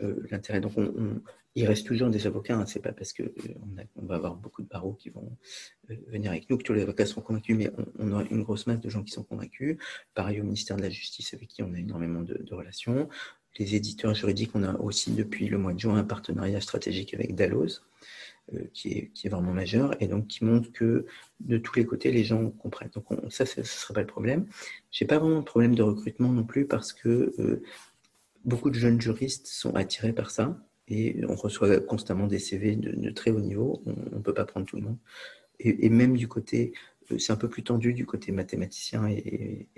euh, 0.00 0.26
l'intérêt. 0.30 0.60
Donc, 0.60 0.72
il 1.54 1.66
reste 1.66 1.86
toujours 1.86 2.08
des 2.08 2.26
avocats. 2.26 2.56
Hein. 2.56 2.66
C'est 2.66 2.80
pas 2.80 2.92
parce 2.92 3.12
que 3.12 3.22
euh, 3.22 3.54
on, 3.96 4.06
va 4.06 4.14
avoir 4.14 4.36
beaucoup 4.36 4.62
de 4.62 4.68
barreaux 4.68 4.94
qui 4.94 5.10
vont 5.10 5.36
euh, 5.90 5.96
venir 6.08 6.30
avec 6.30 6.48
nous 6.48 6.56
que 6.56 6.62
tous 6.62 6.72
les 6.72 6.82
avocats 6.82 7.06
sont 7.06 7.20
convaincus, 7.20 7.56
mais 7.56 7.70
on, 7.98 8.10
aura 8.12 8.24
une 8.24 8.42
grosse 8.42 8.66
masse 8.66 8.80
de 8.80 8.88
gens 8.88 9.02
qui 9.02 9.12
sont 9.12 9.24
convaincus. 9.24 9.76
Pareil 10.14 10.40
au 10.40 10.44
ministère 10.44 10.76
de 10.76 10.82
la 10.82 10.90
Justice 10.90 11.34
avec 11.34 11.48
qui 11.48 11.62
on 11.62 11.72
a 11.74 11.78
énormément 11.78 12.22
de, 12.22 12.42
relations. 12.52 13.08
Les 13.58 13.74
éditeurs 13.74 14.14
juridiques, 14.14 14.52
on 14.54 14.62
a 14.62 14.74
aussi 14.78 15.12
depuis 15.12 15.46
le 15.48 15.58
mois 15.58 15.74
de 15.74 15.78
juin 15.78 15.96
un 15.96 16.04
partenariat 16.04 16.60
stratégique 16.60 17.12
avec 17.12 17.34
Dalloz. 17.34 17.82
est, 18.52 18.70
qui, 18.72 19.10
est, 19.24 19.28
vraiment 19.28 19.52
majeur 19.52 19.94
et 20.02 20.06
donc 20.06 20.26
qui 20.26 20.44
montre 20.44 20.72
que 20.72 21.06
de 21.40 21.58
tous 21.58 21.76
les 21.76 21.84
côtés, 21.84 22.10
les 22.12 22.24
gens 22.24 22.50
comprennent. 22.50 22.90
Donc 22.94 23.04
ça, 23.30 23.44
ce 23.44 23.60
ne 23.60 23.64
serait 23.64 23.94
pas 23.94 24.00
le 24.00 24.06
problème. 24.06 24.46
Je 24.90 25.04
n'ai 25.04 25.08
pas 25.08 25.18
vraiment 25.18 25.40
de 25.40 25.44
problème 25.44 25.74
de 25.74 25.82
recrutement 25.82 26.32
non 26.32 26.44
plus 26.44 26.66
parce 26.66 26.94
que 26.94 27.62
beaucoup 28.46 28.70
de 28.70 28.74
jeunes 28.74 29.00
juristes 29.00 29.46
sont 29.46 29.74
attirés 29.76 30.14
par 30.14 30.30
ça 30.30 30.58
et 30.88 31.16
on 31.28 31.34
reçoit 31.34 31.80
constamment 31.80 32.26
des 32.26 32.38
CV 32.38 32.76
de, 32.76 33.10
très 33.10 33.30
haut 33.30 33.40
niveau. 33.40 33.82
On 33.86 34.16
ne 34.16 34.22
peut 34.22 34.34
pas 34.34 34.44
prendre 34.44 34.66
tout 34.66 34.76
le 34.76 34.82
monde. 34.82 34.98
Et, 35.60 35.88
même 35.90 36.16
du 36.16 36.26
côté, 36.26 36.72
euh, 37.12 37.18
c'est 37.18 37.32
un 37.32 37.36
peu 37.36 37.48
plus 37.48 37.62
tendu 37.62 37.92
du 37.92 38.04
côté 38.04 38.32
mathématicien 38.32 39.08
et, 39.08 39.68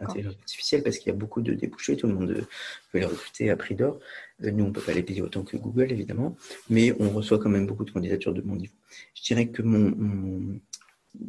intelligence 0.00 0.36
artificielle 0.36 0.82
parce 0.82 0.98
qu'il 0.98 1.08
y 1.08 1.14
a 1.14 1.18
beaucoup 1.18 1.42
de 1.42 1.52
débouchés. 1.52 1.96
Tout 1.96 2.06
le 2.06 2.14
monde 2.14 2.30
veut 2.30 2.46
les 2.94 3.04
recruter 3.04 3.50
à 3.50 3.56
prix 3.56 3.74
d'or. 3.74 3.98
Euh, 4.42 4.50
nous, 4.50 4.64
on 4.64 4.68
ne 4.68 4.72
peut 4.72 4.80
pas 4.80 4.94
les 4.94 5.02
payer 5.02 5.20
autant 5.20 5.42
que 5.42 5.56
Google, 5.56 5.92
évidemment, 5.92 6.36
mais 6.70 6.94
on 6.98 7.10
reçoit 7.10 7.38
quand 7.38 7.50
même 7.50 7.66
beaucoup 7.66 7.84
de 7.84 7.90
candidatures 7.90 8.32
de 8.32 8.40
mon 8.40 8.56
niveau. 8.56 8.74
Je 9.14 9.22
dirais 9.22 9.48
que 9.48 9.60
mon, 9.60 10.58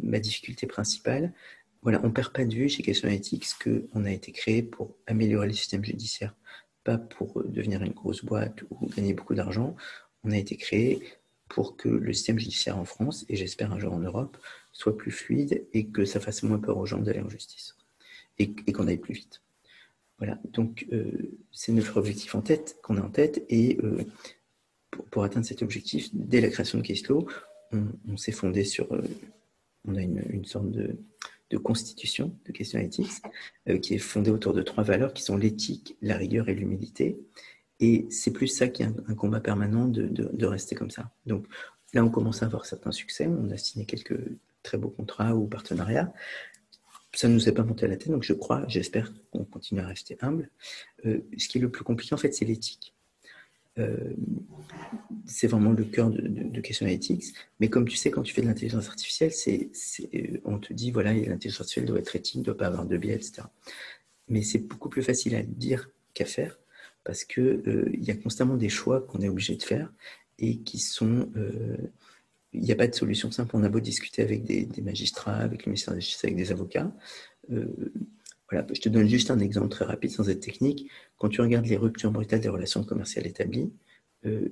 ma 0.01 0.19
difficulté 0.19 0.65
principale, 0.65 1.33
voilà, 1.81 1.99
on 2.03 2.07
ne 2.07 2.13
perd 2.13 2.31
pas 2.31 2.45
de 2.45 2.53
vue 2.53 2.69
chez 2.69 2.83
Question 2.83 3.07
Analytics 3.07 3.47
qu'on 3.63 4.05
a 4.05 4.11
été 4.11 4.31
créé 4.31 4.63
pour 4.63 4.95
améliorer 5.07 5.47
le 5.47 5.53
système 5.53 5.83
judiciaire 5.83 6.35
pas 6.89 6.97
pour 6.97 7.43
devenir 7.43 7.83
une 7.83 7.93
grosse 7.93 8.25
boîte 8.25 8.63
ou 8.71 8.87
gagner 8.87 9.13
beaucoup 9.13 9.35
d'argent. 9.35 9.75
On 10.23 10.31
a 10.31 10.37
été 10.37 10.57
créé 10.57 11.03
pour 11.47 11.77
que 11.77 11.87
le 11.87 12.13
système 12.13 12.39
judiciaire 12.39 12.79
en 12.79 12.85
France, 12.85 13.25
et 13.29 13.35
j'espère 13.35 13.71
un 13.71 13.79
jour 13.79 13.93
en 13.93 13.99
Europe, 13.99 14.37
soit 14.71 14.97
plus 14.97 15.11
fluide 15.11 15.67
et 15.73 15.85
que 15.85 16.03
ça 16.03 16.19
fasse 16.19 16.41
moins 16.41 16.57
peur 16.57 16.77
aux 16.77 16.87
gens 16.87 16.97
d'aller 16.97 17.19
en 17.19 17.29
justice 17.29 17.75
et, 18.39 18.51
qu'on 18.73 18.87
aille 18.87 18.97
plus 18.97 19.13
vite. 19.13 19.41
Voilà, 20.17 20.39
donc 20.51 20.87
euh, 20.91 21.37
c'est 21.51 21.73
notre 21.73 21.97
objectif 21.97 22.33
en 22.33 22.41
tête, 22.41 22.77
qu'on 22.81 22.97
a 22.97 23.01
en 23.01 23.11
tête, 23.11 23.45
et 23.49 23.77
euh, 23.83 24.03
pour, 25.11 25.23
atteindre 25.23 25.45
cet 25.45 25.61
objectif, 25.61 26.09
dès 26.13 26.41
la 26.41 26.49
création 26.49 26.79
de 26.79 26.83
Caselaw, 26.83 27.27
on, 28.07 28.17
s'est 28.17 28.31
fondé 28.31 28.63
sur, 28.63 28.91
euh, 28.93 29.03
on 29.85 29.95
a 29.95 30.01
une 30.01 30.45
sorte 30.45 30.71
de, 30.71 30.97
de 31.49 31.57
constitution 31.57 32.35
de 32.45 32.51
questions 32.51 32.79
éthiques, 32.79 33.21
euh, 33.67 33.77
qui 33.77 33.95
est 33.95 33.99
fondée 33.99 34.31
autour 34.31 34.53
de 34.53 34.61
trois 34.61 34.83
valeurs 34.83 35.13
qui 35.13 35.23
sont 35.23 35.37
l'éthique, 35.37 35.97
la 36.01 36.17
rigueur 36.17 36.49
et 36.49 36.53
l'humilité. 36.53 37.19
Et 37.79 38.07
c'est 38.09 38.31
plus 38.31 38.47
ça 38.47 38.67
qui 38.67 38.83
est 38.83 38.85
un, 38.85 39.15
combat 39.15 39.39
permanent 39.39 39.87
de, 39.87 40.45
rester 40.45 40.75
comme 40.75 40.91
ça. 40.91 41.11
Donc 41.25 41.45
là, 41.93 42.03
on 42.03 42.09
commence 42.09 42.43
à 42.43 42.45
avoir 42.45 42.65
certains 42.65 42.91
succès. 42.91 43.27
On 43.27 43.49
a 43.51 43.57
signé 43.57 43.85
quelques 43.85 44.19
très 44.63 44.77
beaux 44.77 44.89
contrats 44.89 45.35
ou 45.35 45.47
partenariats. 45.47 46.11
Ça 47.13 47.27
ne 47.27 47.33
nous 47.33 47.47
est 47.47 47.53
pas 47.53 47.63
monté 47.63 47.85
à 47.85 47.87
la 47.87 47.97
tête, 47.97 48.11
donc 48.11 48.23
je 48.23 48.33
crois, 48.33 48.65
j'espère 48.67 49.11
qu'on 49.31 49.43
continue 49.43 49.81
à 49.81 49.87
rester 49.87 50.17
humble. 50.21 50.51
Euh, 51.05 51.21
ce 51.37 51.47
qui 51.47 51.57
est 51.57 51.61
le 51.61 51.71
plus 51.71 51.83
compliqué, 51.83 52.13
en 52.13 52.17
fait, 52.17 52.33
c'est 52.33 52.45
l'éthique. 52.45 52.93
Euh, 53.79 54.13
c'est 55.25 55.47
vraiment 55.47 55.71
le 55.71 55.83
cœur 55.83 56.09
de, 56.09 56.21
de, 56.21 56.61
Question 56.61 56.85
Analytics. 56.85 57.33
Mais 57.59 57.69
comme 57.69 57.87
tu 57.87 57.95
sais, 57.95 58.11
quand 58.11 58.23
tu 58.23 58.33
fais 58.33 58.41
de 58.41 58.47
l'intelligence 58.47 58.87
artificielle, 58.87 59.31
c'est, 59.31 59.69
on 60.43 60.57
te 60.57 60.73
dit, 60.73 60.91
voilà, 60.91 61.13
l'intelligence 61.13 61.61
artificielle 61.61 61.85
doit 61.85 61.99
être 61.99 62.15
éthique, 62.15 62.39
ne 62.39 62.43
doit 62.43 62.57
pas 62.57 62.67
avoir 62.67 62.85
de 62.85 62.97
biais, 62.97 63.13
etc. 63.13 63.43
Mais 64.27 64.41
c'est 64.41 64.59
beaucoup 64.59 64.89
plus 64.89 65.03
facile 65.03 65.35
à 65.35 65.43
dire 65.43 65.89
qu'à 66.13 66.25
faire 66.25 66.59
parce 67.03 67.23
qu'il 67.23 67.43
euh, 67.43 67.89
y 67.93 68.11
a 68.11 68.15
constamment 68.15 68.57
des 68.57 68.69
choix 68.69 69.01
qu'on 69.01 69.19
est 69.21 69.29
obligé 69.29 69.55
de 69.55 69.63
faire 69.63 69.91
et 70.37 70.57
qui 70.59 70.79
sont. 70.79 71.29
Euh, 71.35 71.77
il 72.53 72.61
n'y 72.61 72.71
a 72.71 72.75
pas 72.75 72.87
de 72.87 72.95
solution 72.95 73.31
simple. 73.31 73.55
On 73.55 73.63
a 73.63 73.69
beau 73.69 73.79
discuter 73.79 74.23
avec 74.23 74.43
des, 74.43 74.67
magistrats, 74.81 75.37
avec 75.37 75.65
le 75.65 75.69
ministère 75.71 75.93
de 75.93 75.97
la 75.97 76.01
Justice, 76.01 76.23
avec 76.23 76.35
des 76.35 76.51
avocats. 76.51 76.91
Voilà, 78.49 78.65
je 78.73 78.81
te 78.81 78.89
donne 78.89 79.07
juste 79.07 79.29
un 79.29 79.39
exemple 79.39 79.69
très 79.69 79.85
rapide 79.85 80.09
sans 80.09 80.27
être 80.29 80.39
technique. 80.39 80.89
Quand 81.17 81.29
tu 81.29 81.41
regardes 81.41 81.67
les 81.67 81.77
ruptures 81.77 82.11
brutales 82.11 82.41
des 82.41 82.49
relations 82.49 82.83
commerciales 82.83 83.27
établies, 83.27 83.71
euh, 84.25 84.49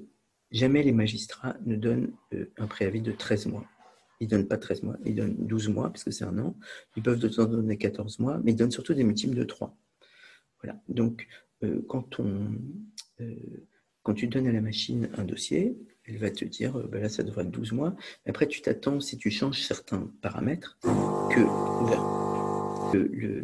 jamais 0.52 0.84
les 0.84 0.92
magistrats 0.92 1.56
ne 1.66 1.76
donnent 1.76 2.12
euh, 2.34 2.52
un 2.58 2.68
préavis 2.68 3.02
de 3.02 3.12
13 3.12 3.48
mois. 3.48 3.66
Ils 4.20 4.26
ne 4.26 4.32
donnent 4.32 4.48
pas 4.48 4.58
13 4.58 4.84
mois, 4.84 4.98
ils 5.06 5.16
donnent 5.16 5.36
12 5.40 5.70
mois, 5.70 5.90
parce 5.90 6.04
que 6.04 6.12
c'est 6.12 6.26
un 6.26 6.38
an. 6.38 6.56
Ils 6.96 7.04
peuvent 7.04 7.20
de 7.20 7.28
temps 7.28 7.46
donner 7.46 7.78
14 7.78 8.20
mois, 8.20 8.40
mais 8.44 8.52
ils 8.52 8.56
donnent 8.56 8.72
surtout 8.72 8.94
des 8.94 9.04
multiples 9.04 9.36
de 9.36 9.44
3. 9.44 9.76
Voilà. 10.62 10.80
Donc, 10.90 11.28
euh, 11.64 11.82
quand, 11.88 12.20
on, 12.20 12.52
quand 14.04 14.14
tu 14.14 14.28
donnes 14.28 14.48
à 14.48 14.52
la 14.52 14.62
machine 14.62 15.10
un 15.18 15.24
dossier, 15.24 15.76
elle 16.06 16.18
va 16.18 16.30
te 16.32 16.46
dire, 16.46 16.74
ben 16.88 17.02
là, 17.02 17.10
ça 17.10 17.24
devrait 17.24 17.44
être 17.44 17.52
12 17.52 17.74
mois. 17.74 17.96
Après, 18.28 18.48
tu 18.48 18.62
t'attends, 18.62 19.00
si 19.00 19.18
tu 19.18 19.30
changes 19.30 19.62
certains 19.62 20.12
paramètres, 20.22 20.78
que 20.82 21.42
le, 22.94 23.44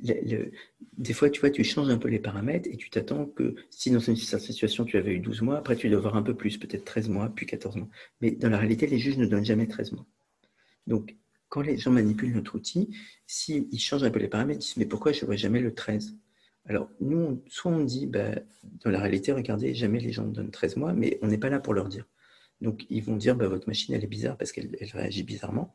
des 0.00 1.12
fois, 1.12 1.28
tu 1.30 1.40
vois, 1.40 1.50
tu 1.50 1.64
changes 1.64 1.90
un 1.90 1.98
peu 1.98 2.08
les 2.08 2.18
paramètres 2.18 2.68
et 2.70 2.76
tu 2.76 2.88
t'attends 2.90 3.26
que 3.26 3.56
si 3.70 3.90
dans 3.90 3.98
une 3.98 4.16
certaine 4.16 4.46
situation 4.46 4.84
tu 4.84 4.96
avais 4.96 5.12
eu 5.12 5.18
12 5.18 5.42
mois, 5.42 5.58
après 5.58 5.76
tu 5.76 5.88
dois 5.88 5.98
avoir 5.98 6.16
un 6.16 6.22
peu 6.22 6.34
plus, 6.34 6.56
peut-être 6.58 6.84
13 6.84 7.08
mois, 7.08 7.32
puis 7.34 7.46
14 7.46 7.76
mois. 7.76 7.88
Mais 8.20 8.30
dans 8.30 8.48
la 8.48 8.58
réalité, 8.58 8.86
les 8.86 8.98
juges 8.98 9.18
ne 9.18 9.26
donnent 9.26 9.44
jamais 9.44 9.66
13 9.66 9.92
mois. 9.92 10.06
Donc, 10.86 11.16
quand 11.48 11.62
les 11.62 11.78
gens 11.78 11.90
manipulent 11.90 12.32
notre 12.34 12.54
outil, 12.54 12.90
s'ils 13.26 13.78
changent 13.78 14.04
un 14.04 14.10
peu 14.10 14.18
les 14.18 14.28
paramètres, 14.28 14.60
ils 14.60 14.66
disent 14.66 14.76
Mais 14.76 14.86
pourquoi 14.86 15.12
je 15.12 15.22
ne 15.22 15.26
vois 15.26 15.36
jamais 15.36 15.60
le 15.60 15.74
13 15.74 16.16
Alors, 16.66 16.90
nous, 17.00 17.42
soit 17.48 17.72
on 17.72 17.82
dit 17.84 18.06
bah, 18.06 18.30
Dans 18.84 18.90
la 18.90 19.00
réalité, 19.00 19.32
regardez, 19.32 19.74
jamais 19.74 19.98
les 19.98 20.12
gens 20.12 20.24
donnent 20.24 20.50
13 20.50 20.76
mois, 20.76 20.92
mais 20.92 21.18
on 21.22 21.28
n'est 21.28 21.38
pas 21.38 21.50
là 21.50 21.58
pour 21.58 21.74
leur 21.74 21.88
dire. 21.88 22.06
Donc, 22.60 22.86
ils 22.90 23.02
vont 23.02 23.16
dire 23.16 23.34
bah, 23.34 23.48
Votre 23.48 23.68
machine, 23.68 23.94
elle 23.94 24.04
est 24.04 24.08
bizarre 24.08 24.36
parce 24.36 24.52
qu'elle 24.52 24.76
réagit 24.92 25.24
bizarrement. 25.24 25.74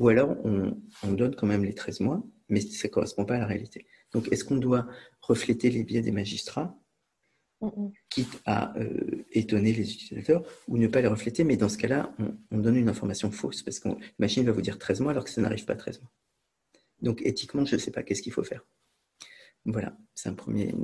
Ou 0.00 0.08
alors, 0.08 0.36
on, 0.44 0.76
on 1.04 1.12
donne 1.12 1.36
quand 1.36 1.46
même 1.46 1.62
les 1.62 1.74
13 1.74 2.00
mois, 2.00 2.22
mais 2.48 2.60
ça 2.60 2.88
ne 2.88 2.92
correspond 2.92 3.24
pas 3.26 3.36
à 3.36 3.38
la 3.38 3.46
réalité. 3.46 3.86
Donc, 4.12 4.32
est-ce 4.32 4.44
qu'on 4.44 4.56
doit 4.56 4.88
refléter 5.20 5.70
les 5.70 5.84
biais 5.84 6.00
des 6.00 6.10
magistrats 6.10 6.76
quitte 8.08 8.40
à 8.46 8.74
euh, 8.78 9.26
étonner 9.32 9.74
les 9.74 9.92
utilisateurs 9.92 10.42
ou 10.66 10.78
ne 10.78 10.86
pas 10.86 11.02
les 11.02 11.06
refléter? 11.06 11.44
Mais 11.44 11.58
dans 11.58 11.68
ce 11.68 11.76
cas-là, 11.76 12.14
on, 12.50 12.58
donne 12.58 12.76
une 12.76 12.88
information 12.88 13.30
fausse 13.30 13.62
parce 13.62 13.78
que 13.78 13.88
la 13.88 13.96
machine 14.18 14.44
va 14.46 14.52
vous 14.52 14.62
dire 14.62 14.78
13 14.78 15.00
mois 15.00 15.12
alors 15.12 15.24
que 15.24 15.30
ça 15.30 15.42
n'arrive 15.42 15.66
pas 15.66 15.76
13 15.76 16.00
mois. 16.00 16.10
Donc 17.02 17.20
éthiquement, 17.22 17.66
je 17.66 17.74
ne 17.74 17.80
sais 17.80 17.90
pas 17.90 18.02
qu'est-ce 18.02 18.22
qu'il 18.22 18.32
faut 18.32 18.42
faire. 18.42 18.64
Voilà, 19.66 19.94
c'est 20.14 20.30
un 20.30 20.34
premier. 20.34 20.74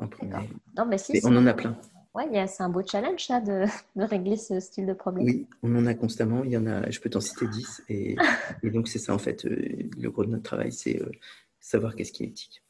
Un 0.00 0.08
premier... 0.08 0.48
Non, 0.76 0.86
mais 0.86 0.98
si, 0.98 1.20
on 1.22 1.36
en 1.36 1.46
a 1.46 1.54
plein. 1.54 1.78
Ouais, 2.14 2.46
c'est 2.46 2.62
un 2.62 2.68
beau 2.68 2.82
challenge 2.86 3.24
ça, 3.26 3.40
de, 3.40 3.64
de, 3.96 4.04
régler 4.04 4.36
ce 4.36 4.60
style 4.60 4.86
de 4.86 4.92
problème. 4.92 5.26
Oui, 5.26 5.46
on 5.62 5.74
en 5.76 5.86
a 5.86 5.94
constamment. 5.94 6.44
Il 6.44 6.52
y 6.52 6.56
en 6.56 6.66
a, 6.66 6.88
je 6.88 7.00
peux 7.00 7.10
t'en 7.10 7.20
citer 7.20 7.48
10. 7.48 7.84
Et, 7.88 8.16
et 8.62 8.70
donc, 8.70 8.86
c'est 8.88 9.00
ça, 9.00 9.12
en 9.12 9.18
fait, 9.18 9.44
euh, 9.44 9.90
le 9.98 10.10
gros 10.10 10.24
de 10.24 10.30
notre 10.30 10.44
travail, 10.44 10.70
c'est 10.70 11.02
euh, 11.02 11.10
savoir 11.58 11.96
qu'est-ce 11.96 12.12
qui 12.12 12.22
est 12.22 12.28
éthique. 12.28 12.62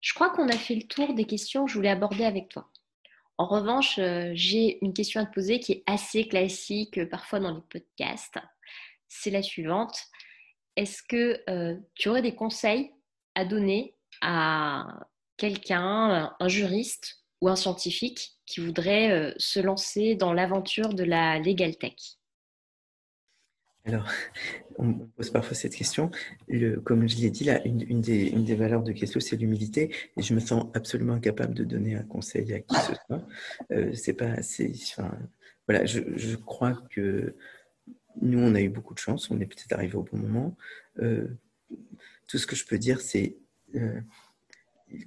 Je 0.00 0.14
crois 0.14 0.30
qu'on 0.30 0.48
a 0.48 0.56
fait 0.56 0.74
le 0.74 0.82
tour 0.82 1.14
des 1.14 1.26
questions 1.26 1.66
que 1.66 1.70
je 1.70 1.76
voulais 1.76 1.90
aborder 1.90 2.24
avec 2.24 2.48
toi. 2.48 2.70
En 3.36 3.46
revanche, 3.46 3.98
euh, 3.98 4.32
j'ai 4.34 4.82
une 4.82 4.94
question 4.94 5.20
à 5.20 5.26
te 5.26 5.34
poser 5.34 5.60
qui 5.60 5.72
est 5.72 5.82
assez 5.86 6.26
classique 6.26 7.04
parfois 7.10 7.38
dans 7.38 7.54
les 7.54 7.62
podcasts. 7.68 8.38
C'est 9.08 9.30
la 9.30 9.42
suivante. 9.42 10.06
Est-ce 10.76 11.02
que 11.02 11.38
tu 11.94 12.08
aurais 12.08 12.22
des 12.22 12.34
conseils 12.34 12.92
à 13.34 13.44
donner 13.44 13.94
à 14.22 15.06
quelqu'un, 15.36 16.34
un 16.38 16.48
juriste 16.48 17.21
ou 17.42 17.48
un 17.48 17.56
scientifique 17.56 18.38
qui 18.46 18.60
voudrait 18.60 19.10
euh, 19.10 19.34
se 19.36 19.58
lancer 19.58 20.14
dans 20.14 20.32
l'aventure 20.32 20.94
de 20.94 21.02
la 21.02 21.40
legal 21.40 21.76
tech? 21.76 22.16
Alors, 23.84 24.08
on 24.78 24.84
me 24.84 25.06
pose 25.06 25.30
parfois 25.30 25.56
cette 25.56 25.74
question. 25.74 26.12
Le, 26.46 26.80
comme 26.80 27.08
je 27.08 27.16
l'ai 27.16 27.30
dit, 27.30 27.42
là, 27.42 27.60
une, 27.66 28.00
des, 28.00 28.54
valeurs 28.54 28.84
de 28.84 28.92
Questo, 28.92 29.18
c'est 29.18 29.36
l'humilité. 29.36 29.92
Et 30.16 30.22
je 30.22 30.34
me 30.34 30.40
sens 30.40 30.66
absolument 30.72 31.14
incapable 31.14 31.52
de 31.52 31.64
donner 31.64 31.96
un 31.96 32.04
conseil 32.04 32.52
à 32.54 32.60
qui 32.60 32.76
ce 32.76 32.94
soit. 33.06 33.26
Euh, 33.72 33.92
c'est 33.92 34.14
pas 34.14 34.30
assez. 34.30 34.72
Voilà, 35.66 35.84
je, 35.84 36.36
crois 36.36 36.74
que 36.90 37.34
nous, 38.20 38.38
on 38.38 38.54
a 38.54 38.60
eu 38.60 38.68
beaucoup 38.68 38.94
de 38.94 39.00
chance. 39.00 39.32
On 39.32 39.40
est 39.40 39.46
peut-être 39.46 39.72
arrivé 39.72 39.96
au 39.96 40.04
bon 40.04 40.16
moment. 40.16 40.56
Euh, 41.00 41.26
tout 42.28 42.38
ce 42.38 42.46
que 42.46 42.54
je 42.54 42.64
peux 42.64 42.78
dire, 42.78 43.00
c'est 43.00 43.36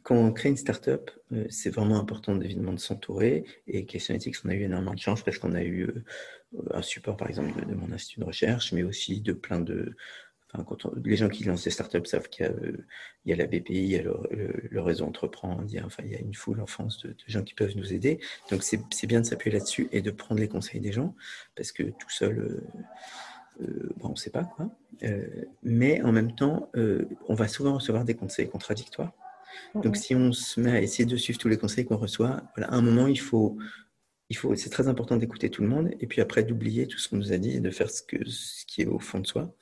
quand 0.04 0.16
on 0.16 0.32
crée 0.32 0.50
une 0.50 0.58
startup, 0.58 1.12
euh, 1.32 1.46
c'est 1.50 1.70
vraiment 1.70 2.00
important 2.00 2.40
évidemment 2.40 2.74
de 2.74 2.80
s'entourer. 2.80 3.46
Et 3.68 3.86
Question 3.86 4.16
Ethics, 4.16 4.38
on 4.44 4.50
a 4.50 4.54
eu 4.54 4.64
énormément 4.64 4.94
de 4.94 5.00
chance 5.00 5.22
parce 5.24 5.38
qu'on 5.38 5.54
a 5.54 5.64
eu 5.64 5.84
euh, 5.84 6.04
un 6.72 6.82
support, 6.82 7.18
par 7.18 7.30
exemple, 7.30 7.66
de, 7.66 7.76
mon 7.76 7.92
institut 7.92 8.20
de 8.20 8.26
recherche, 8.26 8.74
mais 8.74 8.84
aussi 8.84 9.22
de 9.22 9.34
plein 9.34 9.60
de. 9.60 9.96
Enfin, 10.54 10.66
les 11.04 11.18
gens 11.18 11.28
qui 11.28 11.44
lancent 11.44 11.66
des 11.66 11.70
startups 11.70 12.06
savent 12.06 12.30
qu'il 12.30 12.46
y, 13.26 13.32
euh, 13.32 13.34
a 13.34 13.38
la 13.38 13.46
BPI, 13.46 13.74
il 13.74 13.90
y 13.90 13.98
a 13.98 14.04
le, 14.04 14.82
réseau 14.82 15.06
Entreprend, 15.06 15.62
il 15.68 15.74
y 15.74 15.80
a, 15.80 15.86
enfin, 15.86 16.04
il 16.06 16.12
y 16.12 16.16
a 16.16 16.20
une 16.20 16.34
foule 16.34 16.62
en 16.62 16.68
France 16.68 17.02
de, 17.04 17.16
gens 17.28 17.44
qui 17.44 17.56
peuvent 17.56 17.76
nous 17.76 17.94
aider. 17.94 18.20
Donc, 18.52 18.64
c'est 18.64 19.08
bien 19.08 19.22
de 19.22 19.26
s'appuyer 19.26 19.58
là-dessus 19.58 19.90
et 19.92 20.02
de 20.02 20.12
prendre 20.12 20.40
les 20.40 20.48
conseils 20.48 20.80
des 20.80 20.94
gens 20.94 21.16
parce 21.56 21.72
que 21.72 21.84
tout 21.84 22.10
seul. 22.10 22.64
bon, 23.60 24.10
on 24.10 24.12
ne 24.12 24.16
sait 24.16 24.30
pas 24.30 24.44
quoi. 24.44 24.70
mais 25.64 26.02
en 26.04 26.12
même 26.12 26.34
temps, 26.36 26.70
on 27.28 27.34
va 27.34 27.48
souvent 27.48 27.74
recevoir 27.74 28.06
des 28.06 28.16
conseils 28.16 28.48
contradictoires. 28.48 29.12
Donc, 29.76 29.98
si 29.98 30.16
on 30.16 30.32
se 30.32 30.60
met 30.60 30.72
à 30.72 30.82
essayer 30.82 31.06
de 31.06 31.18
suivre 31.18 31.40
tous 31.40 31.50
les 31.50 31.58
conseils 31.58 31.86
qu'on 31.86 31.98
reçoit, 31.98 32.44
voilà, 32.56 32.72
à 32.72 32.76
un 32.76 32.82
moment, 32.82 33.08
il 33.08 33.20
faut, 33.20 33.58
il 34.30 34.38
faut, 34.38 34.56
c'est 34.56 34.70
très 34.70 34.88
important 34.88 35.18
d'écouter 35.18 35.50
tout 35.50 35.62
le 35.62 35.68
monde 35.68 35.92
et 36.00 36.08
puis 36.08 36.22
après 36.22 36.44
d'oublier 36.44 36.88
tout 36.88 36.98
ce 36.98 37.10
qu'on 37.10 37.18
nous 37.18 37.34
a 37.34 37.38
dit 37.38 37.52
et 37.58 37.60
de 37.60 37.70
faire 37.70 37.90
ce, 37.90 38.02
que, 38.02 38.18
ce 38.28 38.66
qui 38.66 38.82
est 38.82 38.88
au 38.88 39.00
fond 39.00 39.20
de 39.20 39.28
soi. 39.28 39.56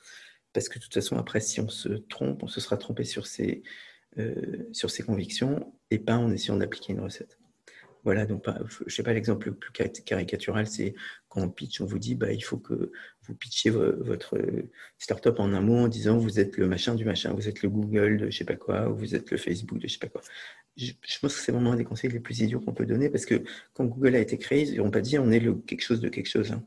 Parce 0.52 0.68
que 0.68 0.78
de 0.78 0.84
toute 0.84 0.94
façon, 0.94 1.16
après, 1.16 1.40
si 1.40 1.60
on 1.60 1.68
se 1.68 1.88
trompe, 1.88 2.42
on 2.42 2.46
se 2.46 2.60
sera 2.60 2.76
trompé 2.76 3.04
sur 3.04 3.26
ses, 3.26 3.62
euh, 4.18 4.68
sur 4.72 4.90
ses 4.90 5.02
convictions 5.02 5.74
et 5.90 5.98
pas 5.98 6.16
en 6.16 6.30
essayant 6.30 6.56
d'appliquer 6.56 6.92
une 6.92 7.00
recette. 7.00 7.38
Voilà, 8.04 8.26
donc 8.26 8.44
je 8.86 8.94
sais 8.94 9.02
pas 9.02 9.14
l'exemple 9.14 9.48
le 9.48 9.54
plus 9.54 9.72
caricatural, 9.72 10.66
c'est 10.66 10.94
quand 11.28 11.40
on 11.40 11.48
pitch, 11.48 11.80
on 11.80 11.86
vous 11.86 11.98
dit 11.98 12.14
bah, 12.14 12.32
il 12.32 12.42
faut 12.44 12.58
que 12.58 12.92
vous 13.22 13.34
pitchiez 13.34 13.70
votre 13.70 14.38
startup 14.98 15.40
en 15.40 15.54
un 15.54 15.62
mot 15.62 15.78
en 15.78 15.88
disant 15.88 16.18
vous 16.18 16.38
êtes 16.38 16.58
le 16.58 16.68
machin 16.68 16.94
du 16.94 17.06
machin, 17.06 17.32
vous 17.32 17.48
êtes 17.48 17.62
le 17.62 17.70
Google 17.70 18.18
de 18.18 18.30
je 18.30 18.36
sais 18.36 18.44
pas 18.44 18.56
quoi, 18.56 18.90
ou 18.90 18.96
vous 18.96 19.14
êtes 19.14 19.30
le 19.30 19.38
Facebook 19.38 19.78
de 19.78 19.88
je 19.88 19.94
sais 19.94 19.98
pas 19.98 20.08
quoi. 20.08 20.20
Je, 20.76 20.92
pense 21.20 21.34
que 21.34 21.40
c'est 21.40 21.52
vraiment 21.52 21.72
un 21.72 21.76
des 21.76 21.84
conseils 21.84 22.10
les 22.10 22.20
plus 22.20 22.40
idiots 22.40 22.60
qu'on 22.60 22.74
peut 22.74 22.84
donner 22.84 23.08
parce 23.08 23.24
que 23.24 23.42
quand 23.72 23.86
Google 23.86 24.16
a 24.16 24.18
été 24.18 24.36
créé, 24.36 24.64
ils 24.64 24.78
n'ont 24.78 24.90
pas 24.90 25.00
dit 25.00 25.18
on 25.18 25.30
est 25.30 25.40
le 25.40 25.54
quelque 25.54 25.82
chose 25.82 26.00
de 26.00 26.10
quelque 26.10 26.28
chose. 26.28 26.52
Hein. 26.52 26.62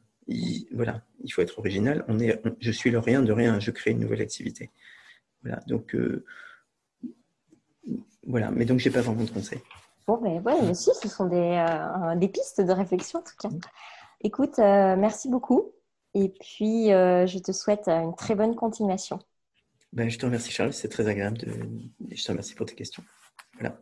voilà, 0.72 1.06
il 1.24 1.32
faut 1.32 1.42
être 1.44 1.60
original. 1.60 2.04
On 2.08 2.20
est, 2.20 2.42
je 2.60 2.72
suis 2.72 2.90
le 2.90 3.00
rien 3.00 3.22
de 3.22 3.32
rien, 3.32 3.60
je 3.60 3.70
crée 3.70 3.92
une 3.92 4.00
nouvelle 4.00 4.22
activité. 4.22 4.72
Voilà, 5.44 5.60
donc 5.68 5.94
euh, 5.94 6.26
voilà, 8.26 8.50
mais 8.52 8.66
donc 8.66 8.80
j'ai 8.80 8.90
pas 8.90 9.02
vraiment 9.02 9.24
de 9.24 9.30
conseils. 9.30 9.62
Bon, 10.08 10.20
mais 10.22 10.40
ouais, 10.40 10.62
mais 10.62 10.74
si, 10.74 10.92
ce 11.02 11.10
sont 11.10 11.26
des, 11.26 11.36
euh, 11.36 12.16
des 12.16 12.30
pistes 12.30 12.62
de 12.62 12.72
réflexion 12.72 13.20
en 13.20 13.24
tout 13.24 13.36
cas. 13.38 13.50
Écoute, 14.22 14.58
euh, 14.60 14.96
merci 14.96 15.30
beaucoup. 15.30 15.74
Et 16.14 16.30
puis, 16.30 16.94
euh, 16.94 17.28
je 17.28 17.40
te 17.40 17.52
souhaite 17.52 17.90
une 17.90 18.16
très 18.16 18.34
bonne 18.34 18.56
continuation. 18.56 19.20
Ben, 19.92 20.10
je 20.10 20.18
te 20.18 20.26
remercie, 20.26 20.52
Charles. 20.52 20.74
C'est 20.74 20.88
très 20.88 21.08
agréable. 21.08 21.38
De... 21.38 21.54
Je 22.10 22.24
te 22.24 22.32
remercie 22.32 22.56
pour 22.56 22.66
tes 22.66 22.76
questions. 22.76 23.04
Voilà. 23.60 23.78